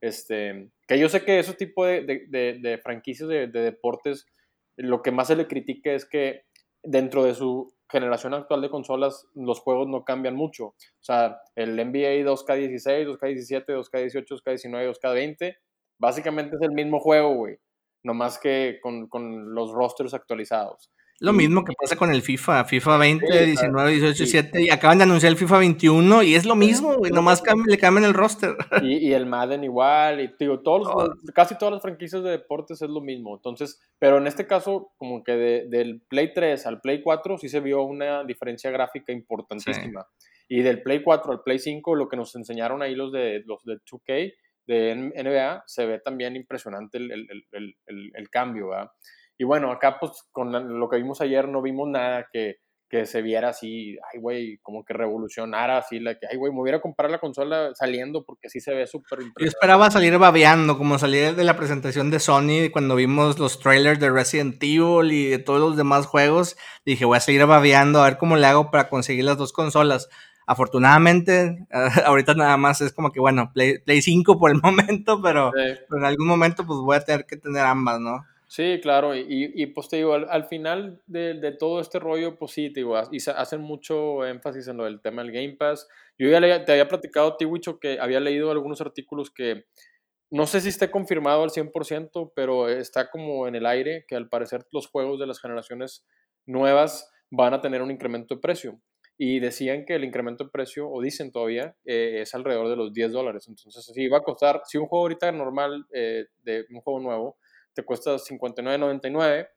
Este, 0.00 0.70
que 0.86 0.98
yo 0.98 1.08
sé 1.08 1.24
que 1.24 1.38
ese 1.38 1.54
tipo 1.54 1.84
de, 1.84 2.02
de, 2.28 2.58
de 2.60 2.78
franquicias 2.78 3.28
de, 3.28 3.48
deportes 3.48 4.26
lo 4.76 5.02
que 5.02 5.10
más 5.10 5.26
se 5.26 5.36
le 5.36 5.48
critica 5.48 5.92
es 5.92 6.08
que 6.08 6.42
dentro 6.84 7.24
de 7.24 7.34
su 7.34 7.74
generación 7.90 8.34
actual 8.34 8.60
de 8.60 8.70
consolas, 8.70 9.26
los 9.34 9.60
juegos 9.60 9.88
no 9.88 10.04
cambian 10.04 10.34
mucho. 10.34 10.66
O 10.66 10.74
sea, 11.00 11.40
el 11.54 11.76
NBA 11.76 12.24
2K16, 12.24 13.06
2K17, 13.06 13.66
2K18, 13.66 14.26
2K19, 14.26 14.94
2K20, 14.94 15.56
básicamente 15.98 16.56
es 16.56 16.62
el 16.62 16.72
mismo 16.72 17.00
juego, 17.00 17.34
güey. 17.34 17.58
Nomás 18.02 18.38
que 18.38 18.78
con, 18.82 19.08
con 19.08 19.54
los 19.54 19.72
rosters 19.72 20.14
actualizados. 20.14 20.92
Lo 21.20 21.32
mismo 21.32 21.64
que 21.64 21.72
pasa 21.72 21.96
con 21.96 22.12
el 22.12 22.22
FIFA, 22.22 22.64
FIFA 22.64 22.96
20, 22.96 23.46
19, 23.46 23.90
18, 23.90 24.14
17, 24.16 24.62
y 24.62 24.70
acaban 24.70 24.98
de 24.98 25.04
anunciar 25.04 25.32
el 25.32 25.38
FIFA 25.38 25.58
21 25.58 26.22
y 26.22 26.36
es 26.36 26.46
lo 26.46 26.54
mismo, 26.54 26.94
güey, 26.94 27.10
nomás 27.10 27.42
le 27.66 27.76
cambian 27.76 28.04
el 28.04 28.14
roster. 28.14 28.54
Y, 28.82 29.12
el 29.12 29.26
Madden 29.26 29.64
igual, 29.64 30.20
y 30.20 30.30
digo, 30.38 30.60
todos, 30.60 31.10
casi 31.34 31.58
todas 31.58 31.72
las 31.72 31.82
franquicias 31.82 32.22
de 32.22 32.30
deportes 32.30 32.82
es 32.82 32.88
lo 32.88 33.00
mismo. 33.00 33.34
Entonces, 33.34 33.80
pero 33.98 34.18
en 34.18 34.28
este 34.28 34.46
caso, 34.46 34.92
como 34.96 35.24
que 35.24 35.32
del 35.32 36.02
Play 36.08 36.32
3 36.32 36.64
al 36.66 36.80
Play 36.80 37.02
4 37.02 37.38
sí 37.38 37.48
se 37.48 37.58
vio 37.58 37.82
una 37.82 38.22
diferencia 38.22 38.70
gráfica 38.70 39.12
importantísima. 39.12 40.06
Y 40.48 40.62
del 40.62 40.82
Play 40.82 41.02
4 41.02 41.32
al 41.32 41.42
Play 41.42 41.58
5, 41.58 41.96
lo 41.96 42.08
que 42.08 42.16
nos 42.16 42.34
enseñaron 42.36 42.80
ahí 42.80 42.94
los 42.94 43.10
de, 43.10 43.42
los 43.44 43.64
de 43.64 43.78
2K, 43.78 44.34
de 44.68 45.12
NBA, 45.16 45.64
se 45.66 45.84
ve 45.84 45.98
también 45.98 46.36
impresionante 46.36 46.98
el, 46.98 47.10
el, 47.10 47.26
el, 47.52 48.10
el 48.14 48.30
cambio, 48.30 48.68
¿verdad? 48.68 48.90
Y 49.38 49.44
bueno, 49.44 49.70
acá 49.70 49.98
pues 50.00 50.24
con 50.32 50.78
lo 50.80 50.88
que 50.88 50.96
vimos 50.96 51.20
ayer 51.20 51.48
no 51.48 51.62
vimos 51.62 51.88
nada 51.88 52.26
que, 52.32 52.56
que 52.88 53.06
se 53.06 53.22
viera 53.22 53.50
así, 53.50 53.98
ay 54.12 54.18
güey, 54.18 54.58
como 54.62 54.84
que 54.84 54.94
revolucionara 54.94 55.78
así, 55.78 56.00
la 56.00 56.18
que, 56.18 56.26
ay 56.30 56.36
güey, 56.38 56.52
me 56.52 56.60
hubiera 56.60 56.80
comprar 56.80 57.10
la 57.10 57.18
consola 57.18 57.70
saliendo 57.74 58.24
porque 58.24 58.48
sí 58.48 58.60
se 58.60 58.74
ve 58.74 58.86
súper 58.86 59.20
Yo 59.38 59.46
esperaba 59.46 59.90
salir 59.90 60.16
babeando, 60.18 60.78
como 60.78 60.98
salir 60.98 61.36
de 61.36 61.44
la 61.44 61.56
presentación 61.56 62.10
de 62.10 62.18
Sony 62.18 62.70
cuando 62.72 62.96
vimos 62.96 63.38
los 63.38 63.60
trailers 63.60 64.00
de 64.00 64.10
Resident 64.10 64.62
Evil 64.62 65.12
y 65.12 65.26
de 65.28 65.38
todos 65.38 65.60
los 65.60 65.76
demás 65.76 66.06
juegos. 66.06 66.56
Dije, 66.84 67.04
voy 67.04 67.18
a 67.18 67.20
seguir 67.20 67.44
babeando 67.44 68.00
a 68.00 68.06
ver 68.06 68.18
cómo 68.18 68.36
le 68.36 68.46
hago 68.46 68.70
para 68.70 68.88
conseguir 68.88 69.24
las 69.24 69.36
dos 69.36 69.52
consolas. 69.52 70.08
Afortunadamente, 70.46 71.66
ahorita 72.06 72.34
nada 72.34 72.56
más 72.56 72.80
es 72.80 72.94
como 72.94 73.12
que, 73.12 73.20
bueno, 73.20 73.52
Play, 73.52 74.02
5 74.02 74.38
por 74.38 74.50
el 74.50 74.60
momento, 74.62 75.20
pero, 75.22 75.52
pero 75.52 75.98
en 75.98 76.04
algún 76.04 76.26
momento 76.26 76.66
pues 76.66 76.80
voy 76.80 76.96
a 76.96 77.04
tener 77.04 77.26
que 77.26 77.36
tener 77.36 77.64
ambas, 77.64 78.00
¿no? 78.00 78.24
Sí, 78.50 78.80
claro, 78.80 79.14
y, 79.14 79.24
y 79.28 79.66
pues 79.66 79.90
te 79.90 79.96
digo, 79.96 80.14
al, 80.14 80.46
final 80.46 81.02
de, 81.06 81.34
de, 81.34 81.52
todo 81.52 81.80
este 81.80 81.98
rollo, 81.98 82.38
pues 82.38 82.52
sí, 82.52 82.72
te 82.72 82.80
digo, 82.80 82.98
y 83.12 83.18
hacen 83.30 83.60
mucho 83.60 84.24
énfasis 84.24 84.68
en 84.68 84.78
lo 84.78 84.84
del 84.84 85.02
tema 85.02 85.22
del 85.22 85.32
Game 85.32 85.56
Pass. 85.56 85.86
Yo 86.18 86.30
ya 86.30 86.64
te 86.64 86.72
había 86.72 86.88
platicado, 86.88 87.36
Tiwicho, 87.36 87.78
que 87.78 88.00
había 88.00 88.20
leído 88.20 88.50
algunos 88.50 88.80
artículos 88.80 89.30
que 89.30 89.66
no 90.30 90.46
sé 90.46 90.62
si 90.62 90.70
esté 90.70 90.90
confirmado 90.90 91.42
al 91.42 91.50
100%, 91.50 92.32
pero 92.34 92.70
está 92.70 93.10
como 93.10 93.46
en 93.46 93.54
el 93.54 93.66
aire, 93.66 94.06
que 94.08 94.16
al 94.16 94.30
parecer 94.30 94.66
los 94.72 94.86
juegos 94.86 95.20
de 95.20 95.26
las 95.26 95.40
generaciones 95.40 96.06
nuevas 96.46 97.10
van 97.30 97.52
a 97.52 97.60
tener 97.60 97.82
un 97.82 97.90
incremento 97.90 98.34
de 98.34 98.40
precio. 98.40 98.80
Y 99.18 99.40
decían 99.40 99.84
que 99.84 99.94
el 99.94 100.04
incremento 100.04 100.44
de 100.44 100.50
precio, 100.50 100.88
o 100.88 101.02
dicen 101.02 101.32
todavía, 101.32 101.76
eh, 101.84 102.20
es 102.22 102.34
alrededor 102.34 102.68
de 102.68 102.76
los 102.76 102.92
10 102.92 103.12
dólares. 103.12 103.46
Entonces, 103.48 103.84
sí, 103.84 104.08
va 104.08 104.18
a 104.18 104.22
costar, 104.22 104.62
si 104.64 104.78
un 104.78 104.86
juego 104.86 105.04
ahorita 105.04 105.32
normal, 105.32 105.86
eh, 105.92 106.26
de 106.44 106.66
un 106.70 106.80
juego 106.80 107.00
nuevo, 107.00 107.36
te 107.78 107.84
cuesta 107.84 108.16
59.99, 108.16 109.48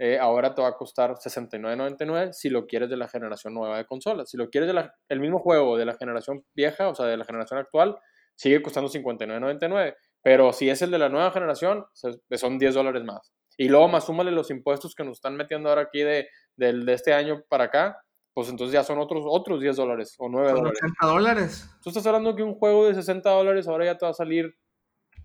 eh, 0.00 0.18
ahora 0.18 0.52
te 0.52 0.60
va 0.60 0.66
a 0.66 0.76
costar 0.76 1.14
69.99 1.14 2.32
si 2.32 2.50
lo 2.50 2.66
quieres 2.66 2.90
de 2.90 2.96
la 2.96 3.06
generación 3.06 3.54
nueva 3.54 3.78
de 3.78 3.84
consolas. 3.84 4.28
Si 4.28 4.36
lo 4.36 4.50
quieres 4.50 4.66
del 4.66 4.90
el 5.08 5.20
mismo 5.20 5.38
juego 5.38 5.78
de 5.78 5.84
la 5.84 5.94
generación 5.94 6.44
vieja, 6.54 6.88
o 6.88 6.96
sea, 6.96 7.06
de 7.06 7.16
la 7.16 7.24
generación 7.24 7.60
actual, 7.60 7.96
sigue 8.34 8.60
costando 8.62 8.90
59.99. 8.90 9.94
Pero 10.22 10.52
si 10.52 10.68
es 10.68 10.82
el 10.82 10.90
de 10.90 10.98
la 10.98 11.08
nueva 11.08 11.30
generación, 11.30 11.86
son 11.94 12.58
10 12.58 12.74
dólares 12.74 13.04
más. 13.04 13.32
Y 13.56 13.68
luego 13.68 13.86
más 13.86 14.06
súmale 14.06 14.32
los 14.32 14.50
impuestos 14.50 14.96
que 14.96 15.04
nos 15.04 15.18
están 15.18 15.36
metiendo 15.36 15.68
ahora 15.68 15.82
aquí 15.82 16.00
de, 16.00 16.28
de, 16.56 16.92
este 16.92 17.12
año 17.12 17.44
para 17.48 17.64
acá, 17.64 18.02
pues 18.34 18.48
entonces 18.48 18.72
ya 18.72 18.82
son 18.82 18.98
otros, 18.98 19.22
otros 19.24 19.60
10 19.60 19.76
dólares 19.76 20.16
o 20.18 20.28
9 20.28 20.50
dólares. 20.50 20.80
80 20.82 21.06
dólares. 21.06 21.70
Tú 21.80 21.90
estás 21.90 22.04
hablando 22.08 22.34
que 22.34 22.42
un 22.42 22.54
juego 22.54 22.88
de 22.88 22.96
60 22.96 23.30
dólares 23.30 23.68
ahora 23.68 23.84
ya 23.84 23.96
te 23.96 24.04
va 24.04 24.10
a 24.10 24.14
salir 24.14 24.52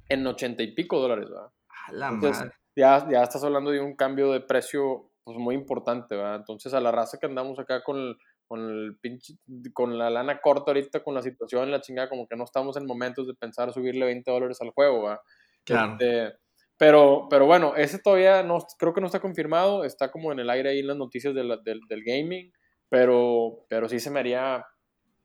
en 0.10 0.28
80 0.28 0.62
y 0.62 0.76
pico 0.76 1.00
dólares, 1.00 1.28
¿verdad? 1.32 1.50
Entonces, 1.92 2.52
ya, 2.76 3.08
ya 3.10 3.24
estás 3.24 3.44
hablando 3.44 3.72
de 3.72 3.80
un 3.80 3.96
cambio 3.96 4.32
de 4.32 4.42
precio 4.42 5.12
pues, 5.24 5.38
muy 5.38 5.56
importante, 5.56 6.16
¿verdad? 6.16 6.38
Entonces, 6.38 6.74
a 6.74 6.80
la 6.80 6.92
raza 6.92 7.18
que 7.20 7.26
andamos 7.26 7.60
acá 7.60 7.84
con 7.84 7.98
el, 7.98 8.18
con 8.48 8.62
el 8.62 8.98
pinche, 9.00 9.36
con 9.74 9.98
la 9.98 10.10
lana 10.10 10.40
corta 10.42 10.72
ahorita, 10.72 11.04
con 11.04 11.16
la 11.16 11.22
situación, 11.22 11.72
la 11.72 11.82
chingada, 11.82 12.10
como 12.10 12.28
que 12.28 12.36
no 12.36 12.44
estamos 12.44 12.78
en 12.78 12.86
momentos 12.86 13.28
de 13.28 13.34
pensar 13.34 13.72
subirle 13.74 14.06
20 14.06 14.30
dólares 14.32 14.60
al 14.62 14.72
juego, 14.72 15.04
¿verdad? 15.04 15.20
Claro. 15.64 15.94
Este, 15.94 16.34
pero, 16.78 17.28
pero 17.30 17.46
bueno, 17.46 17.76
ese 17.76 18.00
todavía 18.00 18.44
no, 18.44 18.60
creo 18.78 18.94
que 18.94 19.02
no 19.02 19.08
está 19.08 19.20
confirmado, 19.20 19.84
está 19.84 20.12
como 20.12 20.32
en 20.32 20.40
el 20.40 20.50
aire 20.50 20.72
ahí 20.72 20.80
en 20.80 20.88
las 20.88 20.98
noticias 20.98 21.34
del, 21.34 21.60
del 21.64 22.04
gaming, 22.04 22.52
pero, 22.90 23.66
pero 23.70 23.88
sí 23.88 24.00
se 24.00 24.10
me 24.10 24.20
haría 24.20 24.66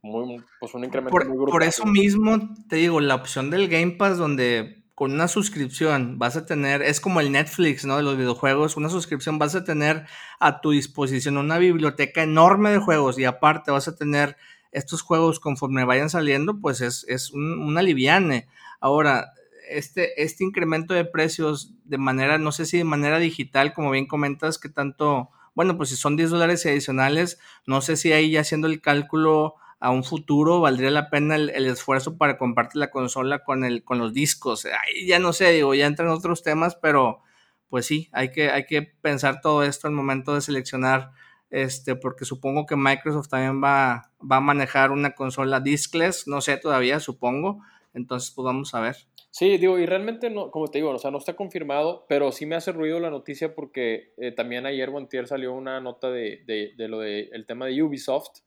muy, 0.03 0.43
pues 0.61 0.75
un 0.75 0.85
incremento 0.85 1.11
por, 1.11 1.27
muy 1.27 1.37
brutal. 1.37 1.53
Por 1.53 1.63
eso 1.63 1.85
mismo 1.85 2.39
te 2.69 2.77
digo, 2.77 3.01
la 3.01 3.17
opción 3.17 3.51
del 3.51 3.69
Game 3.69 3.93
Pass 3.93 4.19
donde 4.19 4.78
con 4.99 5.13
una 5.13 5.29
suscripción 5.29 6.19
vas 6.19 6.37
a 6.37 6.45
tener, 6.45 6.83
es 6.83 6.99
como 7.01 7.21
el 7.21 7.31
Netflix, 7.31 7.85
¿no? 7.85 7.99
De 7.99 8.03
los 8.03 8.17
videojuegos, 8.17 8.77
una 8.77 8.89
suscripción 8.89 9.39
vas 9.39 9.55
a 9.55 9.63
tener 9.63 10.07
a 10.41 10.61
tu 10.61 10.73
disposición 10.73 11.37
una 11.37 11.59
biblioteca 11.59 12.25
enorme 12.25 12.73
de 12.73 12.81
juegos 12.81 13.17
y 13.17 13.25
aparte 13.25 13.71
vas 13.71 13.87
a 13.87 13.95
tener 13.95 14.37
estos 14.73 15.03
juegos 15.03 15.39
conforme 15.39 15.85
vayan 15.85 16.11
saliendo, 16.11 16.59
pues 16.61 16.81
es, 16.81 17.07
es 17.07 17.31
un, 17.31 17.61
un 17.61 17.79
aliviane. 17.79 18.49
Ahora, 18.81 19.35
este, 19.71 20.21
este 20.21 20.43
incremento 20.43 20.95
de 20.95 21.05
precios 21.05 21.75
de 21.85 21.99
manera, 21.99 22.39
no 22.39 22.51
sé 22.51 22.67
si 22.67 22.79
de 22.79 22.83
manera 22.83 23.21
digital, 23.21 23.75
como 23.75 23.93
bien 23.93 24.09
comentas, 24.09 24.59
que 24.59 24.69
tanto, 24.69 25.31
bueno, 25.55 25.77
pues 25.77 25.91
si 25.91 25.97
son 25.97 26.17
10 26.17 26.31
dólares 26.31 26.67
adicionales, 26.67 27.39
no 27.67 27.83
sé 27.83 27.97
si 27.97 28.11
ahí 28.11 28.33
ya 28.33 28.41
haciendo 28.41 28.67
el 28.67 28.81
cálculo 28.81 29.55
a 29.81 29.91
un 29.91 30.05
futuro 30.05 30.61
valdría 30.61 30.91
la 30.91 31.11
pena 31.11 31.37
el, 31.37 31.67
esfuerzo 31.67 32.17
para 32.19 32.37
compartir 32.37 32.81
la 32.81 32.91
consola 32.91 33.45
con, 33.45 33.65
el, 33.65 33.85
con 33.85 33.99
los 33.99 34.13
discos. 34.13 34.65
Ahí 34.65 35.07
ya 35.07 35.19
no 35.19 35.33
sé, 35.33 35.53
digo, 35.53 35.75
ya 35.75 35.87
entran 35.87 36.09
otros 36.09 36.43
temas, 36.43 36.77
pero 36.77 37.23
pues 37.69 37.87
sí, 37.87 38.09
hay 38.13 38.31
que, 38.31 38.51
hay 38.51 38.67
que 38.67 38.83
pensar 38.83 39.41
todo 39.41 39.63
esto 39.63 39.87
al 39.87 39.95
momento 39.95 40.35
de 40.35 40.41
seleccionar, 40.41 41.13
este, 41.51 41.95
porque 41.95 42.25
supongo 42.25 42.67
que 42.67 42.77
Microsoft 42.77 43.29
también 43.29 43.63
va, 43.63 44.11
va 44.21 44.37
a 44.37 44.41
manejar 44.41 44.91
una 44.91 45.15
consola 45.15 45.61
diskless, 45.61 46.27
no 46.27 46.41
sé 46.41 46.57
todavía, 46.57 46.99
supongo. 47.01 47.63
Entonces, 47.95 48.33
pues 48.35 48.45
vamos 48.45 48.75
a 48.75 48.81
ver. 48.81 48.97
Sí, 49.31 49.59
digo, 49.59 49.79
y 49.79 49.87
realmente, 49.87 50.31
no, 50.31 50.51
como 50.51 50.69
te 50.69 50.79
digo, 50.79 50.91
o 50.91 50.99
sea, 50.99 51.11
no 51.11 51.19
está 51.19 51.37
confirmado, 51.37 52.07
pero 52.09 52.33
sí 52.33 52.47
me 52.47 52.57
hace 52.57 52.73
ruido 52.73 52.99
la 52.99 53.11
noticia 53.11 53.55
porque 53.55 54.13
eh, 54.17 54.33
también 54.33 54.67
ayer 54.67 54.91
Guantier 54.91 55.27
salió 55.27 55.53
una 55.53 55.81
nota 55.81 56.11
de, 56.11 56.43
de, 56.47 56.73
de 56.77 56.89
lo 56.89 57.01
del 57.01 57.29
el 57.33 57.47
tema 57.47 57.67
de 57.67 57.83
Ubisoft, 57.83 58.41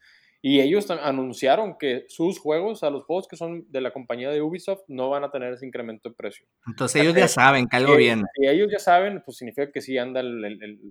y 0.43 0.59
ellos 0.59 0.89
anunciaron 0.89 1.77
que 1.77 2.05
sus 2.07 2.39
juegos, 2.39 2.81
a 2.83 2.89
los 2.89 3.03
juegos 3.03 3.27
que 3.27 3.35
son 3.35 3.71
de 3.71 3.79
la 3.79 3.91
compañía 3.91 4.31
de 4.31 4.41
Ubisoft, 4.41 4.81
no 4.87 5.09
van 5.09 5.23
a 5.23 5.29
tener 5.29 5.53
ese 5.53 5.67
incremento 5.67 6.09
de 6.09 6.15
precio. 6.15 6.47
Entonces 6.65 7.01
ellos 7.01 7.13
ya 7.13 7.27
saben 7.27 7.67
que 7.67 7.77
algo 7.77 7.95
viene. 7.95 8.23
Y 8.37 8.47
ellos 8.47 8.67
ya 8.71 8.79
saben, 8.79 9.21
pues 9.23 9.37
significa 9.37 9.71
que 9.71 9.81
sí 9.81 9.99
anda 9.99 10.21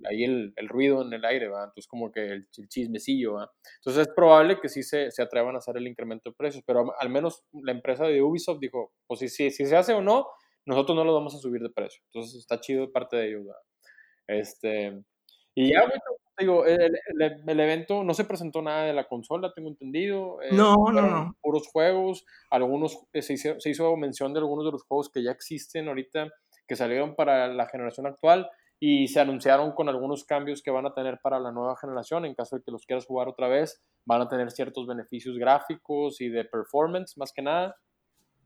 ahí 0.09 0.23
el, 0.23 0.53
ruido 0.69 1.01
en 1.05 1.11
el 1.11 1.25
aire, 1.25 1.49
¿va? 1.49 1.65
Entonces 1.65 1.87
como 1.87 2.13
que 2.13 2.27
el, 2.27 2.47
chismecillo, 2.69 3.33
¿va? 3.33 3.51
Entonces 3.79 4.07
es 4.07 4.13
probable 4.15 4.57
que 4.61 4.69
sí 4.69 4.83
se, 4.83 5.11
se, 5.11 5.21
atrevan 5.21 5.55
a 5.55 5.57
hacer 5.57 5.75
el 5.75 5.87
incremento 5.87 6.29
de 6.29 6.35
precios, 6.37 6.63
pero 6.65 6.93
al 6.97 7.09
menos 7.09 7.43
la 7.51 7.73
empresa 7.73 8.05
de 8.05 8.21
Ubisoft 8.21 8.59
dijo, 8.59 8.93
pues 9.05 9.19
si, 9.19 9.27
si, 9.27 9.51
si 9.51 9.65
se 9.65 9.75
hace 9.75 9.93
o 9.93 10.01
no, 10.01 10.27
nosotros 10.65 10.95
no 10.95 11.03
lo 11.03 11.13
vamos 11.13 11.35
a 11.35 11.39
subir 11.39 11.61
de 11.61 11.69
precio. 11.69 12.01
Entonces 12.05 12.39
está 12.39 12.61
chido 12.61 12.85
de 12.85 12.91
parte 12.93 13.17
de 13.17 13.27
ellos, 13.27 13.43
¿va? 13.49 13.55
Este, 14.27 15.03
y 15.55 15.71
ya, 15.71 15.91
digo, 16.37 16.65
el, 16.65 16.97
el, 17.47 17.59
evento 17.59 18.03
no 18.03 18.13
se 18.13 18.25
presentó 18.25 18.61
nada 18.61 18.85
de 18.85 18.93
la 18.93 19.07
consola, 19.07 19.53
tengo 19.53 19.69
entendido. 19.69 20.41
Eh, 20.41 20.49
no, 20.51 20.75
no, 20.91 21.01
no. 21.01 21.35
Puros 21.41 21.67
juegos, 21.67 22.25
algunos, 22.49 22.97
eh, 23.13 23.21
se, 23.21 23.33
hizo, 23.33 23.59
se 23.59 23.69
hizo 23.69 23.95
mención 23.97 24.33
de 24.33 24.39
algunos 24.39 24.65
de 24.65 24.71
los 24.71 24.83
juegos 24.83 25.09
que 25.09 25.23
ya 25.23 25.31
existen 25.31 25.87
ahorita, 25.87 26.29
que 26.67 26.75
salieron 26.75 27.15
para 27.15 27.47
la 27.47 27.67
generación 27.67 28.07
actual 28.07 28.49
y 28.83 29.09
se 29.09 29.19
anunciaron 29.19 29.73
con 29.73 29.89
algunos 29.89 30.25
cambios 30.25 30.63
que 30.63 30.71
van 30.71 30.87
a 30.87 30.93
tener 30.93 31.19
para 31.21 31.39
la 31.39 31.51
nueva 31.51 31.77
generación. 31.77 32.25
En 32.25 32.33
caso 32.33 32.55
de 32.55 32.63
que 32.63 32.71
los 32.71 32.85
quieras 32.85 33.05
jugar 33.05 33.27
otra 33.27 33.47
vez, 33.47 33.79
van 34.05 34.21
a 34.21 34.27
tener 34.27 34.49
ciertos 34.49 34.87
beneficios 34.87 35.37
gráficos 35.37 36.19
y 36.19 36.29
de 36.29 36.45
performance, 36.45 37.15
más 37.17 37.31
que 37.31 37.43
nada. 37.43 37.75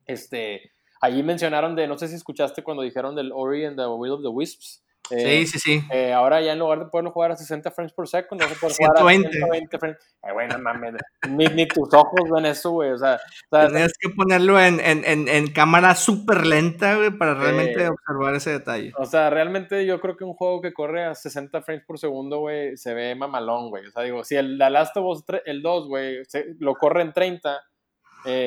Este, 0.06 0.74
allí 1.00 1.24
mencionaron 1.24 1.76
de, 1.76 1.88
no 1.88 1.98
sé 1.98 2.10
si 2.10 2.16
escuchaste 2.16 2.64
cuando 2.64 2.84
dijeron 2.84 3.16
del 3.16 3.32
Ori 3.32 3.64
and 3.64 3.78
the 3.78 3.88
Will 3.88 4.12
of 4.12 4.22
the 4.24 4.28
Wisps, 4.28 4.85
eh, 5.12 5.46
sí, 5.46 5.60
sí. 5.60 5.84
Eh, 5.92 6.12
ahora 6.14 6.42
ya 6.42 6.54
en 6.54 6.60
lugar 6.60 6.80
de 6.80 6.86
poderlo 6.86 7.12
jugar 7.12 7.32
a 7.32 7.36
60 7.36 7.70
frames 7.72 7.94
por 7.94 8.08
segundo, 8.08 8.44
vas 8.46 8.56
a 8.56 8.60
poder 8.60 8.76
jugar 8.76 8.98
a 8.98 9.10
120 9.10 9.80
frames. 9.80 9.98
Eh, 10.24 10.34
bueno, 10.34 10.58
mames, 10.60 10.96
ni, 11.30 11.46
ni, 11.48 11.68
tus 11.68 11.94
ojos 11.94 12.30
ven 12.34 12.46
eso, 12.46 12.72
güey. 12.72 12.92
O 12.92 12.98
sea, 12.98 13.20
Tenías 13.50 13.94
que 14.00 14.10
ponerlo 14.10 14.60
en, 14.60 14.80
en, 14.80 15.28
en, 15.28 15.48
cámara 15.52 15.96
súper 15.96 16.46
lenta, 16.46 16.96
güey, 16.96 17.12
para 17.12 17.36
realmente 17.36 17.88
observar 17.88 18.36
ese 18.36 18.52
detalle. 18.52 18.94
O 18.98 19.06
sea, 19.06 19.30
realmente 19.30 19.86
yo 19.86 20.00
creo 20.02 20.18
que 20.18 20.24
un 20.24 20.34
juego 20.34 20.62
que 20.62 20.74
corre 20.74 21.06
a 21.06 21.16
60 21.16 21.62
frames 21.62 21.86
por 21.86 22.00
segundo, 22.00 22.40
güey, 22.40 22.76
se 22.78 22.94
ve 22.94 23.16
mamalón, 23.16 23.70
güey. 23.70 23.86
O 23.86 23.92
sea, 23.92 24.04
digo, 24.04 24.24
si 24.24 24.36
el 24.36 24.58
The 24.58 24.70
Last 24.70 24.98
of 24.98 25.06
Us 25.06 25.24
el 25.46 25.62
2, 25.62 25.88
güey, 25.88 26.18
lo 26.60 26.76
corre 26.76 27.02
en 27.02 27.14
30 27.14 27.62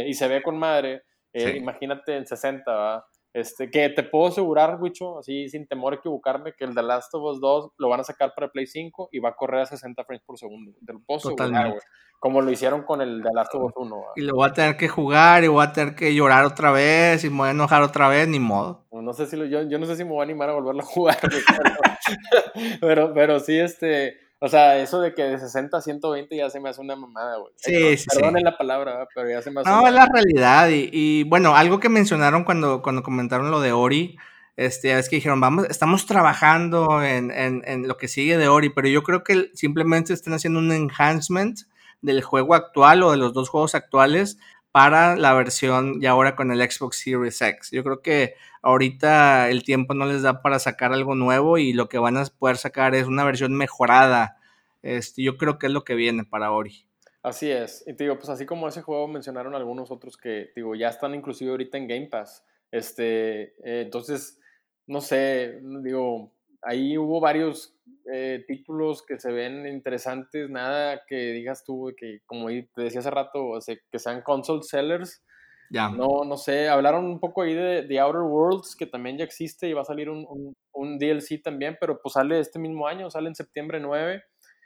y 0.07 0.15
se 0.15 0.27
ve 0.27 0.43
con 0.43 0.59
madre, 0.59 1.05
imagínate 1.33 2.17
en 2.17 2.27
60, 2.27 2.73
¿va? 2.73 3.07
Este, 3.39 3.71
que 3.71 3.89
te 3.91 4.03
puedo 4.03 4.27
asegurar, 4.27 4.79
Wicho, 4.81 5.21
así 5.21 5.49
sin 5.49 5.67
temor 5.69 5.93
a 5.93 5.97
equivocarme, 5.97 6.55
que 6.55 6.65
el 6.65 6.75
The 6.75 6.83
Last 6.83 7.15
of 7.15 7.23
Us 7.23 7.41
2 7.41 7.71
lo 7.79 7.89
van 7.89 8.01
a 8.01 8.05
sacar 8.05 8.33
para 8.35 8.51
Play 8.51 8.67
5 8.67 9.11
y 9.13 9.21
va 9.21 9.29
a 9.29 9.37
correr 9.37 9.61
a 9.61 9.67
60 9.67 10.03
frames 10.05 10.25
por 10.27 10.37
segundo. 10.39 10.73
Te 10.85 10.93
lo 10.93 11.01
puedo 11.01 11.19
asegurar, 11.19 11.69
güey. 11.69 11.81
Como 12.19 12.43
lo 12.43 12.51
hicieron 12.51 12.83
con 12.83 13.01
el 13.01 13.23
The 13.23 13.29
Last 13.33 13.55
of 13.55 13.63
Us 13.63 13.73
1. 13.77 14.05
Y 14.17 14.23
lo 14.23 14.35
voy 14.35 14.49
a 14.49 14.53
tener 14.53 14.77
que 14.77 14.89
jugar 14.89 15.45
y 15.45 15.49
voy 15.49 15.65
a 15.65 15.73
tener 15.73 15.95
que 15.95 16.13
llorar 16.13 16.45
otra 16.45 16.73
vez 16.73 17.23
y 17.23 17.31
me 17.31 17.37
voy 17.37 17.49
a 17.49 17.51
enojar 17.53 17.83
otra 17.83 18.09
vez, 18.09 18.27
ni 18.27 18.41
modo. 18.41 18.87
No 18.91 19.13
sé 19.13 19.27
si 19.27 19.37
lo, 19.37 19.45
yo, 19.45 19.63
yo 19.63 19.79
no 19.79 19.87
sé 19.87 19.95
si 19.95 20.03
me 20.03 20.11
voy 20.11 20.21
a 20.21 20.25
animar 20.25 20.51
a 20.51 20.55
volverlo 20.55 20.83
a 20.83 20.87
jugar, 20.87 21.19
pero, 22.81 23.15
pero 23.15 23.39
sí, 23.39 23.57
este 23.57 24.28
o 24.41 24.49
sea, 24.49 24.79
eso 24.79 25.01
de 25.01 25.15
que 25.15 25.25
de 25.25 25.39
60 25.39 25.77
a 25.77 25.81
120 25.81 26.37
ya 26.37 26.49
se 26.49 26.61
me 26.61 26.69
hace 26.69 26.81
una 26.81 26.95
mamada, 26.95 27.39
güey. 27.39 27.53
Sí, 27.57 27.97
sí, 27.97 28.07
Perdónen 28.15 28.45
la 28.45 28.57
palabra, 28.57 29.09
pero 29.15 29.29
ya 29.29 29.43
se 29.43 29.51
me 29.51 29.61
hace. 29.61 29.71
No, 29.71 29.87
es 29.87 29.93
la 29.93 30.07
realidad. 30.07 30.69
Y, 30.71 31.25
bueno, 31.25 31.57
algo 31.57 31.81
que 31.81 31.89
mencionaron 31.89 32.45
cuando, 32.45 32.81
cuando 32.81 33.03
comentaron 33.03 33.51
lo 33.51 33.61
de 33.61 33.73
Ori, 33.73 34.17
este, 34.57 34.97
es 34.97 35.09
que 35.09 35.17
dijeron, 35.17 35.41
vamos, 35.41 35.67
estamos 35.69 36.07
trabajando 36.07 37.03
en, 37.03 37.31
en, 37.33 37.63
en, 37.65 37.89
lo 37.89 37.97
que 37.97 38.07
sigue 38.07 38.39
de 38.39 38.49
Ori, 38.49 38.71
pero 38.71 38.89
yo 38.89 39.03
creo 39.03 39.25
que 39.25 39.51
simplemente 39.55 40.13
están 40.13 40.35
haciendo 40.35 40.61
un 40.61 40.73
enhancement 40.73 41.59
del 42.01 42.23
juego 42.23 42.55
actual 42.55 43.03
o 43.03 43.11
de 43.11 43.17
los 43.17 43.33
dos 43.33 43.49
juegos 43.49 43.75
actuales 43.75 44.39
para 44.73 45.17
la 45.17 45.35
versión 45.35 45.99
y 46.01 46.07
ahora 46.07 46.37
con 46.37 46.51
el 46.51 46.71
Xbox 46.71 46.99
Series 46.99 47.41
X. 47.41 47.71
Yo 47.71 47.83
creo 47.83 48.03
que 48.03 48.35
ahorita 48.63 49.49
el 49.51 49.63
tiempo 49.63 49.95
no 49.95 50.07
les 50.07 50.23
da 50.23 50.43
para 50.43 50.59
sacar 50.59 50.93
algo 50.93 51.15
nuevo 51.15 51.59
y 51.59 51.73
lo 51.73 51.89
que 51.89 51.99
van 51.99 52.17
a 52.17 52.25
poder 52.27 52.57
sacar 52.57 52.95
es 52.95 53.07
una 53.07 53.25
versión 53.25 53.55
mejorada. 53.55 54.37
Este, 54.83 55.23
yo 55.23 55.37
creo 55.37 55.59
que 55.59 55.67
es 55.67 55.73
lo 55.73 55.85
que 55.85 55.95
viene 55.95 56.25
para 56.25 56.53
Ori. 56.53 56.87
Así 57.23 57.51
es. 57.51 57.85
Y 57.87 57.93
digo, 57.93 58.17
pues 58.17 58.29
así 58.29 58.47
como 58.47 58.69
ese 58.69 58.83
juego 58.83 59.09
mencionaron 59.09 59.55
algunos 59.55 59.91
otros 59.91 60.17
que, 60.17 60.51
digo, 60.55 60.75
ya 60.75 60.89
están 60.89 61.15
inclusive 61.15 61.51
ahorita 61.51 61.77
en 61.79 61.89
Game 61.89 62.07
Pass. 62.07 62.45
Este, 62.71 63.55
eh, 63.65 63.83
entonces, 63.83 64.41
no 64.87 65.01
sé, 65.01 65.61
digo, 65.83 66.33
ahí 66.63 66.97
hubo 66.99 67.21
varios 67.21 67.77
eh, 68.13 68.45
títulos 68.47 69.05
que 69.05 69.19
se 69.19 69.33
ven 69.33 69.67
interesantes, 69.67 70.49
nada 70.49 71.03
que 71.07 71.33
digas 71.33 71.65
tú, 71.65 71.93
que 71.97 72.21
como 72.27 72.49
te 72.49 72.83
decía 72.83 73.01
hace 73.01 73.11
rato, 73.11 73.59
que 73.91 73.99
sean 73.99 74.23
console 74.23 74.63
sellers. 74.63 75.23
Ya. 75.71 75.91
No, 75.91 76.25
no 76.25 76.39
sé, 76.39 76.69
hablaron 76.69 77.05
un 77.05 77.21
poco 77.21 77.43
ahí 77.43 77.53
de 77.53 77.83
The 77.83 78.01
Outer 78.01 78.23
Worlds, 78.23 78.75
que 78.75 78.87
también 78.87 79.19
ya 79.19 79.25
existe 79.25 79.69
y 79.69 79.75
va 79.75 79.83
a 79.83 79.85
salir 79.85 80.09
un, 80.09 80.55
un, 80.73 80.99
DLC 80.99 81.43
también, 81.43 81.77
pero 81.79 82.01
pues 82.01 82.15
sale 82.15 82.41
este 82.41 82.59
mismo 82.59 82.89
año, 82.89 83.11
sale 83.11 83.29
en 83.29 83.35
septiembre 83.35 83.79
9. 83.79 84.23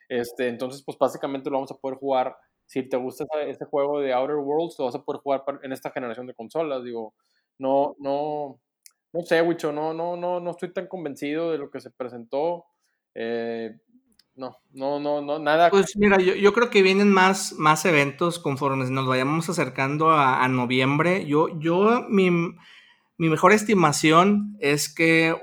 Este, 0.09 0.47
entonces, 0.47 0.83
pues 0.85 0.97
básicamente 0.97 1.51
lo 1.51 1.57
vamos 1.57 1.73
a 1.73 1.77
poder 1.77 1.99
jugar. 1.99 2.37
Si 2.67 2.89
te 2.89 2.97
gusta 2.97 3.25
este 3.47 3.65
juego 3.65 3.99
de 4.01 4.13
Outer 4.13 4.37
Worlds, 4.37 4.79
lo 4.79 4.85
vas 4.85 4.95
a 4.95 5.03
poder 5.03 5.21
jugar 5.21 5.43
en 5.65 5.73
esta 5.73 5.91
generación 5.91 6.29
de 6.29 6.35
consolas. 6.35 6.85
Digo, 6.85 7.15
no, 7.59 7.97
no, 7.99 8.61
no 9.13 9.23
sé, 9.23 9.43
Wicho, 9.43 9.73
no, 9.73 9.93
no, 9.93 10.17
no, 10.17 10.41
no 10.41 10.51
estoy 10.51 10.73
tan 10.73 10.87
convencido 10.87 11.53
de 11.53 11.59
lo 11.59 11.71
que 11.71 11.81
se 11.81 11.91
presentó. 11.91 12.65
Eh, 13.15 13.77
no, 14.35 14.57
no, 14.73 14.99
no, 14.99 15.21
no, 15.21 15.39
nada. 15.39 15.69
Pues 15.69 15.95
mira, 15.97 16.19
yo, 16.19 16.53
creo 16.55 16.71
que 16.71 16.83
vienen 16.83 17.11
más, 17.11 17.53
más 17.53 17.85
eventos 17.85 18.39
conforme 18.39 18.89
nos 18.91 19.07
vayamos 19.07 19.49
acercando 19.51 20.11
a, 20.11 20.43
a 20.43 20.49
noviembre. 20.49 21.27
Yo, 21.27 21.49
yo, 21.61 22.07
mi, 22.09 22.31
mi, 22.31 23.29
mejor 23.29 23.53
estimación 23.53 24.57
es 24.61 24.93
que 24.93 25.37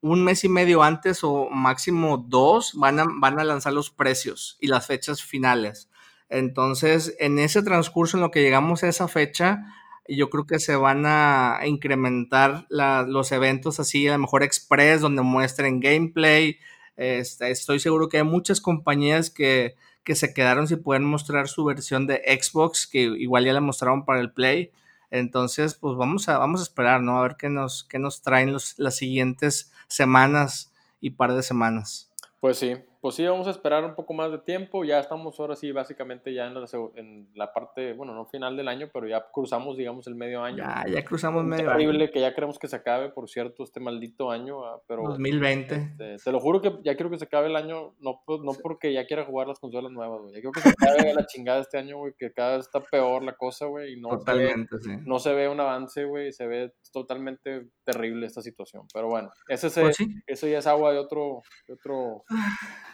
un 0.00 0.24
mes 0.24 0.44
y 0.44 0.48
medio 0.48 0.82
antes 0.82 1.22
o 1.22 1.50
máximo 1.50 2.24
dos 2.26 2.72
van 2.74 3.00
a, 3.00 3.06
van 3.20 3.38
a 3.38 3.44
lanzar 3.44 3.74
los 3.74 3.90
precios 3.90 4.56
y 4.60 4.68
las 4.68 4.86
fechas 4.86 5.22
finales. 5.22 5.90
Entonces, 6.30 7.14
en 7.18 7.38
ese 7.38 7.62
transcurso 7.62 8.16
en 8.16 8.22
lo 8.22 8.30
que 8.30 8.40
llegamos 8.40 8.82
a 8.82 8.88
esa 8.88 9.08
fecha, 9.08 9.64
yo 10.08 10.30
creo 10.30 10.46
que 10.46 10.58
se 10.58 10.76
van 10.76 11.04
a 11.06 11.60
incrementar 11.64 12.66
los 12.68 13.32
eventos 13.32 13.80
así, 13.80 14.08
a 14.08 14.12
lo 14.12 14.18
mejor 14.18 14.42
express, 14.42 15.00
donde 15.00 15.22
muestren 15.22 15.80
gameplay. 15.80 16.58
Este, 16.96 17.50
estoy 17.50 17.80
seguro 17.80 18.08
que 18.08 18.18
hay 18.18 18.24
muchas 18.24 18.60
compañías 18.60 19.30
que, 19.30 19.76
que 20.04 20.14
se 20.14 20.34
quedaron 20.34 20.66
sin 20.66 20.82
poder 20.82 21.02
mostrar 21.02 21.48
su 21.48 21.64
versión 21.64 22.06
de 22.06 22.22
Xbox, 22.26 22.86
que 22.86 23.02
igual 23.02 23.44
ya 23.44 23.52
la 23.52 23.60
mostraron 23.60 24.04
para 24.04 24.20
el 24.20 24.32
Play. 24.32 24.72
Entonces, 25.10 25.74
pues 25.74 25.96
vamos 25.96 26.28
a, 26.28 26.38
vamos 26.38 26.60
a 26.60 26.64
esperar, 26.64 27.02
¿no? 27.02 27.18
A 27.18 27.22
ver 27.22 27.36
qué 27.36 27.48
nos, 27.48 27.84
qué 27.84 27.98
nos 27.98 28.22
traen 28.22 28.52
los, 28.52 28.78
las 28.78 28.96
siguientes 28.96 29.72
semanas 29.88 30.72
y 31.00 31.10
par 31.10 31.34
de 31.34 31.42
semanas. 31.42 32.10
Pues 32.40 32.58
sí, 32.58 32.76
pues 33.00 33.14
sí, 33.14 33.24
vamos 33.24 33.46
a 33.46 33.50
esperar 33.50 33.82
un 33.82 33.94
poco 33.94 34.12
más 34.12 34.30
de 34.30 34.38
tiempo. 34.38 34.84
Ya 34.84 35.00
estamos 35.00 35.40
ahora 35.40 35.56
sí, 35.56 35.72
básicamente 35.72 36.34
ya 36.34 36.46
en 36.46 36.54
la, 36.54 36.66
en 36.96 37.28
la, 37.34 37.50
parte, 37.52 37.94
bueno, 37.94 38.14
no 38.14 38.26
final 38.26 38.58
del 38.58 38.68
año, 38.68 38.90
pero 38.92 39.08
ya 39.08 39.26
cruzamos, 39.32 39.78
digamos, 39.78 40.06
el 40.06 40.14
medio 40.14 40.42
año. 40.42 40.58
Ya, 40.58 40.84
ya 40.86 41.02
cruzamos 41.02 41.42
medio 41.44 41.70
año. 41.70 41.78
Terrible 41.78 42.10
que 42.10 42.20
ya 42.20 42.34
queremos 42.34 42.58
que 42.58 42.68
se 42.68 42.76
acabe, 42.76 43.08
por 43.08 43.30
cierto, 43.30 43.64
este 43.64 43.80
maldito 43.80 44.30
año. 44.30 44.66
Ah, 44.66 44.82
pero, 44.86 45.04
2020. 45.04 45.74
Este, 45.74 46.16
te 46.18 46.32
lo 46.32 46.40
juro 46.40 46.60
que 46.60 46.78
ya 46.84 46.94
quiero 46.94 47.08
que 47.08 47.18
se 47.18 47.24
acabe 47.24 47.46
el 47.46 47.56
año, 47.56 47.94
no, 48.00 48.20
pues, 48.26 48.40
no 48.42 48.52
porque 48.62 48.92
ya 48.92 49.06
quiera 49.06 49.24
jugar 49.24 49.48
las 49.48 49.58
consolas 49.58 49.90
nuevas, 49.90 50.20
güey. 50.20 50.34
Ya 50.34 50.40
quiero 50.40 50.52
que 50.52 50.60
se 50.60 50.68
acabe 50.68 51.14
la 51.14 51.24
chingada 51.24 51.60
este 51.60 51.78
año, 51.78 51.96
güey, 51.96 52.12
que 52.18 52.32
cada 52.32 52.58
vez 52.58 52.66
está 52.66 52.80
peor 52.80 53.22
la 53.22 53.32
cosa, 53.32 53.64
güey. 53.64 53.94
Y 53.94 54.00
no 54.00 54.10
Totalmente, 54.10 54.76
se 54.78 54.90
sí. 54.90 54.96
No 55.06 55.18
se 55.18 55.32
ve 55.32 55.48
un 55.48 55.60
avance, 55.60 56.04
güey, 56.04 56.32
se 56.32 56.46
ve 56.46 56.74
totalmente 56.92 57.66
terrible 57.82 58.26
esta 58.26 58.42
situación. 58.42 58.86
Pero 58.92 59.08
bueno, 59.08 59.30
ese, 59.48 59.70
Pues 59.70 59.96
eso 60.26 60.46
ya 60.46 60.58
es 60.58 60.66
agua 60.66 60.92
de 60.92 60.98
otro... 60.98 61.40
De 61.66 61.74
otro 61.74 62.24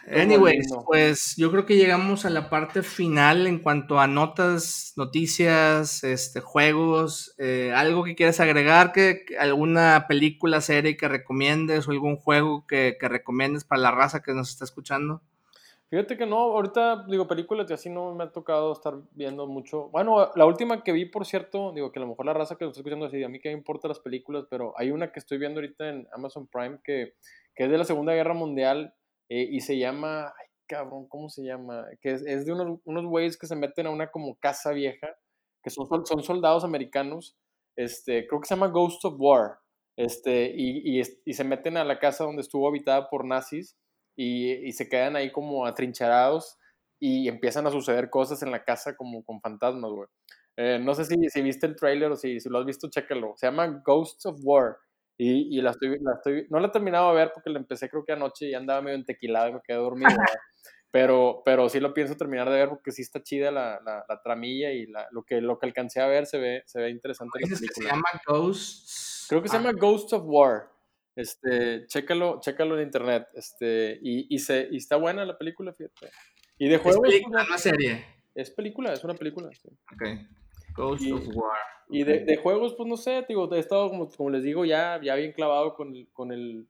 Anyways, 0.09 0.73
pues 0.85 1.35
yo 1.35 1.51
creo 1.51 1.65
que 1.65 1.75
llegamos 1.75 2.25
a 2.25 2.29
la 2.29 2.49
parte 2.49 2.81
final 2.81 3.45
en 3.45 3.59
cuanto 3.59 3.99
a 3.99 4.07
notas, 4.07 4.93
noticias, 4.95 6.03
este, 6.05 6.39
juegos, 6.39 7.35
eh, 7.37 7.73
algo 7.75 8.05
que 8.05 8.15
quieras 8.15 8.39
agregar, 8.39 8.93
que, 8.93 9.25
alguna 9.37 10.05
película, 10.07 10.61
serie 10.61 10.95
que 10.95 11.09
recomiendes 11.09 11.87
o 11.87 11.91
algún 11.91 12.15
juego 12.15 12.65
que, 12.65 12.95
que, 12.97 13.09
recomiendes 13.09 13.65
para 13.65 13.81
la 13.81 13.91
raza 13.91 14.21
que 14.21 14.33
nos 14.33 14.49
está 14.49 14.63
escuchando. 14.63 15.21
Fíjate 15.89 16.17
que 16.17 16.25
no, 16.25 16.37
ahorita 16.37 17.05
digo 17.07 17.27
películas 17.27 17.69
y 17.69 17.73
así 17.73 17.89
no 17.89 18.13
me 18.13 18.25
ha 18.25 18.31
tocado 18.31 18.71
estar 18.71 18.93
viendo 19.11 19.45
mucho. 19.45 19.89
Bueno, 19.89 20.31
la 20.35 20.45
última 20.45 20.83
que 20.83 20.93
vi, 20.93 21.05
por 21.05 21.25
cierto, 21.25 21.73
digo 21.73 21.91
que 21.91 21.99
a 21.99 22.03
lo 22.03 22.09
mejor 22.09 22.25
la 22.25 22.33
raza 22.33 22.55
que 22.55 22.63
nos 22.63 22.71
está 22.71 22.81
escuchando 22.81 23.05
así, 23.05 23.23
a 23.23 23.29
mí 23.29 23.39
que 23.39 23.49
me 23.49 23.55
importan 23.55 23.89
las 23.89 23.99
películas, 23.99 24.45
pero 24.49 24.73
hay 24.77 24.91
una 24.91 25.11
que 25.11 25.19
estoy 25.19 25.37
viendo 25.37 25.59
ahorita 25.59 25.89
en 25.89 26.07
Amazon 26.13 26.47
Prime 26.47 26.79
que, 26.83 27.13
que 27.55 27.65
es 27.65 27.71
de 27.71 27.77
la 27.77 27.85
Segunda 27.85 28.13
Guerra 28.13 28.33
Mundial 28.33 28.93
eh, 29.29 29.47
y 29.51 29.59
se 29.61 29.77
llama, 29.77 30.33
cabrón, 30.67 31.07
¿cómo 31.07 31.29
se 31.29 31.43
llama? 31.43 31.85
Que 32.01 32.11
es, 32.11 32.25
es 32.25 32.45
de 32.45 32.53
unos, 32.53 32.79
unos 32.85 33.05
güeyes 33.05 33.37
que 33.37 33.47
se 33.47 33.55
meten 33.55 33.87
a 33.87 33.91
una 33.91 34.11
como 34.11 34.35
casa 34.35 34.71
vieja, 34.71 35.15
que 35.63 35.69
son, 35.69 35.87
son 36.05 36.23
soldados 36.23 36.63
americanos, 36.63 37.37
este, 37.75 38.27
creo 38.27 38.41
que 38.41 38.47
se 38.47 38.55
llama 38.55 38.67
Ghost 38.67 39.03
of 39.05 39.15
War, 39.17 39.59
este, 39.97 40.53
y, 40.55 40.99
y, 40.99 41.01
y 41.25 41.33
se 41.33 41.43
meten 41.43 41.77
a 41.77 41.83
la 41.83 41.99
casa 41.99 42.23
donde 42.23 42.41
estuvo 42.41 42.67
habitada 42.67 43.09
por 43.09 43.25
nazis 43.25 43.77
y, 44.15 44.51
y, 44.67 44.71
se 44.71 44.87
quedan 44.89 45.15
ahí 45.15 45.31
como 45.31 45.65
atrincherados 45.65 46.57
y 46.99 47.27
empiezan 47.27 47.67
a 47.67 47.71
suceder 47.71 48.09
cosas 48.09 48.41
en 48.43 48.51
la 48.51 48.63
casa 48.63 48.95
como 48.95 49.23
con 49.23 49.41
fantasmas, 49.41 49.91
güey. 49.91 50.07
Eh, 50.57 50.79
no 50.79 50.95
sé 50.95 51.05
si, 51.05 51.15
si, 51.29 51.41
viste 51.41 51.67
el 51.67 51.75
trailer 51.75 52.11
o 52.11 52.15
si, 52.15 52.39
si, 52.39 52.49
lo 52.49 52.57
has 52.57 52.65
visto, 52.65 52.89
chécalo. 52.89 53.33
Se 53.37 53.45
llama 53.45 53.81
Ghosts 53.85 54.25
of 54.25 54.39
War. 54.43 54.77
Y, 55.17 55.57
y 55.57 55.61
la, 55.61 55.71
estoy, 55.71 55.97
la 55.99 56.13
estoy, 56.13 56.45
no 56.49 56.59
la 56.59 56.67
he 56.67 56.71
terminado 56.71 57.09
de 57.09 57.15
ver 57.15 57.31
porque 57.33 57.49
la 57.49 57.57
empecé 57.57 57.89
creo 57.89 58.05
que 58.05 58.11
anoche 58.11 58.47
y 58.49 58.53
andaba 58.53 58.81
medio 58.81 58.97
entequilado 58.97 59.49
y 59.49 59.53
me 59.53 59.61
quedé 59.61 59.77
dormido. 59.77 60.09
pero, 60.91 61.41
pero 61.43 61.69
sí 61.69 61.79
lo 61.79 61.93
pienso 61.93 62.15
terminar 62.15 62.49
de 62.49 62.57
ver 62.57 62.69
porque 62.69 62.91
sí 62.91 63.01
está 63.01 63.23
chida 63.23 63.51
la, 63.51 63.79
la, 63.83 64.05
la 64.07 64.21
tramilla 64.21 64.71
y 64.71 64.85
lo, 65.11 65.23
que, 65.23 65.41
lo 65.41 65.57
que 65.57 65.65
alcancé 65.65 66.01
a 66.01 66.07
ver 66.07 66.27
se 66.27 66.37
ve, 66.37 66.63
se 66.65 66.79
ve 66.79 66.89
interesante. 66.91 67.39
La 67.39 67.47
película. 67.47 67.73
se 67.73 67.83
llama 67.83 68.09
Ghosts? 68.27 69.25
Creo 69.29 69.41
que 69.41 69.49
se 69.49 69.57
llama 69.57 69.73
Ghosts 69.73 70.13
of 70.13 70.23
War. 70.25 70.69
Este, 71.15 71.87
chécalo, 71.87 72.39
chécalo 72.39 72.77
en 72.77 72.85
internet. 72.85 73.27
Este, 73.33 73.99
y, 74.03 74.33
y, 74.33 74.37
se, 74.37 74.67
y 74.71 74.77
está 74.77 74.97
buena 74.97 75.25
la 75.25 75.35
película, 75.35 75.73
fíjate. 75.73 76.11
Y 76.59 76.69
de 76.69 76.77
juegos. 76.77 77.03
Es 77.03 77.11
película, 77.11 77.43
no 77.49 77.57
serie. 77.57 78.05
Es 78.35 78.51
película, 78.51 78.93
es 78.93 79.03
una 79.03 79.15
película. 79.15 79.49
Sí. 79.51 79.69
Ok. 79.93 80.03
Ghost 80.77 81.03
y, 81.03 81.11
of 81.11 81.27
War. 81.35 81.57
Y 81.89 82.03
de, 82.03 82.19
de, 82.19 82.37
juegos, 82.37 82.75
pues 82.75 82.87
no 82.87 82.97
sé, 82.97 83.25
digo, 83.27 83.53
he 83.53 83.59
estado, 83.59 83.89
como, 83.89 84.09
como 84.09 84.29
les 84.29 84.43
digo, 84.43 84.63
ya, 84.65 84.99
ya 85.01 85.15
bien 85.15 85.31
clavado 85.31 85.73
con 85.73 85.95
el, 85.95 86.07
con 86.13 86.31
el, 86.31 86.67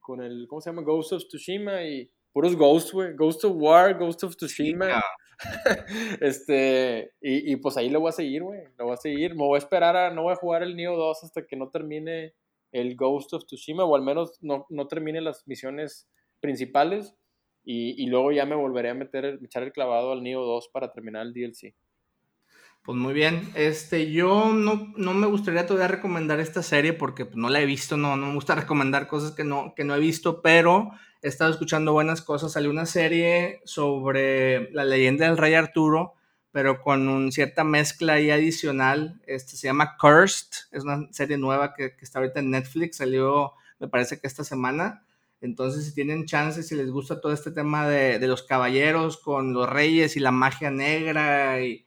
con 0.00 0.22
el, 0.22 0.46
¿cómo 0.48 0.60
se 0.60 0.70
llama? 0.70 0.82
Ghost 0.82 1.12
of 1.12 1.24
Tsushima 1.26 1.84
y 1.84 2.10
puros 2.32 2.56
Ghosts, 2.56 2.92
güey. 2.92 3.14
Ghost 3.14 3.44
of 3.44 3.52
War, 3.56 3.96
Ghost 3.98 4.24
of 4.24 4.36
Tsushima. 4.36 4.86
Yeah. 4.86 5.02
este, 6.20 7.12
y, 7.20 7.52
y, 7.52 7.56
pues 7.56 7.76
ahí 7.76 7.90
lo 7.90 8.00
voy 8.00 8.10
a 8.10 8.12
seguir, 8.12 8.42
güey. 8.42 8.60
Lo 8.78 8.86
voy 8.86 8.94
a 8.94 8.98
seguir. 8.98 9.34
Me 9.34 9.44
voy 9.44 9.56
a 9.56 9.58
esperar 9.58 9.96
a, 9.96 10.10
no 10.10 10.22
voy 10.22 10.32
a 10.32 10.36
jugar 10.36 10.62
el 10.62 10.76
Neo 10.76 10.96
2 10.96 11.24
hasta 11.24 11.46
que 11.46 11.56
no 11.56 11.70
termine 11.70 12.34
el 12.72 12.96
Ghost 12.96 13.32
of 13.34 13.44
Tsushima, 13.44 13.84
o 13.84 13.94
al 13.94 14.02
menos 14.02 14.38
no, 14.42 14.66
no 14.68 14.86
termine 14.88 15.20
las 15.20 15.46
misiones 15.46 16.08
principales. 16.40 17.14
Y, 17.64 18.02
y, 18.02 18.06
luego 18.08 18.30
ya 18.30 18.44
me 18.44 18.54
volveré 18.54 18.90
a 18.90 18.94
meter, 18.94 19.38
echar 19.42 19.62
el 19.62 19.72
clavado 19.72 20.12
al 20.12 20.22
Neo 20.22 20.42
2 20.44 20.68
para 20.68 20.92
terminar 20.92 21.26
el 21.26 21.32
DLC. 21.32 21.74
Pues 22.84 22.98
muy 22.98 23.14
bien, 23.14 23.50
este, 23.54 24.12
yo 24.12 24.52
no, 24.52 24.92
no 24.98 25.14
me 25.14 25.26
gustaría 25.26 25.66
todavía 25.66 25.88
recomendar 25.88 26.38
esta 26.38 26.62
serie 26.62 26.92
porque 26.92 27.24
pues, 27.24 27.36
no 27.36 27.48
la 27.48 27.62
he 27.62 27.64
visto, 27.64 27.96
no, 27.96 28.14
no 28.14 28.26
me 28.26 28.34
gusta 28.34 28.54
recomendar 28.56 29.08
cosas 29.08 29.32
que 29.32 29.42
no, 29.42 29.72
que 29.74 29.84
no 29.84 29.94
he 29.94 30.00
visto, 30.00 30.42
pero 30.42 30.90
he 31.22 31.28
estado 31.28 31.50
escuchando 31.50 31.94
buenas 31.94 32.20
cosas. 32.20 32.52
Salió 32.52 32.68
una 32.70 32.84
serie 32.84 33.62
sobre 33.64 34.70
la 34.72 34.84
leyenda 34.84 35.26
del 35.26 35.38
rey 35.38 35.54
Arturo, 35.54 36.12
pero 36.52 36.82
con 36.82 37.08
una 37.08 37.30
cierta 37.30 37.64
mezcla 37.64 38.14
ahí 38.14 38.30
adicional. 38.30 39.18
Este 39.26 39.56
se 39.56 39.66
llama 39.68 39.96
Cursed, 39.98 40.50
es 40.72 40.84
una 40.84 41.08
serie 41.10 41.38
nueva 41.38 41.72
que, 41.72 41.96
está 42.02 42.18
ahorita 42.18 42.40
en 42.40 42.50
Netflix, 42.50 42.98
salió 42.98 43.54
me 43.78 43.88
parece 43.88 44.20
que 44.20 44.26
esta 44.26 44.44
semana. 44.44 45.06
Entonces, 45.40 45.86
si 45.86 45.94
tienen 45.94 46.26
chances, 46.26 46.68
si 46.68 46.74
les 46.74 46.90
gusta 46.90 47.22
todo 47.22 47.32
este 47.32 47.50
tema 47.50 47.88
de, 47.88 48.18
los 48.28 48.42
caballeros 48.42 49.16
con 49.16 49.54
los 49.54 49.70
reyes 49.70 50.18
y 50.18 50.20
la 50.20 50.32
magia 50.32 50.70
negra 50.70 51.62
y, 51.62 51.86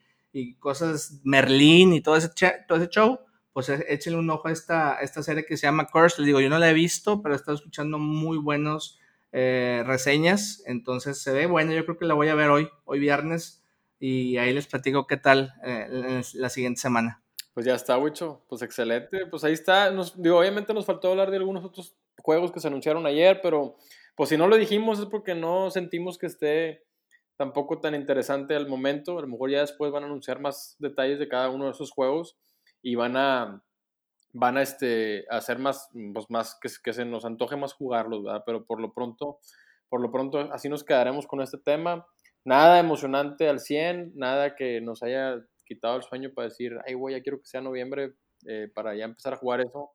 cosas, 0.60 1.20
Merlín 1.24 1.94
y 1.94 2.02
todo 2.02 2.16
ese, 2.16 2.30
todo 2.68 2.78
ese 2.78 2.90
show, 2.90 3.20
pues 3.54 3.70
e, 3.70 3.86
échenle 3.90 4.20
un 4.20 4.30
ojo 4.30 4.48
a 4.48 4.52
esta, 4.52 5.00
esta 5.02 5.24
serie 5.24 5.46
que 5.46 5.58
se 5.58 5.68
llama 5.68 5.88
Cursed. 5.88 6.20
Les 6.20 6.28
digo, 6.28 6.42
yo 6.42 6.50
no 6.50 6.60
la 6.60 6.70
he 6.70 6.74
visto, 6.74 7.22
pero 7.22 7.34
he 7.34 7.38
estado 7.38 7.56
escuchando 7.56 8.00
muy 8.00 8.38
buenos 8.38 9.00
eh, 9.32 9.84
reseñas. 9.86 10.64
Entonces, 10.66 11.22
se 11.22 11.34
ve 11.34 11.46
bueno. 11.48 11.74
Yo 11.74 11.86
creo 11.86 11.98
que 11.98 12.06
la 12.06 12.14
voy 12.14 12.30
a 12.30 12.36
ver 12.36 12.50
hoy, 12.50 12.70
hoy 12.86 13.00
viernes 13.00 13.64
y 14.00 14.38
ahí 14.38 14.54
les 14.54 14.68
platico 14.68 15.08
qué 15.08 15.18
tal 15.18 15.54
eh, 15.64 16.22
la 16.34 16.50
siguiente 16.50 16.82
semana. 16.82 17.22
Pues 17.54 17.66
ya 17.66 17.74
está, 17.74 17.98
Wicho. 17.98 18.44
Pues 18.48 18.62
excelente. 18.62 19.26
Pues 19.26 19.44
ahí 19.44 19.54
está. 19.54 19.90
Nos, 19.92 20.22
digo, 20.22 20.40
obviamente 20.40 20.74
nos 20.74 20.86
faltó 20.86 21.10
hablar 21.10 21.32
de 21.32 21.38
algunos 21.38 21.66
otros 21.66 21.96
juegos 22.22 22.52
que 22.52 22.60
se 22.60 22.68
anunciaron 22.68 23.06
ayer, 23.06 23.40
pero 23.42 23.78
pues 24.16 24.30
si 24.30 24.38
no 24.38 24.48
lo 24.48 24.58
dijimos 24.58 25.00
es 25.00 25.06
porque 25.06 25.36
no 25.36 25.72
sentimos 25.72 26.18
que 26.18 26.26
esté 26.26 26.87
tampoco 27.38 27.80
tan 27.80 27.96
interesante 27.96 28.56
al 28.56 28.68
momento. 28.68 29.18
A 29.18 29.22
lo 29.22 29.28
mejor 29.28 29.52
ya 29.52 29.62
después 29.62 29.92
van 29.92 30.04
a 30.04 30.08
anunciar 30.08 30.40
más 30.40 30.76
detalles 30.80 31.20
de 31.20 31.28
cada 31.28 31.50
uno 31.50 31.66
de 31.66 31.72
esos 31.72 31.92
juegos 31.92 32.38
y 32.82 32.96
van 32.96 33.18
a 33.18 33.64
van 34.34 34.58
a 34.58 34.62
este, 34.62 35.26
hacer 35.30 35.58
más, 35.58 35.90
pues 36.14 36.30
más 36.30 36.60
que, 36.62 36.70
que 36.84 36.94
se 36.94 37.06
nos 37.06 37.26
antoje 37.26 37.56
más 37.56 37.74
jugarlos, 37.74 38.24
¿verdad? 38.24 38.44
Pero 38.46 38.66
por 38.66 38.80
lo 38.80 38.94
pronto, 38.94 39.40
por 39.90 40.02
lo 40.02 40.12
pronto 40.12 40.40
así 40.54 40.70
nos 40.70 40.84
quedaremos 40.84 41.26
con 41.26 41.42
este 41.42 41.58
tema 41.58 42.06
nada 42.48 42.80
emocionante 42.80 43.50
al 43.50 43.60
100, 43.60 44.14
nada 44.16 44.56
que 44.56 44.80
nos 44.80 45.04
haya 45.04 45.44
quitado 45.66 45.98
el 45.98 46.04
sueño 46.04 46.32
para 46.34 46.48
decir, 46.48 46.78
ay, 46.86 46.94
güey, 46.94 47.14
ya 47.14 47.22
quiero 47.22 47.40
que 47.40 47.46
sea 47.46 47.60
noviembre 47.60 48.14
eh, 48.46 48.72
para 48.74 48.96
ya 48.96 49.04
empezar 49.04 49.34
a 49.34 49.38
jugar 49.38 49.60
eso. 49.60 49.92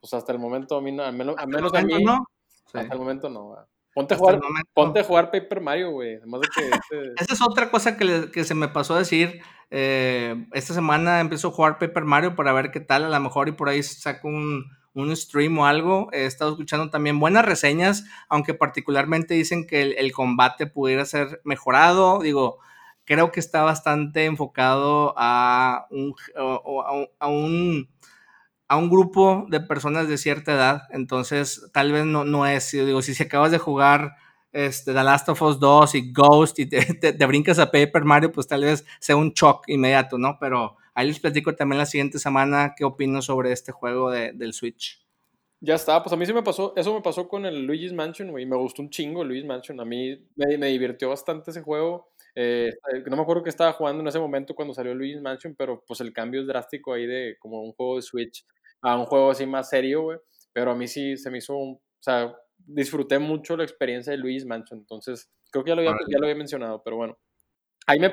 Pues 0.00 0.12
hasta 0.14 0.32
el 0.32 0.40
momento, 0.40 0.76
a 0.76 0.82
mí, 0.82 0.98
al 0.98 1.14
menos, 1.14 1.36
a, 1.38 1.46
menos 1.46 1.72
a 1.72 1.82
mí, 1.82 2.02
no. 2.02 2.26
hasta 2.74 2.92
el 2.92 2.98
momento 2.98 3.28
no. 3.28 3.54
Ponte 3.94 4.14
a, 4.14 4.16
jugar, 4.16 4.40
ponte 4.72 5.00
a 5.00 5.04
jugar 5.04 5.30
Paper 5.30 5.60
Mario, 5.60 5.90
güey. 5.90 6.14
Este 6.14 6.70
Esa 7.18 7.34
es 7.34 7.42
otra 7.42 7.70
cosa 7.70 7.96
que, 7.96 8.30
que 8.32 8.44
se 8.44 8.54
me 8.54 8.68
pasó 8.68 8.94
a 8.94 9.00
decir. 9.00 9.42
Eh, 9.70 10.46
esta 10.52 10.72
semana 10.72 11.20
empiezo 11.20 11.48
a 11.48 11.50
jugar 11.50 11.78
Paper 11.78 12.04
Mario 12.04 12.34
para 12.34 12.52
ver 12.52 12.70
qué 12.70 12.80
tal. 12.80 13.04
A 13.04 13.10
lo 13.10 13.20
mejor 13.20 13.48
y 13.48 13.52
por 13.52 13.68
ahí 13.68 13.82
saco 13.82 14.28
un, 14.28 14.64
un 14.94 15.16
stream 15.16 15.58
o 15.58 15.66
algo. 15.66 16.08
He 16.12 16.26
estado 16.26 16.52
escuchando 16.52 16.90
también 16.90 17.18
buenas 17.18 17.44
reseñas, 17.44 18.04
aunque 18.28 18.54
particularmente 18.54 19.34
dicen 19.34 19.66
que 19.66 19.82
el, 19.82 20.12
combate 20.12 20.66
pudiera 20.66 21.04
ser 21.04 21.40
mejorado. 21.44 22.20
Digo, 22.20 22.58
creo 23.04 23.32
que 23.32 23.40
está 23.40 23.62
bastante 23.62 24.24
enfocado 24.24 25.14
a 25.16 25.86
un, 25.90 26.14
a 26.36 26.90
un, 26.90 27.08
a 27.18 27.28
un, 27.28 27.88
grupo 28.90 29.46
de 29.48 29.60
personas 29.60 30.08
de 30.08 30.18
cierta 30.18 30.52
edad. 30.52 30.82
Entonces, 30.90 31.70
tal 31.72 31.92
vez 31.92 32.04
no, 32.04 32.24
no 32.24 32.46
es, 32.46 32.70
digo, 32.70 33.02
si 33.02 33.20
acabas 33.22 33.50
de 33.50 33.58
jugar 33.58 34.16
este, 34.52 34.92
The 34.92 35.02
Last 35.02 35.28
of 35.28 35.42
Us 35.42 35.58
2 35.60 35.94
y 35.94 36.12
Ghost 36.12 36.58
y 36.58 36.66
te, 36.66 37.26
brincas 37.26 37.58
a 37.58 37.70
Paper 37.70 38.04
Mario, 38.04 38.32
pues 38.32 38.46
tal 38.46 38.64
vez 38.64 38.84
sea 39.00 39.16
un 39.16 39.32
shock 39.32 39.64
inmediato, 39.68 40.18
¿no? 40.18 40.36
Pero 40.40 40.76
Ahí 40.94 41.06
les 41.06 41.20
platico 41.20 41.54
también 41.54 41.78
la 41.78 41.86
siguiente 41.86 42.18
semana 42.18 42.74
qué 42.76 42.84
opino 42.84 43.22
sobre 43.22 43.52
este 43.52 43.72
juego 43.72 44.10
de, 44.10 44.32
del 44.32 44.52
Switch. 44.52 45.00
Ya 45.60 45.74
está, 45.74 46.02
pues 46.02 46.12
a 46.12 46.16
mí 46.16 46.26
sí 46.26 46.32
me 46.32 46.42
pasó, 46.42 46.74
eso 46.76 46.92
me 46.92 47.00
pasó 47.00 47.28
con 47.28 47.46
el 47.46 47.64
Luigi's 47.64 47.92
Mansion, 47.92 48.32
güey, 48.32 48.44
me 48.46 48.56
gustó 48.56 48.82
un 48.82 48.90
chingo 48.90 49.22
Luigi's 49.22 49.46
Mansion, 49.46 49.78
a 49.78 49.84
mí 49.84 50.20
me, 50.34 50.66
divirtió 50.66 51.08
bastante 51.08 51.52
ese 51.52 51.62
juego, 51.62 52.08
eh, 52.34 52.72
no 53.06 53.16
me 53.16 53.22
acuerdo 53.22 53.44
que 53.44 53.50
estaba 53.50 53.72
jugando 53.72 54.02
en 54.02 54.08
ese 54.08 54.18
momento 54.18 54.56
cuando 54.56 54.74
salió 54.74 54.92
Luigi's 54.92 55.22
Mansion, 55.22 55.54
pero 55.56 55.84
pues 55.86 56.00
el 56.00 56.12
cambio 56.12 56.40
es 56.40 56.48
drástico 56.48 56.92
ahí 56.92 57.06
de 57.06 57.36
como 57.38 57.62
un 57.62 57.72
juego 57.74 57.94
de 57.94 58.02
Switch 58.02 58.44
a 58.82 58.96
un 58.96 59.06
juego 59.06 59.30
así 59.30 59.46
más 59.46 59.70
serio, 59.70 60.02
güey, 60.02 60.18
pero 60.52 60.72
a 60.72 60.74
mí 60.74 60.86
sí 60.88 61.16
se 61.16 61.30
me 61.30 61.38
hizo, 61.38 61.56
un, 61.56 61.74
o 61.74 62.02
sea, 62.02 62.36
disfruté 62.58 63.18
mucho 63.18 63.56
la 63.56 63.64
experiencia 63.64 64.10
de 64.10 64.18
Luigi's 64.18 64.44
Mansion, 64.44 64.80
entonces 64.80 65.30
creo 65.50 65.64
que 65.64 65.70
ya 65.70 65.74
lo 65.76 65.82
había, 65.82 65.96
ya 66.08 66.18
lo 66.18 66.26
había 66.26 66.36
mencionado, 66.36 66.82
pero 66.84 66.96
bueno, 66.96 67.18
ahí 67.86 67.98
me, 67.98 68.06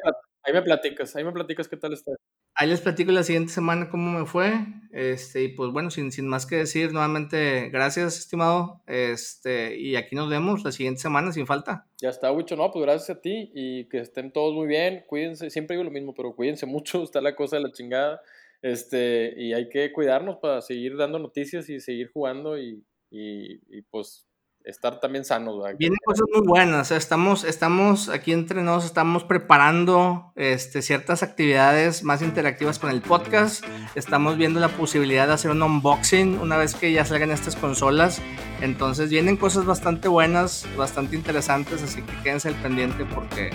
ahí 0.44 0.54
me 0.54 0.62
platicas, 0.62 1.16
ahí 1.16 1.24
me 1.24 1.32
platicas 1.32 1.68
qué 1.68 1.78
tal 1.78 1.94
está. 1.94 2.12
Ahí 2.56 2.68
les 2.68 2.82
platico 2.82 3.14
la 3.14 3.24
siguiente 3.24 3.54
semana 3.54 3.90
cómo 3.90 4.20
me 4.20 4.26
fue. 4.26 4.52
Este, 4.92 5.44
y 5.44 5.48
pues 5.48 5.72
bueno, 5.72 5.90
sin, 5.92 6.12
sin 6.12 6.28
más 6.28 6.46
que 6.46 6.58
decir, 6.58 6.92
nuevamente, 6.92 7.70
gracias, 7.70 8.20
estimado. 8.20 8.84
Este, 8.86 9.80
y 9.80 9.96
aquí 9.96 10.14
nos 10.14 10.30
vemos 10.30 10.66
la 10.66 10.74
siguiente 10.74 11.00
semana 11.00 11.32
sin 11.32 11.48
falta. 11.48 11.88
Ya 12.02 12.10
está, 12.10 12.34
Wicho. 12.34 12.58
No, 12.58 12.70
pues 12.70 12.84
gracias 12.84 13.18
a 13.18 13.22
ti 13.22 13.50
y 13.56 13.88
que 13.88 14.00
estén 14.00 14.34
todos 14.34 14.54
muy 14.54 14.68
bien. 14.68 15.06
Cuídense, 15.08 15.50
siempre 15.50 15.78
digo 15.78 15.86
lo 15.86 15.92
mismo, 15.92 16.14
pero 16.14 16.36
cuídense 16.36 16.66
mucho, 16.66 17.02
está 17.04 17.22
la 17.22 17.34
cosa 17.34 17.56
de 17.56 17.64
la 17.64 17.72
chingada. 17.72 18.20
Este, 18.62 19.34
y 19.38 19.54
hay 19.54 19.70
que 19.70 19.92
cuidarnos 19.94 20.38
para 20.38 20.62
seguir 20.62 20.98
dando 20.98 21.20
noticias 21.20 21.70
y 21.70 21.80
seguir 21.80 22.12
jugando 22.14 22.58
y, 22.60 22.86
y, 23.12 23.56
y 23.78 23.82
pues 23.84 24.29
estar 24.66 25.00
también 25.00 25.26
sanos. 25.26 25.56
Vienen 25.78 25.98
cosas 26.04 26.26
muy 26.34 26.46
buenas, 26.46 26.92
estamos, 26.92 27.44
estamos 27.44 28.10
aquí 28.10 28.32
entre 28.32 28.62
nosotros, 28.62 28.86
estamos 28.86 29.24
preparando 29.24 30.32
este, 30.36 30.82
ciertas 30.82 31.24
actividades 31.24 32.04
más 32.04 32.22
interactivas 32.22 32.80
con 32.80 32.92
el 32.92 33.02
podcast, 33.02 33.64
estamos 33.96 34.38
viendo 34.38 34.60
la 34.60 34.70
posibilidad 34.70 35.28
de 35.28 35.34
hacer 35.34 35.52
un 35.52 35.64
unboxing 35.64 36.40
una 36.40 36.58
vez 36.58 36.76
que 36.76 36.92
ya 36.92 37.06
salgan 37.06 37.32
estas 37.32 37.56
consolas, 37.56 38.22
entonces 38.62 39.10
vienen 39.10 39.38
cosas 39.38 39.66
bastante 39.66 40.08
buenas, 40.08 40.68
bastante 40.78 41.16
interesantes, 41.16 41.82
así 41.82 42.02
que 42.02 42.14
quédense 42.24 42.50
al 42.50 42.56
pendiente 42.56 43.06
porque 43.06 43.50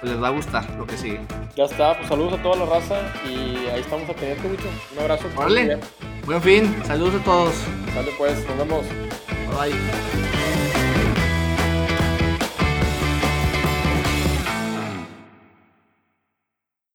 pues, 0.00 0.12
les 0.12 0.22
va 0.22 0.28
a 0.28 0.32
gustar 0.32 0.68
lo 0.76 0.86
que 0.86 0.96
sigue. 0.96 1.20
Ya 1.56 1.64
está, 1.64 1.96
pues 1.96 2.08
saludos 2.08 2.34
a 2.38 2.42
toda 2.42 2.56
la 2.56 2.66
raza 2.66 3.00
y 3.26 3.68
ahí 3.68 3.80
estamos 3.80 4.08
a 4.08 4.14
tener 4.14 4.38
Un 4.38 4.98
abrazo. 4.98 5.28
Vale, 5.36 5.78
buen 6.24 6.42
fin, 6.42 6.76
saludos 6.84 7.20
a 7.20 7.24
todos. 7.24 7.54
Dale 7.94 8.12
pues, 8.18 8.46
nos 8.46 8.58
vemos. 8.58 8.86
Bye. 9.52 10.61